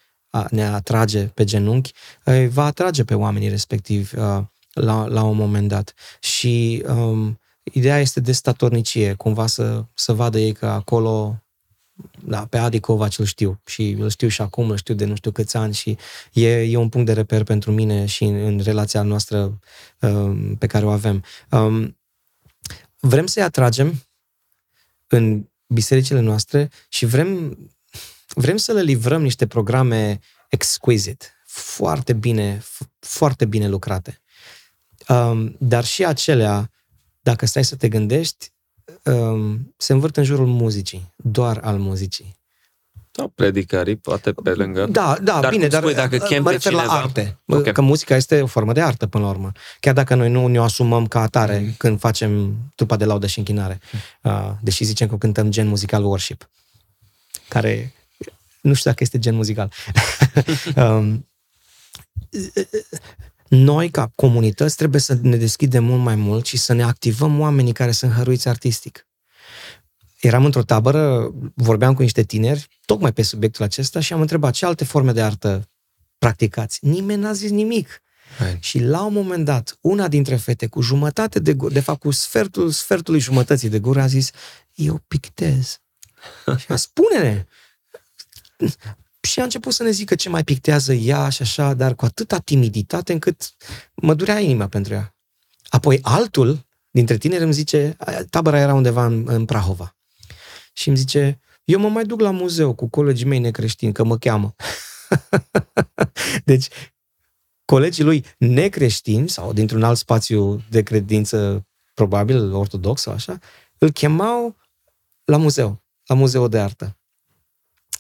ne 0.50 0.64
atrage 0.64 1.24
pe 1.24 1.44
genunchi, 1.44 1.92
uh, 2.26 2.48
va 2.48 2.66
atrage 2.66 3.04
pe 3.04 3.14
oamenii 3.14 3.50
respectivi 3.50 4.16
la, 4.74 5.06
la 5.06 5.24
un 5.24 5.36
moment 5.36 5.68
dat. 5.68 5.94
Și 6.20 6.84
um, 6.88 7.40
ideea 7.64 8.00
este 8.00 8.20
de 8.20 8.32
statornicie, 8.32 9.14
cumva 9.14 9.48
să, 9.48 9.86
să 9.94 10.14
vadă 10.14 10.40
ei 10.40 10.54
că 10.54 10.66
acolo 10.66 11.44
da, 12.24 12.46
pe 12.46 12.58
Adi 12.58 12.80
Covaci 12.80 13.18
îl 13.18 13.26
știu 13.26 13.62
și 13.66 13.90
îl 13.90 14.10
știu 14.10 14.28
și 14.28 14.42
acum, 14.42 14.70
îl 14.70 14.78
știu 14.78 14.94
de 14.94 15.06
nu 15.06 15.16
știu 15.16 15.32
câți 15.32 15.58
ani 15.58 15.74
și 15.74 15.98
e, 16.34 16.62
e 16.62 16.78
un 16.78 16.90
punct 16.90 17.06
de 17.06 17.14
reper 17.14 17.44
pentru 17.44 17.72
mine 17.72 18.06
și 18.06 18.24
în, 18.24 18.36
în 18.36 18.60
relația 18.60 19.02
noastră 19.02 19.60
um, 20.00 20.56
pe 20.56 20.68
care 20.68 20.86
o 20.86 20.90
avem. 20.90 21.24
Um, 21.50 21.98
vrem 23.00 23.26
să-i 23.26 23.44
atragem 23.44 24.04
în 25.08 25.50
bisericile 25.68 26.20
noastre 26.20 26.70
și 26.90 27.06
vrem, 27.06 27.58
vrem 28.28 28.58
să 28.58 28.72
le 28.72 28.82
livrăm 28.82 29.22
niște 29.22 29.48
programe 29.48 30.20
exquisite, 30.50 31.26
foarte 31.46 32.14
bine, 32.14 32.64
foarte 33.00 33.46
bine 33.46 33.68
lucrate. 33.68 34.22
Um, 35.08 35.56
dar 35.60 35.86
și 35.86 36.06
acelea, 36.06 36.72
dacă 37.22 37.46
stai 37.46 37.66
să 37.66 37.76
te 37.76 37.90
gândești, 37.90 38.52
um, 39.04 39.74
se 39.78 39.94
învârt 39.94 40.18
în 40.18 40.24
jurul 40.24 40.48
muzicii, 40.48 41.14
doar 41.16 41.60
al 41.64 41.78
muzicii. 41.78 42.38
Sau 43.12 43.28
predicării, 43.28 43.96
poate 43.96 44.32
pe 44.32 44.54
lângă. 44.54 44.86
Da, 44.86 45.18
da, 45.22 45.40
dar 45.40 45.52
bine, 45.52 45.68
dar 45.68 45.82
spui, 45.82 45.94
dacă 45.94 46.16
uh, 46.16 46.40
mă 46.42 46.52
refer 46.52 46.72
cineva... 46.72 46.84
la 46.84 46.92
arte. 46.94 47.38
Okay. 47.46 47.72
Că 47.72 47.82
muzica 47.82 48.16
este 48.16 48.42
o 48.42 48.46
formă 48.46 48.74
de 48.74 48.82
artă, 48.82 49.08
până 49.08 49.24
la 49.24 49.30
urmă. 49.30 49.52
Chiar 49.80 49.94
dacă 49.94 50.16
noi 50.16 50.30
nu 50.30 50.48
ne-o 50.48 50.64
asumăm 50.64 51.08
ca 51.08 51.22
atare 51.22 51.60
mm. 51.60 51.74
când 51.78 52.00
facem 52.00 52.56
trupa 52.76 52.96
de 52.96 53.06
laudă 53.06 53.28
și 53.28 53.38
închinare. 53.38 53.80
Uh, 54.22 54.52
deși 54.62 54.84
zicem 54.84 55.08
că 55.08 55.18
cântăm 55.18 55.52
gen 55.52 55.68
muzical 55.68 56.04
worship. 56.04 56.50
Care 57.48 57.94
nu 58.62 58.74
știu 58.74 58.90
dacă 58.90 59.04
este 59.04 59.20
gen 59.20 59.36
muzical. 59.36 59.72
um, 60.76 61.28
noi, 63.50 63.90
ca 63.90 64.12
comunități, 64.16 64.76
trebuie 64.76 65.02
să 65.02 65.18
ne 65.22 65.38
deschidem 65.38 65.84
mult 65.84 66.02
mai 66.02 66.16
mult 66.16 66.46
și 66.46 66.58
să 66.58 66.74
ne 66.74 66.84
activăm 66.84 67.40
oamenii 67.40 67.74
care 67.74 67.92
sunt 67.92 68.12
hăruiți 68.12 68.48
artistic. 68.48 69.08
Eram 70.20 70.46
într-o 70.46 70.64
tabără, 70.64 71.32
vorbeam 71.54 71.94
cu 71.94 72.02
niște 72.02 72.24
tineri, 72.24 72.68
tocmai 72.86 73.14
pe 73.14 73.22
subiectul 73.22 73.64
acesta 73.64 74.00
și 74.00 74.14
am 74.14 74.22
întrebat 74.22 74.54
ce 74.54 74.66
alte 74.66 74.84
forme 74.84 75.12
de 75.12 75.22
artă 75.22 75.70
practicați. 76.18 76.80
Nimeni 76.82 77.22
n-a 77.22 77.34
zis 77.34 77.50
nimic. 77.50 78.02
Hai. 78.38 78.58
Și 78.60 78.80
la 78.80 79.04
un 79.04 79.14
moment 79.14 79.46
dat, 79.46 79.78
una 79.82 80.08
dintre 80.08 80.36
fete 80.36 80.68
cu 80.68 80.82
jumătate 80.82 81.40
de 81.40 81.54
gură, 81.54 81.74
de 81.74 81.80
fapt 81.80 82.00
cu 82.00 82.12
sfertul 82.12 82.70
sfertului 82.70 83.20
jumătății 83.20 83.70
de 83.70 83.80
gură, 83.80 84.02
a 84.02 84.08
zis, 84.08 84.32
eu 84.76 85.04
pictez. 85.08 85.82
și 86.58 86.72
a 86.72 86.76
spune-ne, 86.76 87.46
și 89.22 89.40
a 89.40 89.44
început 89.44 89.74
să 89.74 89.84
ne 89.84 89.90
zică 89.90 90.16
ce 90.16 90.30
mai 90.30 90.44
pictează 90.44 90.94
ea 90.94 91.30
și 91.30 91.42
așa, 91.42 91.74
dar 91.74 91.96
cu 91.96 92.06
atâta 92.06 92.40
timiditate 92.40 93.14
încât 93.14 93.56
mă 93.94 94.14
durea 94.14 94.40
inima 94.40 94.68
pentru 94.68 94.94
ea. 94.94 95.16
Apoi 95.70 96.00
altul 96.02 96.68
dintre 96.90 97.18
tineri 97.18 97.44
îmi 97.44 97.54
zice, 97.54 97.98
tabăra 98.30 98.60
era 98.60 98.74
undeva 98.74 99.06
în, 99.06 99.24
în 99.28 99.46
Prahova. 99.46 99.96
Și 100.74 100.88
îmi 100.88 100.98
zice, 100.98 101.40
eu 101.64 101.80
mă 101.80 101.90
mai 101.90 102.06
duc 102.06 102.20
la 102.20 102.32
muzeu 102.32 102.74
cu 102.74 102.88
colegii 102.88 103.26
mei 103.26 103.40
necreștini, 103.40 103.94
că 103.94 104.04
mă 104.04 104.18
cheamă. 104.18 104.56
deci, 106.46 106.68
colegii 107.66 108.04
lui 108.04 108.26
necreștini, 108.38 109.30
sau 109.30 109.54
dintr-un 109.54 109.84
alt 109.84 109.98
spațiu 109.98 110.64
de 110.70 110.84
credință, 110.84 111.68
probabil 111.94 112.54
ortodox 112.54 113.02
sau 113.02 113.14
așa, 113.14 113.40
îl 113.78 113.92
chemau 113.92 114.56
la 115.24 115.38
muzeu, 115.38 115.84
la 116.06 116.16
muzeu 116.16 116.48
de 116.48 116.60
artă 116.60 116.99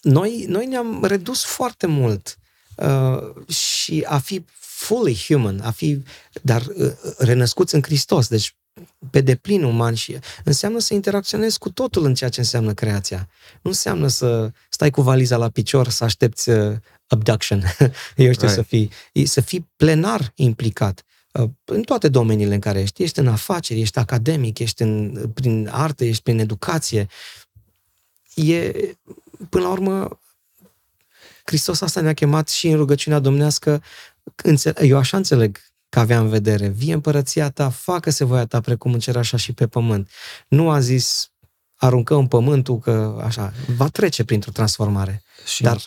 noi, 0.01 0.45
noi 0.47 0.65
ne-am 0.65 1.03
redus 1.03 1.43
foarte 1.43 1.87
mult 1.87 2.37
uh, 2.75 3.45
și 3.53 4.05
a 4.07 4.17
fi 4.17 4.45
fully 4.59 5.15
human, 5.27 5.59
a 5.59 5.71
fi, 5.71 6.03
dar 6.41 6.65
uh, 6.65 6.91
renăscuți 7.17 7.75
în 7.75 7.81
Hristos, 7.81 8.27
deci 8.27 8.53
pe 9.09 9.21
deplin 9.21 9.63
uman 9.63 9.93
și 9.93 10.17
înseamnă 10.43 10.79
să 10.79 10.93
interacționezi 10.93 11.57
cu 11.57 11.69
totul 11.69 12.05
în 12.05 12.13
ceea 12.13 12.29
ce 12.29 12.39
înseamnă 12.39 12.73
creația. 12.73 13.29
Nu 13.61 13.69
înseamnă 13.69 14.07
să 14.07 14.51
stai 14.69 14.89
cu 14.89 15.01
valiza 15.01 15.37
la 15.37 15.49
picior, 15.49 15.89
să 15.89 16.03
aștepți 16.03 16.49
uh, 16.49 16.75
abduction, 17.07 17.63
eu 18.15 18.31
știu, 18.31 18.47
right. 18.47 18.49
să 18.49 18.61
fii, 18.61 18.91
să 19.25 19.41
fii 19.41 19.69
plenar 19.75 20.31
implicat 20.35 21.03
uh, 21.31 21.49
în 21.63 21.81
toate 21.81 22.07
domeniile 22.07 22.53
în 22.53 22.59
care 22.59 22.79
ești. 22.79 23.03
Ești 23.03 23.19
în 23.19 23.27
afaceri, 23.27 23.81
ești 23.81 23.97
academic, 23.97 24.59
ești 24.59 24.81
în, 24.81 25.25
prin 25.33 25.69
artă, 25.71 26.05
ești 26.05 26.23
prin 26.23 26.39
educație. 26.39 27.07
E, 28.35 28.71
până 29.49 29.63
la 29.63 29.71
urmă, 29.71 30.19
Hristos 31.43 31.81
asta 31.81 32.01
ne-a 32.01 32.13
chemat 32.13 32.49
și 32.49 32.67
în 32.67 32.75
rugăciunea 32.75 33.19
domnească. 33.19 33.81
Eu 34.81 34.97
așa 34.97 35.17
înțeleg 35.17 35.59
că 35.89 35.99
avea 35.99 36.19
în 36.19 36.29
vedere. 36.29 36.67
Vie 36.67 36.93
împărăția 36.93 37.49
ta, 37.49 37.69
facă-se 37.69 38.23
voia 38.23 38.45
ta 38.45 38.61
precum 38.61 38.93
în 38.93 38.99
cer 38.99 39.17
așa 39.17 39.37
și 39.37 39.53
pe 39.53 39.67
pământ. 39.67 40.09
Nu 40.47 40.69
a 40.69 40.79
zis 40.79 41.31
aruncăm 41.75 42.27
pământul 42.27 42.79
că 42.79 43.21
așa, 43.23 43.53
va 43.75 43.87
trece 43.87 44.23
printr-o 44.23 44.51
transformare. 44.51 45.23
Și 45.45 45.61
Dar 45.61 45.81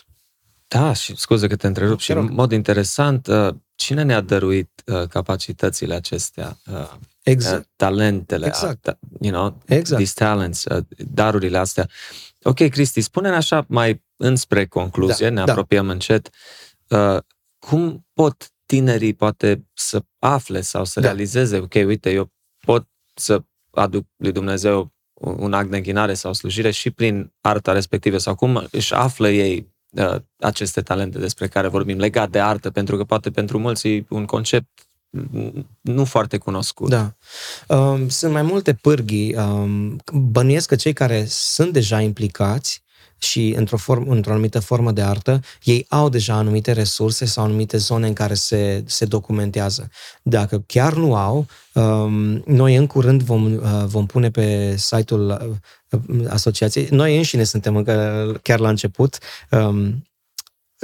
Da, 0.67 0.93
și 0.93 1.15
scuze 1.15 1.47
că 1.47 1.55
te 1.55 1.67
întrerup 1.67 1.99
și 1.99 2.11
în 2.11 2.33
mod 2.33 2.51
interesant, 2.51 3.27
uh, 3.27 3.55
cine 3.75 4.03
ne-a 4.03 4.21
dăruit 4.21 4.83
uh, 4.85 5.07
capacitățile 5.07 5.93
acestea? 5.93 6.57
Uh, 6.71 6.91
exact. 7.23 7.69
Talentele, 7.75 8.45
exact. 8.45 8.97
you 9.21 9.33
know, 9.33 9.61
exact. 9.65 10.01
these 10.01 10.13
talents, 10.15 10.63
darurile 10.97 11.57
astea. 11.57 11.89
Ok, 12.43 12.67
Cristi, 12.67 13.01
spune-ne 13.01 13.35
așa 13.35 13.65
mai 13.67 14.03
înspre 14.15 14.65
concluzie, 14.65 15.27
da, 15.29 15.33
ne 15.33 15.45
da. 15.45 15.51
apropiem 15.51 15.85
da. 15.85 15.91
încet, 15.91 16.29
cum 17.59 18.07
pot 18.13 18.51
tinerii 18.65 19.13
poate 19.13 19.65
să 19.73 20.03
afle 20.19 20.61
sau 20.61 20.85
să 20.85 20.99
da. 20.99 21.05
realizeze, 21.05 21.57
ok, 21.57 21.73
uite, 21.73 22.11
eu 22.11 22.31
pot 22.65 22.87
să 23.13 23.43
aduc 23.71 24.05
lui 24.15 24.31
Dumnezeu 24.31 24.93
un 25.13 25.53
act 25.53 25.69
de 25.69 25.75
închinare 25.75 26.13
sau 26.13 26.33
slujire 26.33 26.71
și 26.71 26.91
prin 26.91 27.33
arta 27.41 27.71
respectivă 27.71 28.17
sau 28.17 28.35
cum 28.35 28.67
își 28.71 28.93
află 28.93 29.29
ei 29.29 29.73
uh, 29.89 30.15
aceste 30.39 30.81
talente 30.81 31.19
despre 31.19 31.47
care 31.47 31.67
vorbim, 31.67 31.97
legat 31.97 32.29
de 32.29 32.39
artă, 32.39 32.71
pentru 32.71 32.97
că 32.97 33.03
poate 33.03 33.31
pentru 33.31 33.59
mulți 33.59 33.87
e 33.87 34.05
un 34.09 34.25
concept 34.25 34.87
nu 35.81 36.05
foarte 36.05 36.37
cunoscut. 36.37 36.89
Da. 36.89 37.13
Um, 37.67 38.09
sunt 38.09 38.31
mai 38.31 38.41
multe 38.41 38.73
pârghii. 38.73 39.35
Um, 39.35 40.01
bănuiesc 40.13 40.67
că 40.67 40.75
cei 40.75 40.93
care 40.93 41.25
sunt 41.27 41.73
deja 41.73 42.01
implicați 42.01 42.83
și 43.17 43.53
într-o, 43.57 43.77
form, 43.77 44.09
într-o 44.09 44.31
anumită 44.31 44.59
formă 44.59 44.91
de 44.91 45.01
artă, 45.01 45.39
ei 45.63 45.85
au 45.89 46.09
deja 46.09 46.33
anumite 46.33 46.71
resurse 46.71 47.25
sau 47.25 47.43
anumite 47.43 47.77
zone 47.77 48.07
în 48.07 48.13
care 48.13 48.33
se, 48.33 48.83
se 48.85 49.05
documentează. 49.05 49.89
Dacă 50.21 50.63
chiar 50.65 50.93
nu 50.93 51.15
au, 51.15 51.45
um, 51.73 52.43
noi 52.45 52.75
în 52.75 52.87
curând 52.87 53.21
vom, 53.21 53.53
uh, 53.53 53.83
vom 53.85 54.05
pune 54.05 54.31
pe 54.31 54.75
site-ul 54.77 55.57
uh, 55.89 56.27
asociației, 56.29 56.87
noi 56.91 57.17
înșine 57.17 57.43
suntem 57.43 57.75
încă 57.75 58.39
chiar 58.41 58.59
la 58.59 58.69
început, 58.69 59.17
um, 59.51 60.03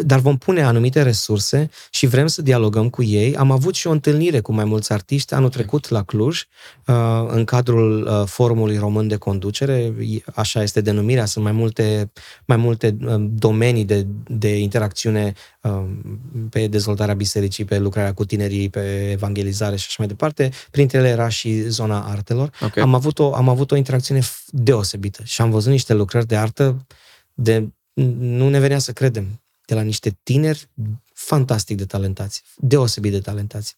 dar 0.05 0.19
vom 0.19 0.37
pune 0.37 0.63
anumite 0.63 1.01
resurse 1.01 1.69
și 1.89 2.05
vrem 2.05 2.27
să 2.27 2.41
dialogăm 2.41 2.89
cu 2.89 3.03
ei. 3.03 3.35
Am 3.35 3.51
avut 3.51 3.75
și 3.75 3.87
o 3.87 3.91
întâlnire 3.91 4.39
cu 4.39 4.53
mai 4.53 4.65
mulți 4.65 4.93
artiști 4.93 5.33
anul 5.33 5.49
trecut 5.49 5.89
la 5.89 6.03
Cluj, 6.03 6.45
uh, 6.85 6.95
în 7.27 7.43
cadrul 7.43 8.07
uh, 8.07 8.27
Forumului 8.27 8.77
Român 8.77 9.07
de 9.07 9.15
Conducere, 9.15 9.93
așa 10.35 10.63
este 10.63 10.81
denumirea, 10.81 11.25
sunt 11.25 11.43
mai 11.43 11.53
multe, 11.53 12.11
mai 12.45 12.57
multe 12.57 12.97
um, 13.05 13.31
domenii 13.35 13.85
de, 13.85 14.07
de 14.27 14.57
interacțiune 14.57 15.33
um, 15.61 16.19
pe 16.49 16.67
dezvoltarea 16.67 17.13
bisericii, 17.13 17.65
pe 17.65 17.79
lucrarea 17.79 18.13
cu 18.13 18.25
tinerii, 18.25 18.69
pe 18.69 19.11
evangelizare 19.11 19.75
și 19.75 19.85
așa 19.87 19.95
mai 19.97 20.07
departe. 20.07 20.49
Printre 20.71 20.97
ele 20.97 21.07
era 21.07 21.29
și 21.29 21.61
zona 21.61 21.99
artelor. 21.99 22.49
Okay. 22.61 22.83
Am, 22.83 22.93
avut 22.93 23.19
o, 23.19 23.33
am 23.33 23.49
avut 23.49 23.71
o 23.71 23.75
interacțiune 23.75 24.21
deosebită 24.47 25.21
și 25.23 25.41
am 25.41 25.49
văzut 25.49 25.71
niște 25.71 25.93
lucrări 25.93 26.27
de 26.27 26.35
artă 26.35 26.85
de 27.33 27.67
nu 28.19 28.49
ne 28.49 28.59
venea 28.59 28.79
să 28.79 28.91
credem 28.91 29.39
de 29.69 29.75
la 29.75 29.81
niște 29.81 30.19
tineri 30.23 30.69
fantastic 31.13 31.77
de 31.77 31.85
talentați, 31.85 32.43
deosebit 32.57 33.11
de 33.11 33.19
talentați. 33.19 33.77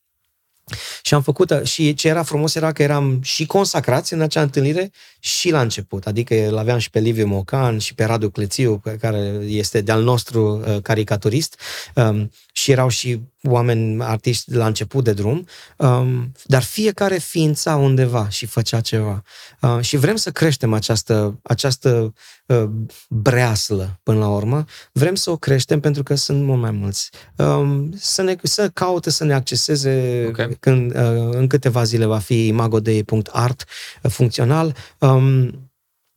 Și 1.02 1.14
am 1.14 1.22
făcut, 1.22 1.62
și 1.64 1.94
ce 1.94 2.08
era 2.08 2.24
frumos 2.24 2.56
era 2.56 2.72
că 2.72 2.84
eram 2.84 3.20
și 3.22 3.46
consacrați 3.46 4.14
în 4.14 4.22
acea 4.22 4.42
întâlnire 4.42 4.92
și 5.20 5.52
la 5.52 5.62
început. 5.62 6.08
Adică 6.08 6.48
îl 6.48 6.58
aveam 6.58 6.78
și 6.78 6.90
pe 6.90 7.00
Liviu 7.00 7.28
Mocan 7.28 7.78
și 7.78 7.94
pe 7.94 8.04
Radu 8.04 8.30
Clețiu, 8.30 8.82
care 9.00 9.20
este 9.46 9.82
de-al 9.82 10.04
nostru 10.04 10.64
uh, 10.68 10.82
caricaturist, 10.82 11.60
um, 11.96 12.32
și 12.52 12.72
erau 12.72 12.88
și 12.88 13.22
oameni, 13.44 14.04
artiști 14.04 14.54
la 14.54 14.66
început 14.66 15.04
de 15.04 15.14
drum, 15.14 15.48
um, 15.78 16.32
dar 16.46 16.64
fiecare 16.64 17.18
ființa 17.18 17.76
undeva 17.76 18.30
și 18.30 18.46
făcea 18.46 18.82
ceva. 18.82 19.24
Uh, 19.62 19.78
și 19.82 19.98
vrem 19.98 20.16
să 20.16 20.32
creștem 20.32 20.74
această, 20.74 21.40
această 21.44 22.14
uh, 22.46 22.70
breaslă 23.10 24.00
până 24.04 24.20
la 24.20 24.30
urmă, 24.30 24.66
vrem 24.92 25.16
să 25.16 25.30
o 25.30 25.38
creștem 25.38 25.80
pentru 25.80 26.04
că 26.04 26.16
sunt 26.16 26.44
mult 26.44 26.62
mai 26.62 26.72
mulți. 26.72 27.10
Um, 27.36 27.94
să, 27.98 28.22
ne, 28.22 28.36
să 28.44 28.70
caute 28.70 29.10
să 29.10 29.24
ne 29.24 29.34
acceseze 29.34 30.26
okay. 30.28 30.58
Când, 30.62 30.96
uh, 30.96 31.30
în 31.32 31.48
câteva 31.48 31.84
zile 31.84 32.06
va 32.06 32.20
fi 32.20 32.48
imagodei.art 32.48 33.66
uh, 34.04 34.12
funcțional. 34.12 34.76
Um, 34.98 35.72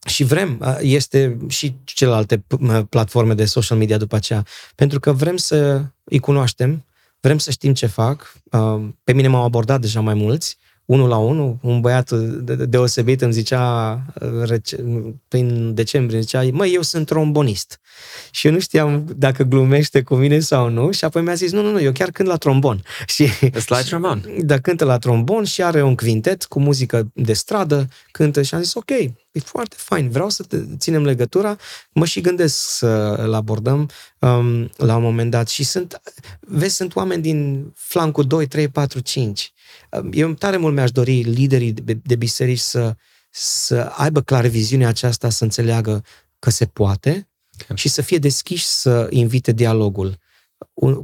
și 0.06 0.24
vrem, 0.24 0.58
uh, 0.60 0.78
este 0.80 1.36
și 1.48 1.76
celelalte 1.84 2.44
uh, 2.60 2.80
platforme 2.88 3.34
de 3.34 3.44
social 3.44 3.78
media 3.78 3.98
după 3.98 4.16
aceea, 4.16 4.46
pentru 4.74 5.00
că 5.00 5.12
vrem 5.12 5.36
să 5.36 5.84
îi 6.04 6.18
cunoaștem, 6.18 6.84
vrem 7.20 7.38
să 7.38 7.50
știm 7.50 7.74
ce 7.74 7.86
fac. 7.86 8.32
Uh, 8.50 8.88
pe 9.04 9.12
mine 9.12 9.28
m-au 9.28 9.44
abordat 9.44 9.80
deja 9.80 10.00
mai 10.00 10.14
mulți, 10.14 10.58
unul 10.84 11.08
la 11.08 11.16
unul, 11.16 11.58
un 11.62 11.80
băiat 11.80 12.10
deosebit 12.68 13.20
îmi 13.22 13.32
zicea 13.32 14.02
prin 15.28 15.74
decembrie, 15.74 16.20
zicea, 16.20 16.42
măi, 16.52 16.74
eu 16.74 16.82
sunt 16.82 17.06
trombonist. 17.06 17.80
Și 18.30 18.46
eu 18.46 18.52
nu 18.52 18.58
știam 18.58 19.04
dacă 19.16 19.42
glumește 19.42 20.02
cu 20.02 20.14
mine 20.14 20.38
sau 20.38 20.68
nu 20.68 20.90
și 20.90 21.04
apoi 21.04 21.22
mi-a 21.22 21.34
zis, 21.34 21.52
nu, 21.52 21.62
nu, 21.62 21.70
nu, 21.70 21.80
eu 21.80 21.92
chiar 21.92 22.10
cânt 22.10 22.28
la 22.28 22.36
trombon. 22.36 22.82
Și, 23.14 23.28
la 23.66 23.82
trombon? 23.82 24.24
Da, 24.38 24.60
cântă 24.60 24.84
la 24.84 24.98
trombon 24.98 25.44
și 25.44 25.62
are 25.62 25.82
un 25.82 25.96
quintet 25.96 26.44
cu 26.44 26.60
muzică 26.60 27.10
de 27.14 27.32
stradă, 27.32 27.88
cântă 28.10 28.42
și 28.42 28.54
am 28.54 28.62
zis, 28.62 28.74
ok, 28.74 28.90
e 28.90 29.40
foarte 29.44 29.76
fain, 29.78 30.10
vreau 30.10 30.28
să 30.28 30.42
te 30.42 30.58
ținem 30.76 31.04
legătura, 31.04 31.56
mă 31.92 32.04
și 32.04 32.20
gândesc 32.20 32.56
să-l 32.56 33.34
abordăm 33.34 33.88
um, 34.18 34.70
la 34.76 34.96
un 34.96 35.02
moment 35.02 35.30
dat. 35.30 35.48
Și 35.48 35.64
sunt, 35.64 36.00
vezi, 36.40 36.74
sunt 36.74 36.96
oameni 36.96 37.22
din 37.22 37.70
flancul 37.76 38.24
2, 38.24 38.46
3, 38.46 38.68
4, 38.68 39.00
5 39.00 39.53
eu 40.12 40.32
tare 40.32 40.56
mult 40.56 40.74
mi-aș 40.74 40.90
dori 40.90 41.20
liderii 41.20 41.72
de, 41.72 41.98
de 42.02 42.16
biserici 42.16 42.58
să, 42.58 42.94
să 43.30 43.92
aibă 43.96 44.20
clar 44.20 44.46
viziunea 44.46 44.88
aceasta, 44.88 45.30
să 45.30 45.44
înțeleagă 45.44 46.04
că 46.38 46.50
se 46.50 46.66
poate 46.66 47.28
okay. 47.62 47.76
și 47.76 47.88
să 47.88 48.02
fie 48.02 48.18
deschiși 48.18 48.64
să 48.64 49.06
invite 49.10 49.52
dialogul. 49.52 50.18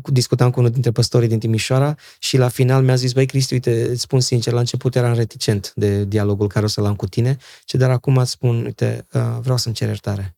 Discutam 0.05 0.51
cu 0.51 0.59
unul 0.59 0.70
dintre 0.70 0.91
păstorii 0.91 1.28
din 1.28 1.38
Timișoara 1.38 1.97
și 2.18 2.36
la 2.36 2.49
final 2.49 2.82
mi-a 2.82 2.95
zis, 2.95 3.12
băi 3.12 3.26
Cristi, 3.26 3.53
uite, 3.53 3.88
îți 3.91 4.01
spun 4.01 4.20
sincer, 4.20 4.53
la 4.53 4.59
început 4.59 4.95
eram 4.95 5.14
reticent 5.14 5.72
de 5.74 6.05
dialogul 6.05 6.47
care 6.49 6.64
o 6.64 6.68
să-l 6.68 6.84
am 6.84 6.97
cu 6.97 7.07
tine, 7.07 7.36
ce 7.64 7.76
dar 7.76 7.91
acum 7.91 8.16
îți 8.16 8.30
spun, 8.30 8.64
uite, 8.64 9.07
uh, 9.12 9.38
vreau 9.41 9.57
să-mi 9.57 9.74
cer 9.74 9.88
iertare. 9.88 10.36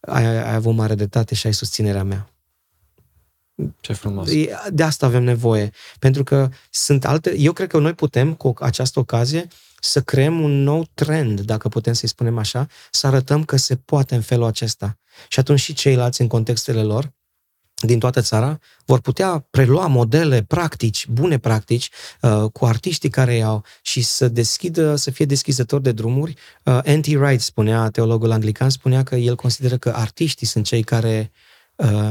Ai, 0.00 0.24
ai 0.24 0.54
avut 0.54 0.74
mare 0.74 0.94
dreptate 0.94 1.34
și 1.34 1.46
ai 1.46 1.54
susținerea 1.54 2.04
mea. 2.04 2.32
Ce 3.80 3.92
frumos. 3.92 4.28
De 4.70 4.82
asta 4.82 5.06
avem 5.06 5.22
nevoie. 5.22 5.70
Pentru 5.98 6.24
că 6.24 6.48
sunt 6.70 7.04
alte... 7.04 7.38
Eu 7.38 7.52
cred 7.52 7.68
că 7.68 7.78
noi 7.78 7.94
putem, 7.94 8.34
cu 8.34 8.54
această 8.60 8.98
ocazie, 8.98 9.48
să 9.80 10.00
creăm 10.00 10.40
un 10.40 10.62
nou 10.62 10.86
trend, 10.94 11.40
dacă 11.40 11.68
putem 11.68 11.92
să-i 11.92 12.08
spunem 12.08 12.38
așa, 12.38 12.66
să 12.90 13.06
arătăm 13.06 13.44
că 13.44 13.56
se 13.56 13.76
poate 13.76 14.14
în 14.14 14.20
felul 14.20 14.44
acesta. 14.44 14.98
Și 15.28 15.38
atunci 15.38 15.60
și 15.60 15.72
ceilalți, 15.72 16.20
în 16.20 16.26
contextele 16.26 16.82
lor, 16.82 17.12
din 17.74 17.98
toată 17.98 18.20
țara, 18.20 18.58
vor 18.84 19.00
putea 19.00 19.46
prelua 19.50 19.86
modele, 19.86 20.42
practici, 20.42 21.06
bune 21.06 21.38
practici, 21.38 21.90
uh, 22.20 22.44
cu 22.52 22.64
artiștii 22.64 23.10
care 23.10 23.34
iau 23.34 23.64
și 23.82 24.02
să 24.02 24.28
deschidă, 24.28 24.96
să 24.96 25.10
fie 25.10 25.24
deschizători 25.24 25.82
de 25.82 25.92
drumuri. 25.92 26.34
Uh, 26.64 26.80
N.T. 26.84 27.06
Wright 27.06 27.40
spunea, 27.40 27.90
teologul 27.90 28.30
anglican, 28.30 28.70
spunea 28.70 29.02
că 29.02 29.16
el 29.16 29.36
consideră 29.36 29.76
că 29.76 29.92
artiștii 29.94 30.46
sunt 30.46 30.64
cei 30.64 30.82
care 30.82 31.30
uh, 31.32 31.38
Uh, 31.38 31.47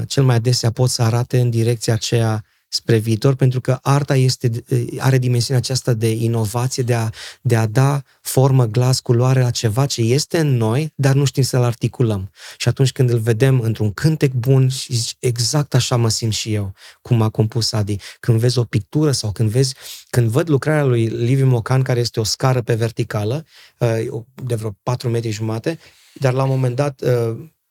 cel 0.06 0.24
mai 0.24 0.36
adesea 0.36 0.72
pot 0.72 0.90
să 0.90 1.02
arate 1.02 1.40
în 1.40 1.50
direcția 1.50 1.94
aceea 1.94 2.46
spre 2.70 2.98
viitor, 2.98 3.36
pentru 3.36 3.62
că 3.62 3.80
arta 3.82 4.16
este, 4.16 4.50
uh, 4.70 4.86
are 4.98 5.18
dimensiunea 5.18 5.62
aceasta 5.62 5.94
de 5.94 6.12
inovație, 6.12 6.84
de 6.84 6.94
a, 6.94 7.10
de 7.42 7.56
a 7.56 7.66
da 7.66 8.02
formă, 8.22 8.66
glas, 8.66 9.00
culoare 9.00 9.42
la 9.42 9.50
ceva 9.50 9.86
ce 9.86 10.02
este 10.02 10.40
în 10.40 10.58
noi, 10.58 10.94
dar 10.96 11.16
nu 11.16 11.26
știm 11.26 11.44
să-l 11.44 11.64
articulăm. 11.64 12.32
Și 12.58 12.68
atunci 12.68 12.92
când 12.92 13.10
îl 13.10 13.20
vedem 13.20 13.60
într-un 13.60 13.94
cântec 13.94 14.32
bun, 14.32 14.70
și 14.70 14.94
zici, 14.94 15.16
exact 15.20 15.74
așa 15.74 15.96
mă 15.96 16.10
simt 16.10 16.34
și 16.34 16.54
eu, 16.54 16.74
cum 17.02 17.22
a 17.22 17.30
compus 17.30 17.72
Adi. 17.72 17.98
Când 18.20 18.40
vezi 18.40 18.58
o 18.58 18.64
pictură 18.64 19.12
sau 19.12 19.32
când 19.32 19.50
vezi, 19.50 19.76
când 20.10 20.30
văd 20.30 20.50
lucrarea 20.50 20.84
lui 20.84 21.06
Liviu 21.06 21.46
Mocan, 21.46 21.82
care 21.82 22.00
este 22.00 22.20
o 22.20 22.24
scară 22.24 22.62
pe 22.62 22.74
verticală, 22.74 23.46
uh, 23.78 24.24
de 24.44 24.56
vreo 24.56 24.78
4 24.84 25.10
metri 25.10 25.30
jumate, 25.30 25.80
dar 26.14 26.34
la 26.34 26.44
un 26.44 26.50
moment 26.50 26.76
dat 26.76 27.02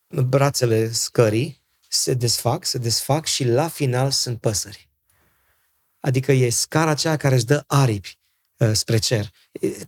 brațele 0.09 0.93
scării, 0.93 1.65
se 1.97 2.15
desfac, 2.15 2.65
se 2.65 2.79
desfac 2.79 3.27
și 3.27 3.45
la 3.45 3.69
final 3.69 4.11
sunt 4.11 4.41
păsări. 4.41 4.89
Adică 6.01 6.33
e 6.33 6.49
scara 6.49 6.91
aceea 6.91 7.17
care 7.17 7.35
își 7.35 7.45
dă 7.45 7.65
aripi 7.67 8.19
uh, 8.57 8.71
spre 8.73 8.99
cer. 8.99 9.31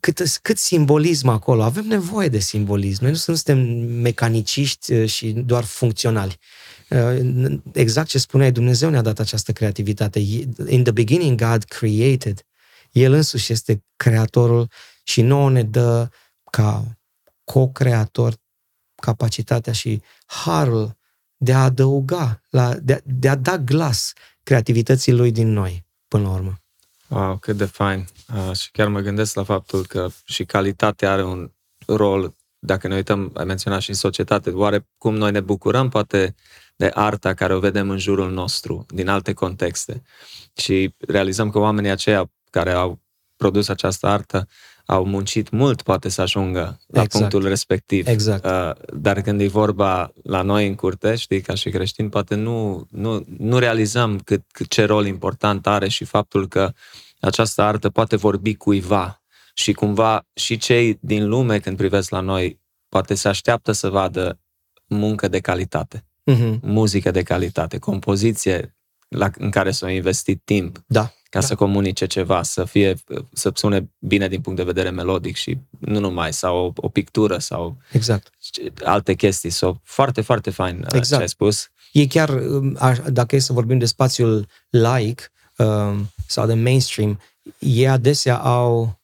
Cât, 0.01 0.39
cât 0.43 0.59
simbolism 0.59 1.29
acolo. 1.29 1.63
Avem 1.63 1.85
nevoie 1.85 2.29
de 2.29 2.39
simbolism. 2.39 3.03
Noi 3.03 3.11
nu 3.11 3.17
suntem 3.17 3.59
mecaniciști 4.01 4.93
uh, 4.93 5.09
și 5.09 5.33
doar 5.33 5.65
funcționali. 5.65 6.39
Uh, 6.91 7.59
exact 7.73 8.09
ce 8.09 8.19
spuneai, 8.19 8.53
Dumnezeu 8.53 8.91
ne-a 8.91 9.03
dat 9.03 9.19
această 9.19 9.53
creativitate. 9.53 10.19
In 10.69 10.83
the 10.83 10.93
beginning 10.93 11.41
God 11.41 11.65
created. 11.65 12.43
El 12.91 13.13
însuși 13.13 13.53
este 13.53 13.85
creatorul 13.97 14.71
și 15.03 15.23
nouă 15.23 15.51
ne 15.51 15.63
dă 15.63 16.09
ca 16.51 16.99
co-creator 17.45 18.35
capacitatea 18.95 19.73
și 19.73 20.03
harul 20.27 20.98
de 21.39 21.53
a 21.53 21.63
adăuga, 21.63 22.41
la, 22.51 22.75
de, 22.75 23.03
de 23.05 23.29
a 23.29 23.35
da 23.35 23.59
glas 23.59 24.13
creativității 24.43 25.13
lui 25.13 25.31
din 25.31 25.53
noi, 25.53 25.87
până 26.09 26.23
la 26.23 26.31
urmă. 26.31 26.55
Wow, 27.09 27.37
cât 27.37 27.57
de 27.57 27.65
fain. 27.65 28.07
Uh, 28.35 28.57
și 28.57 28.71
chiar 28.71 28.89
mă 28.89 29.01
gândesc 29.01 29.35
la 29.35 29.43
faptul 29.43 29.87
că 29.87 30.09
și 30.25 30.45
calitatea 30.45 31.13
are 31.13 31.25
un 31.25 31.51
rol, 31.87 32.37
dacă 32.59 32.89
ne 32.89 32.95
uităm, 32.95 33.31
ai 33.35 33.45
menționat 33.45 33.81
și 33.81 33.89
în 33.89 33.95
societate, 33.95 34.51
oare 34.51 34.89
cum 34.99 35.15
noi 35.15 35.31
ne 35.31 35.41
bucurăm 35.41 35.89
poate 35.89 36.35
de 36.77 36.91
arta 36.95 37.35
care 37.35 37.55
o 37.55 37.59
vedem 37.59 37.91
în 37.91 37.99
jurul 37.99 38.31
nostru, 38.31 38.87
din 38.89 39.09
alte 39.09 39.33
contexte. 39.33 40.03
Și 40.53 40.95
realizăm 40.99 41.51
că 41.51 41.59
oamenii 41.59 41.91
aceia 41.91 42.31
care 42.51 42.73
au 42.73 43.01
produs 43.39 43.69
această 43.69 44.07
artă 44.07 44.49
au 44.87 45.05
muncit 45.05 45.51
mult, 45.51 45.83
poate 45.83 46.09
să 46.09 46.21
ajungă 46.21 46.61
la 46.87 47.03
Exact. 47.03 47.11
punctul 47.11 47.49
respectiv. 47.49 48.07
Exact. 48.07 48.45
Uh, 48.45 48.85
dar 48.99 49.21
când 49.21 49.41
e 49.41 49.47
vorba 49.47 50.13
la 50.23 50.43
noi 50.43 50.67
în 50.67 50.75
curte, 50.75 51.15
știi, 51.15 51.41
ca 51.41 51.55
și 51.55 51.71
creștini, 51.71 52.09
poate 52.09 52.35
nu, 52.35 52.87
nu, 52.91 53.25
nu 53.39 53.59
realizăm 53.59 54.19
cât, 54.19 54.43
cât 54.53 54.69
ce 54.69 54.85
rol 54.85 55.07
important 55.07 55.67
are 55.67 55.89
și 55.89 56.05
faptul 56.05 56.49
că 56.49 56.73
această 57.21 57.63
artă 57.63 57.89
poate 57.89 58.17
vorbi 58.17 58.55
cuiva 58.55 59.23
și 59.55 59.73
cumva 59.73 60.27
și 60.35 60.57
cei 60.57 60.99
din 61.01 61.29
lume 61.29 61.59
când 61.59 61.77
privesc 61.77 62.11
la 62.11 62.21
noi 62.21 62.61
poate 62.89 63.15
se 63.15 63.29
așteaptă 63.29 63.73
să 63.73 63.89
vadă 63.89 64.41
muncă 64.87 65.29
de 65.29 65.39
calitate, 65.41 66.03
Mhm. 66.25 66.59
muzică 66.63 67.11
de 67.11 67.23
calitate, 67.23 67.79
compoziție 67.79 68.77
la, 69.09 69.31
în 69.39 69.51
care 69.51 69.71
s-a 69.71 69.91
investit 69.91 70.41
timp 70.45 70.83
Da. 70.87 71.13
Ca 71.29 71.41
Da. 71.41 71.47
să 71.47 71.55
comunice 71.55 72.07
ceva, 72.07 72.43
să 72.43 72.65
fie, 72.65 72.95
să 73.33 73.51
sune 73.55 73.91
bine 73.99 74.29
din 74.29 74.41
punct 74.41 74.59
de 74.59 74.65
vedere 74.65 74.91
melodic 74.91 75.37
și 75.37 75.59
nu 75.79 75.99
numai, 76.01 76.33
sau 76.33 76.57
o, 76.67 76.73
o 76.77 76.89
pictură 76.89 77.39
sau 77.39 77.77
Exact. 77.93 78.31
alte 78.85 79.15
chestii. 79.15 79.51
So, 79.51 79.75
foarte, 79.83 80.21
foarte 80.21 80.51
fain 80.51 80.75
exact. 80.75 80.95
Exact. 80.95 81.15
ce 81.17 81.21
ai 81.23 81.29
spus. 81.29 81.69
E 81.93 82.07
chiar, 82.07 82.29
um, 82.29 82.77
aș- 82.79 82.99
dacă 83.13 83.37
e 83.37 83.39
să 83.39 83.53
vorbim 83.53 83.79
de 83.79 83.85
spațiul 83.87 84.47
laic 84.71 85.31
um, 85.57 86.11
sau 86.27 86.47
de 86.47 86.55
mainstream, 86.55 87.21
ei 87.59 87.89
adesea 87.89 88.37
au 88.39 88.99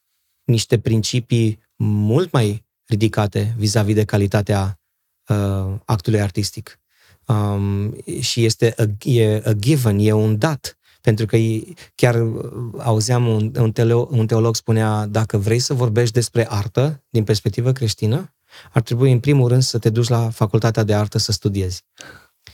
niște 0.45 0.79
principii 0.79 1.59
mult 1.77 2.33
mai 2.33 2.65
ridicate 2.87 3.55
vis-a-vis 3.57 3.95
de 3.95 4.05
calitatea 4.05 4.81
uh, 5.29 5.75
actului 5.85 6.21
artistic. 6.21 6.79
Um, 7.27 7.97
și 8.21 8.45
este 8.45 8.75
a, 8.79 9.09
e 9.09 9.43
a 9.47 9.53
given, 9.53 9.99
e 9.99 10.13
un 10.13 10.39
dat. 10.39 10.79
Pentru 11.05 11.27
că 11.27 11.37
e- 11.37 11.75
chiar 11.95 12.23
uh, 12.23 12.43
auzeam 12.79 13.27
un, 13.27 13.53
un, 13.59 13.73
teolo, 13.73 14.09
un 14.11 14.27
teolog 14.27 14.57
spunea, 14.57 15.07
dacă 15.07 15.39
vrei 15.39 15.59
să 15.59 15.75
vorbești 15.75 16.15
despre 16.15 16.47
artă 16.51 17.05
din 17.09 17.25
perspectivă 17.25 17.73
creștină, 17.73 18.35
ar 18.73 18.83
trebui 18.83 19.13
în 19.13 19.21
primul 19.21 19.49
rând 19.49 19.63
să 19.63 19.79
te 19.79 19.91
duci 19.91 20.09
la 20.09 20.31
facultatea 20.31 20.83
de 20.83 20.95
artă 20.95 21.19
să 21.19 21.33
studiezi 21.33 21.85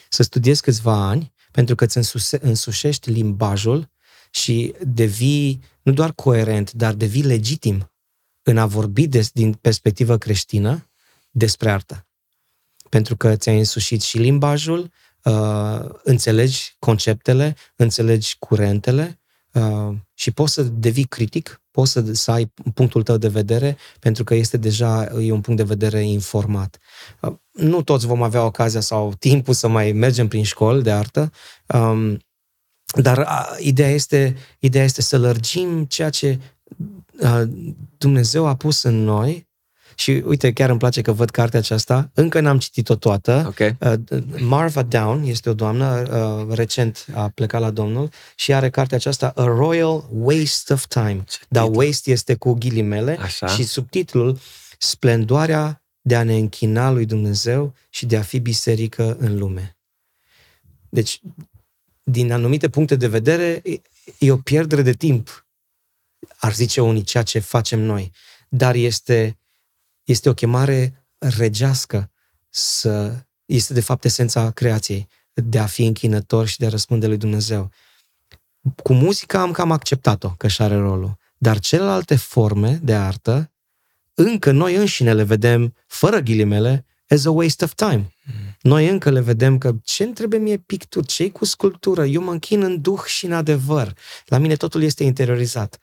să 0.08 0.22
studiezi 0.22 0.62
câțiva 0.62 1.06
ani, 1.08 1.32
pentru 1.50 1.74
că 1.74 1.84
îți 1.84 1.96
însuse, 1.96 2.38
însușești 2.42 3.10
limbajul 3.10 3.90
și 4.30 4.74
devii 4.80 5.62
nu 5.82 5.92
doar 5.92 6.12
coerent, 6.12 6.72
dar 6.72 6.94
devii 6.94 7.22
legitim 7.22 7.92
în 8.42 8.58
a 8.58 8.66
vorbi 8.66 9.06
des, 9.06 9.30
din 9.30 9.52
perspectivă 9.52 10.18
creștină 10.18 10.90
despre 11.30 11.70
artă. 11.70 12.06
Pentru 12.88 13.16
că 13.16 13.36
ți-ai 13.36 13.58
însușit 13.58 14.02
și 14.02 14.18
limbajul, 14.18 14.90
uh, 15.24 15.88
înțelegi 16.02 16.76
conceptele, 16.78 17.56
înțelegi 17.76 18.36
curentele 18.38 19.20
uh, 19.52 19.96
și 20.14 20.30
poți 20.30 20.52
să 20.52 20.62
devii 20.62 21.04
critic, 21.04 21.62
poți 21.70 21.92
să, 21.92 22.12
să 22.12 22.30
ai 22.30 22.52
punctul 22.74 23.02
tău 23.02 23.16
de 23.16 23.28
vedere, 23.28 23.76
pentru 24.00 24.24
că 24.24 24.34
este 24.34 24.56
deja 24.56 25.04
e 25.04 25.32
un 25.32 25.40
punct 25.40 25.60
de 25.60 25.74
vedere 25.74 26.02
informat. 26.02 26.78
Uh, 27.20 27.34
nu 27.52 27.82
toți 27.82 28.06
vom 28.06 28.22
avea 28.22 28.44
ocazia 28.44 28.80
sau 28.80 29.14
timpul 29.18 29.54
să 29.54 29.68
mai 29.68 29.92
mergem 29.92 30.28
prin 30.28 30.44
școli 30.44 30.82
de 30.82 30.90
artă, 30.90 31.30
um, 31.66 32.18
dar 32.94 33.18
a, 33.18 33.56
ideea, 33.58 33.90
este, 33.90 34.36
ideea 34.58 34.84
este 34.84 35.02
să 35.02 35.18
lărgim 35.18 35.84
ceea 35.84 36.10
ce 36.10 36.38
a, 37.22 37.48
Dumnezeu 37.98 38.46
a 38.46 38.56
pus 38.56 38.82
în 38.82 39.04
noi 39.04 39.48
și 39.94 40.22
uite, 40.26 40.52
chiar 40.52 40.70
îmi 40.70 40.78
place 40.78 41.00
că 41.00 41.12
văd 41.12 41.30
cartea 41.30 41.58
aceasta, 41.58 42.10
încă 42.14 42.40
n-am 42.40 42.58
citit-o 42.58 42.94
toată. 42.94 43.44
Ok? 43.46 43.58
Uh, 43.78 44.22
Marva 44.38 44.82
Down 44.82 45.22
este 45.22 45.50
o 45.50 45.54
doamnă, 45.54 46.02
uh, 46.48 46.54
recent 46.56 47.06
a 47.14 47.28
plecat 47.28 47.60
la 47.60 47.70
Domnul 47.70 48.10
și 48.34 48.52
are 48.52 48.70
cartea 48.70 48.96
aceasta 48.96 49.32
A 49.36 49.44
Royal 49.44 50.08
Waste 50.12 50.72
of 50.72 50.86
Time. 50.86 51.24
Dar 51.48 51.64
titlu. 51.64 51.80
waste 51.82 52.10
este 52.10 52.34
cu 52.34 52.52
ghilimele 52.52 53.16
Așa. 53.20 53.46
și 53.46 53.62
subtitlul 53.62 54.38
Splendoarea 54.78 55.82
de 56.00 56.16
a 56.16 56.22
ne 56.22 56.36
închina 56.36 56.90
lui 56.90 57.04
Dumnezeu 57.06 57.74
și 57.90 58.06
de 58.06 58.16
a 58.16 58.22
fi 58.22 58.38
biserică 58.38 59.16
în 59.18 59.38
lume. 59.38 59.76
Deci, 60.88 61.20
din 62.02 62.32
anumite 62.32 62.68
puncte 62.68 62.96
de 62.96 63.06
vedere, 63.08 63.60
e- 63.64 63.80
e 64.18 64.32
o 64.32 64.36
pierdere 64.36 64.82
de 64.82 64.92
timp, 64.92 65.46
ar 66.36 66.54
zice 66.54 66.80
unii, 66.80 67.02
ceea 67.02 67.22
ce 67.22 67.38
facem 67.38 67.80
noi. 67.80 68.12
Dar 68.48 68.74
este, 68.74 69.38
este 70.10 70.28
o 70.28 70.34
chemare 70.34 71.04
regească 71.18 72.10
să 72.48 73.24
este 73.44 73.72
de 73.72 73.80
fapt 73.80 74.04
esența 74.04 74.50
creației, 74.50 75.08
de 75.32 75.58
a 75.58 75.66
fi 75.66 75.84
închinător 75.84 76.46
și 76.46 76.58
de 76.58 76.66
a 76.66 76.68
răspunde 76.68 77.06
lui 77.06 77.16
Dumnezeu. 77.16 77.70
Cu 78.82 78.92
muzica 78.92 79.40
am 79.40 79.50
cam 79.50 79.70
acceptat-o 79.70 80.28
că 80.30 80.48
și 80.48 80.62
are 80.62 80.76
rolul, 80.76 81.16
dar 81.38 81.58
celelalte 81.58 82.16
forme 82.16 82.80
de 82.82 82.94
artă, 82.94 83.52
încă 84.14 84.50
noi 84.50 84.74
înșine 84.74 85.14
le 85.14 85.22
vedem, 85.22 85.74
fără 85.86 86.18
ghilimele, 86.18 86.84
as 87.08 87.24
a 87.24 87.30
waste 87.30 87.64
of 87.64 87.74
time. 87.74 88.14
Noi 88.60 88.88
încă 88.88 89.10
le 89.10 89.20
vedem 89.20 89.58
că 89.58 89.74
ce 89.82 90.04
îmi 90.04 90.14
trebuie 90.14 90.40
mie 90.40 90.56
picturi, 90.56 91.06
ce 91.06 91.30
cu 91.30 91.44
sculptură, 91.44 92.04
eu 92.06 92.22
mă 92.22 92.30
închin 92.30 92.62
în 92.62 92.80
duh 92.80 93.02
și 93.06 93.24
în 93.24 93.32
adevăr. 93.32 93.92
La 94.26 94.38
mine 94.38 94.56
totul 94.56 94.82
este 94.82 95.04
interiorizat. 95.04 95.78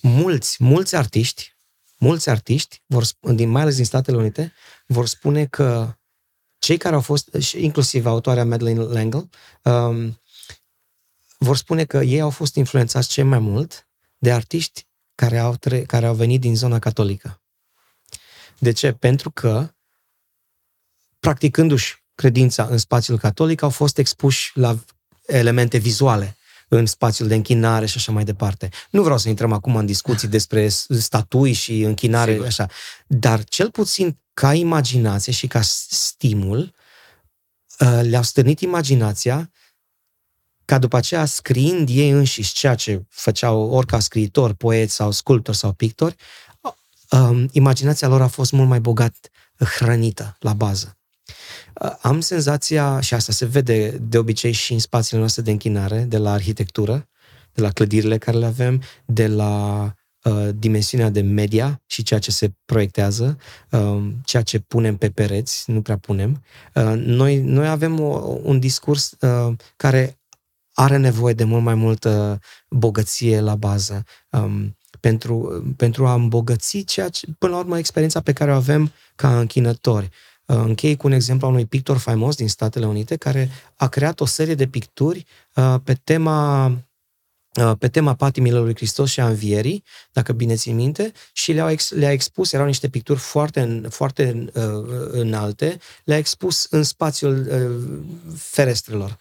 Mulți, 0.00 0.56
mulți 0.64 0.96
artiști, 0.96 1.49
mulți 2.00 2.30
artiști, 2.30 2.82
vor, 2.86 3.04
sp- 3.04 3.34
din, 3.34 3.48
mai 3.48 3.62
ales 3.62 3.76
din 3.76 3.84
Statele 3.84 4.16
Unite, 4.16 4.52
vor 4.86 5.06
spune 5.06 5.46
că 5.46 5.94
cei 6.58 6.76
care 6.76 6.94
au 6.94 7.00
fost, 7.00 7.34
și 7.34 7.64
inclusiv 7.64 8.06
autoarea 8.06 8.44
Madeleine 8.44 8.84
L'Engle, 8.84 9.28
um, 9.62 10.20
vor 11.38 11.56
spune 11.56 11.84
că 11.84 11.96
ei 12.02 12.20
au 12.20 12.30
fost 12.30 12.54
influențați 12.54 13.08
cel 13.08 13.24
mai 13.24 13.38
mult 13.38 13.88
de 14.18 14.32
artiști 14.32 14.86
care 15.14 15.38
au, 15.38 15.56
tre- 15.56 15.82
care 15.82 16.06
au 16.06 16.14
venit 16.14 16.40
din 16.40 16.56
zona 16.56 16.78
catolică. 16.78 17.42
De 18.58 18.72
ce? 18.72 18.92
Pentru 18.92 19.30
că, 19.30 19.74
practicându-și 21.18 21.96
credința 22.14 22.64
în 22.66 22.78
spațiul 22.78 23.18
catolic, 23.18 23.62
au 23.62 23.70
fost 23.70 23.98
expuși 23.98 24.58
la 24.58 24.78
elemente 25.26 25.78
vizuale 25.78 26.36
în 26.72 26.86
spațiul 26.86 27.28
de 27.28 27.34
închinare 27.34 27.86
și 27.86 27.96
așa 27.96 28.12
mai 28.12 28.24
departe. 28.24 28.68
Nu 28.90 29.02
vreau 29.02 29.18
să 29.18 29.28
intrăm 29.28 29.52
acum 29.52 29.76
în 29.76 29.86
discuții 29.86 30.28
despre 30.38 30.68
s- 30.68 30.86
statui 30.98 31.52
și 31.52 31.80
închinare, 31.80 32.30
Sigur. 32.32 32.46
așa, 32.46 32.66
dar 33.06 33.44
cel 33.44 33.70
puțin 33.70 34.18
ca 34.34 34.54
imaginație 34.54 35.32
și 35.32 35.46
ca 35.46 35.60
s- 35.60 35.86
stimul, 35.90 36.74
uh, 37.80 38.00
le-au 38.02 38.22
stârnit 38.22 38.60
imaginația 38.60 39.50
ca 40.64 40.78
după 40.78 40.96
aceea, 40.96 41.24
scriind 41.24 41.88
ei 41.88 42.10
înșiși 42.10 42.52
ceea 42.54 42.74
ce 42.74 43.04
făceau 43.08 43.60
orica 43.70 43.98
scriitor, 44.00 44.52
poet 44.52 44.90
sau 44.90 45.10
sculptor 45.10 45.54
sau 45.54 45.72
pictori, 45.72 46.14
um, 47.10 47.48
imaginația 47.52 48.08
lor 48.08 48.22
a 48.22 48.26
fost 48.26 48.52
mult 48.52 48.68
mai 48.68 48.80
bogat 48.80 49.16
hrănită 49.78 50.36
la 50.40 50.52
bază. 50.52 50.98
Uh, 51.84 51.96
Am 52.00 52.20
senzația, 52.20 53.00
și 53.00 53.14
asta 53.14 53.32
se 53.32 53.44
vede 53.44 53.88
de 53.88 54.18
obicei 54.18 54.52
și 54.52 54.72
în 54.72 54.78
spațiile 54.78 55.18
noastre 55.18 55.42
de 55.42 55.50
închinare, 55.50 56.00
de 56.00 56.18
la 56.18 56.32
arhitectură, 56.32 57.08
de 57.52 57.62
la 57.62 57.70
clădirile 57.70 58.18
care 58.18 58.36
le 58.36 58.46
avem, 58.46 58.82
de 59.04 59.26
la 59.26 59.84
uh, 60.22 60.48
dimensiunea 60.54 61.10
de 61.10 61.20
media 61.20 61.82
și 61.86 62.02
ceea 62.02 62.20
ce 62.20 62.30
se 62.30 62.52
proiectează, 62.64 63.36
uh, 63.70 64.08
ceea 64.24 64.42
ce 64.42 64.58
punem 64.58 64.96
pe 64.96 65.10
pereți, 65.10 65.70
nu 65.70 65.82
prea 65.82 65.96
punem. 65.96 66.42
Uh, 66.74 66.92
noi, 66.96 67.38
noi 67.38 67.68
avem 67.68 68.00
o, 68.00 68.38
un 68.42 68.58
discurs 68.58 69.16
uh, 69.20 69.54
care 69.76 70.18
are 70.72 70.96
nevoie 70.96 71.34
de 71.34 71.44
mult 71.44 71.62
mai 71.62 71.74
multă 71.74 72.40
bogăție 72.70 73.40
la 73.40 73.54
bază 73.54 74.04
um, 74.30 74.76
pentru, 75.00 75.64
pentru 75.76 76.06
a 76.06 76.14
îmbogăți 76.14 76.78
ceea 76.78 77.08
ce, 77.08 77.26
până 77.38 77.52
la 77.52 77.58
urmă, 77.58 77.78
experiența 77.78 78.20
pe 78.20 78.32
care 78.32 78.50
o 78.50 78.54
avem 78.54 78.92
ca 79.14 79.38
închinători. 79.38 80.04
Uh, 80.04 80.29
Închei 80.56 80.96
cu 80.96 81.06
un 81.06 81.12
exemplu 81.12 81.46
al 81.46 81.52
unui 81.52 81.66
pictor 81.66 81.96
faimos 81.96 82.36
din 82.36 82.48
Statele 82.48 82.86
Unite 82.86 83.16
care 83.16 83.50
a 83.76 83.88
creat 83.88 84.20
o 84.20 84.24
serie 84.24 84.54
de 84.54 84.66
picturi 84.66 85.26
uh, 85.54 85.74
pe 85.84 85.94
tema 86.04 86.66
uh, 86.66 87.72
pe 87.78 87.88
tema 87.88 88.14
patimilor 88.14 88.64
lui 88.64 88.74
Hristos 88.74 89.10
și 89.10 89.20
a 89.20 89.28
învierii, 89.28 89.84
dacă 90.12 90.32
bine 90.32 90.54
țin 90.54 90.74
minte, 90.74 91.12
și 91.32 91.52
le-a, 91.52 91.70
ex, 91.70 91.90
le-a 91.90 92.12
expus, 92.12 92.52
erau 92.52 92.66
niște 92.66 92.88
picturi 92.88 93.18
foarte, 93.18 93.60
în- 93.60 93.86
foarte 93.90 94.50
uh, 94.54 94.62
înalte, 95.10 95.78
le-a 96.04 96.16
expus 96.18 96.66
în 96.70 96.82
spațiul 96.82 97.46
uh, 97.50 98.34
ferestrelor. 98.36 99.16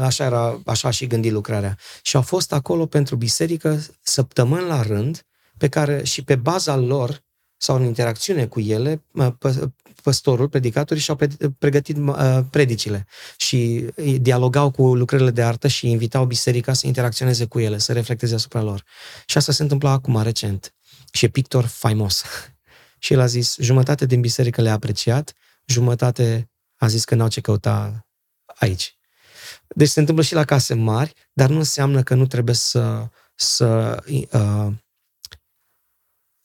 Așa, 0.00 0.24
era, 0.24 0.60
așa 0.66 0.88
a 0.88 0.90
și 0.90 1.06
gândit 1.06 1.32
lucrarea. 1.32 1.78
Și 2.02 2.16
au 2.16 2.22
fost 2.22 2.52
acolo 2.52 2.86
pentru 2.86 3.16
biserică 3.16 3.84
săptămâni 4.00 4.66
la 4.66 4.82
rând, 4.82 5.22
pe 5.58 5.68
care 5.68 6.04
și 6.04 6.22
pe 6.22 6.36
baza 6.36 6.76
lor 6.76 7.24
sau 7.56 7.76
în 7.76 7.84
interacțiune 7.84 8.46
cu 8.46 8.60
ele, 8.60 9.02
uh, 9.12 9.28
pă- 9.32 9.72
păstorul, 10.02 10.48
predicatorii 10.48 11.02
și-au 11.02 11.16
pre- 11.16 11.54
pregătit 11.58 11.96
uh, 11.96 12.38
predicile 12.50 13.06
și 13.36 13.86
dialogau 14.20 14.70
cu 14.70 14.94
lucrările 14.94 15.30
de 15.30 15.42
artă 15.42 15.68
și 15.68 15.90
invitau 15.90 16.24
biserica 16.24 16.72
să 16.72 16.86
interacționeze 16.86 17.44
cu 17.44 17.58
ele, 17.58 17.78
să 17.78 17.92
reflecteze 17.92 18.34
asupra 18.34 18.62
lor. 18.62 18.84
Și 19.26 19.38
asta 19.38 19.52
se 19.52 19.62
întâmpla 19.62 19.90
acum, 19.90 20.22
recent. 20.22 20.74
Și 21.12 21.24
e 21.24 21.28
pictor 21.28 21.64
faimos. 21.64 22.22
și 23.04 23.12
el 23.12 23.20
a 23.20 23.26
zis, 23.26 23.56
jumătate 23.60 24.06
din 24.06 24.20
biserică 24.20 24.62
le-a 24.62 24.72
apreciat, 24.72 25.32
jumătate 25.64 26.50
A 26.76 26.86
zis 26.86 27.04
că 27.04 27.14
n-au 27.14 27.28
ce 27.28 27.40
căuta 27.40 28.06
aici. 28.44 28.96
Deci 29.68 29.88
se 29.88 30.00
întâmplă 30.00 30.24
și 30.24 30.34
la 30.34 30.44
case 30.44 30.74
mari, 30.74 31.12
dar 31.32 31.48
nu 31.48 31.56
înseamnă 31.56 32.02
că 32.02 32.14
nu 32.14 32.26
trebuie 32.26 32.54
să, 32.54 33.08
să, 33.34 33.96
uh, 34.32 34.72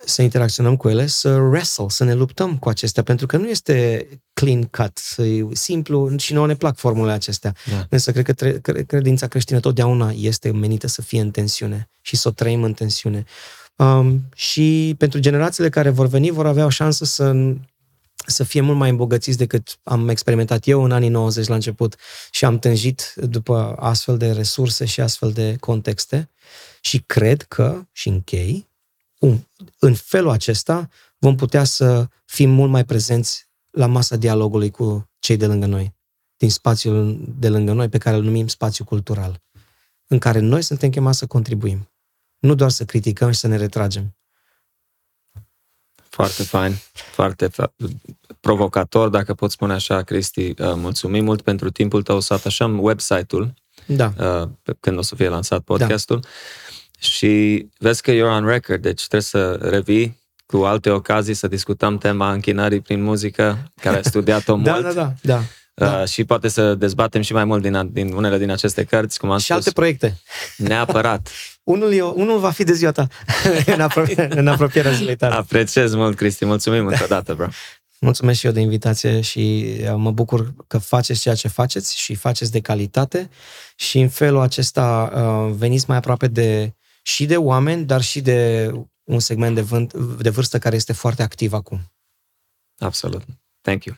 să 0.05 0.21
interacționăm 0.21 0.77
cu 0.77 0.89
ele, 0.89 1.07
să 1.07 1.29
wrestle, 1.29 1.85
să 1.87 2.03
ne 2.03 2.13
luptăm 2.13 2.57
cu 2.57 2.69
acestea, 2.69 3.03
pentru 3.03 3.25
că 3.25 3.37
nu 3.37 3.47
este 3.47 4.07
clean 4.33 4.63
cut, 4.63 4.99
e 5.17 5.45
simplu 5.51 6.17
și 6.17 6.33
nouă 6.33 6.47
ne 6.47 6.55
plac 6.55 6.77
formulele 6.77 7.13
acestea. 7.13 7.55
Da. 7.69 7.85
Însă 7.89 8.11
cred 8.11 8.25
că 8.25 8.33
tre- 8.33 8.83
credința 8.87 9.27
creștină 9.27 9.59
totdeauna 9.59 10.11
este 10.15 10.51
menită 10.51 10.87
să 10.87 11.01
fie 11.01 11.21
în 11.21 11.31
tensiune 11.31 11.89
și 12.01 12.15
să 12.15 12.27
o 12.27 12.31
trăim 12.31 12.63
în 12.63 12.73
tensiune. 12.73 13.23
Um, 13.75 14.21
și 14.35 14.95
pentru 14.97 15.19
generațiile 15.19 15.69
care 15.69 15.89
vor 15.89 16.07
veni 16.07 16.29
vor 16.29 16.45
avea 16.45 16.65
o 16.65 16.69
șansă 16.69 17.05
să 17.05 17.33
să 18.25 18.43
fie 18.43 18.61
mult 18.61 18.77
mai 18.77 18.89
îmbogățiți 18.89 19.37
decât 19.37 19.79
am 19.83 20.09
experimentat 20.09 20.67
eu 20.67 20.83
în 20.83 20.91
anii 20.91 21.09
90 21.09 21.47
la 21.47 21.53
început 21.53 21.95
și 22.31 22.45
am 22.45 22.59
tânjit 22.59 23.13
după 23.15 23.75
astfel 23.79 24.17
de 24.17 24.31
resurse 24.31 24.85
și 24.85 25.01
astfel 25.01 25.31
de 25.31 25.55
contexte 25.59 26.29
și 26.81 27.03
cred 27.05 27.41
că, 27.41 27.81
și 27.91 28.07
închei, 28.07 28.69
în 29.79 29.93
felul 29.93 30.29
acesta 30.29 30.89
vom 31.17 31.35
putea 31.35 31.63
să 31.63 32.07
fim 32.25 32.49
mult 32.49 32.71
mai 32.71 32.85
prezenți 32.85 33.49
la 33.69 33.85
masa 33.85 34.15
dialogului 34.15 34.71
cu 34.71 35.09
cei 35.19 35.37
de 35.37 35.47
lângă 35.47 35.65
noi, 35.65 35.95
din 36.37 36.49
spațiul 36.49 37.19
de 37.39 37.49
lângă 37.49 37.71
noi 37.71 37.89
pe 37.89 37.97
care 37.97 38.15
îl 38.15 38.23
numim 38.23 38.47
spațiu 38.47 38.83
cultural, 38.83 39.43
în 40.07 40.19
care 40.19 40.39
noi 40.39 40.61
suntem 40.61 40.89
chemați 40.89 41.17
să 41.17 41.25
contribuim, 41.25 41.91
nu 42.39 42.55
doar 42.55 42.69
să 42.69 42.85
criticăm 42.85 43.31
și 43.31 43.39
să 43.39 43.47
ne 43.47 43.57
retragem. 43.57 44.15
Foarte 46.09 46.43
fain, 46.43 46.75
foarte 46.93 47.51
provocator, 48.39 49.09
dacă 49.09 49.33
pot 49.33 49.51
spune 49.51 49.73
așa, 49.73 50.01
Cristi. 50.01 50.49
Uh, 50.49 50.55
mulțumim 50.57 51.23
mult 51.23 51.41
pentru 51.41 51.69
timpul 51.69 52.03
tău. 52.03 52.19
Să 52.19 52.33
atașăm 52.33 52.79
website-ul 52.79 53.53
da. 53.85 54.13
Uh, 54.17 54.49
când 54.79 54.97
o 54.97 55.01
să 55.01 55.15
fie 55.15 55.27
lansat 55.27 55.61
podcastul. 55.61 56.19
Da. 56.19 56.27
Și 57.01 57.65
vezi 57.77 58.01
că 58.01 58.11
you're 58.11 58.37
on 58.37 58.45
record, 58.45 58.81
deci 58.81 59.07
trebuie 59.07 59.21
să 59.21 59.59
revii 59.61 60.19
cu 60.45 60.57
alte 60.57 60.89
ocazii 60.89 61.33
să 61.33 61.47
discutăm 61.47 61.97
tema 61.97 62.31
închinării 62.31 62.81
prin 62.81 63.01
muzică, 63.01 63.71
care 63.81 63.95
ai 63.95 64.03
studiat-o 64.03 64.55
da, 64.63 64.71
mult. 64.71 64.83
Da, 64.83 64.91
da, 64.91 65.13
da. 65.21 65.41
Da. 65.73 65.99
Uh, 66.01 66.07
și 66.07 66.23
poate 66.23 66.47
să 66.47 66.75
dezbatem 66.75 67.21
și 67.21 67.33
mai 67.33 67.45
mult 67.45 67.61
din, 67.61 67.89
din 67.91 68.13
unele 68.13 68.37
din 68.37 68.49
aceste 68.49 68.83
cărți, 68.83 69.19
cum 69.19 69.31
am 69.31 69.37
și 69.37 69.43
spus. 69.43 69.55
alte 69.55 69.71
proiecte. 69.71 70.19
Neapărat. 70.57 71.29
unul, 71.63 71.93
e, 71.93 72.01
unul 72.01 72.39
va 72.39 72.51
fi 72.51 72.63
de 72.63 72.73
ziua 72.73 72.91
ta, 72.91 73.07
în, 73.65 73.81
apropie, 73.81 74.27
în 74.29 74.47
apropierea 74.47 74.91
zilei 74.91 75.15
tale. 75.15 75.35
Apreciez 75.35 75.95
mult, 75.95 76.15
Cristi. 76.15 76.45
Mulțumim 76.45 76.87
încă 76.87 77.03
o 77.03 77.07
dată, 77.07 77.33
bro. 77.33 77.47
Mulțumesc 77.99 78.39
și 78.39 78.45
eu 78.45 78.51
de 78.51 78.59
invitație 78.59 79.21
și 79.21 79.65
uh, 79.81 79.93
mă 79.95 80.11
bucur 80.11 80.53
că 80.67 80.77
faceți 80.77 81.21
ceea 81.21 81.35
ce 81.35 81.47
faceți 81.47 81.97
și 81.97 82.15
faceți 82.15 82.51
de 82.51 82.59
calitate 82.59 83.29
și 83.75 83.99
în 83.99 84.09
felul 84.09 84.41
acesta 84.41 85.11
uh, 85.15 85.55
veniți 85.57 85.85
mai 85.87 85.97
aproape 85.97 86.27
de 86.27 86.73
și 87.01 87.25
de 87.25 87.37
oameni, 87.37 87.85
dar 87.85 88.01
și 88.01 88.21
de 88.21 88.71
un 89.03 89.19
segment 89.19 89.55
de, 89.55 89.61
vânt, 89.61 89.93
de 89.93 90.29
vârstă 90.29 90.59
care 90.59 90.75
este 90.75 90.93
foarte 90.93 91.23
activ 91.23 91.53
acum. 91.53 91.79
Absolut. 92.77 93.23
Thank 93.61 93.83
you. 93.83 93.95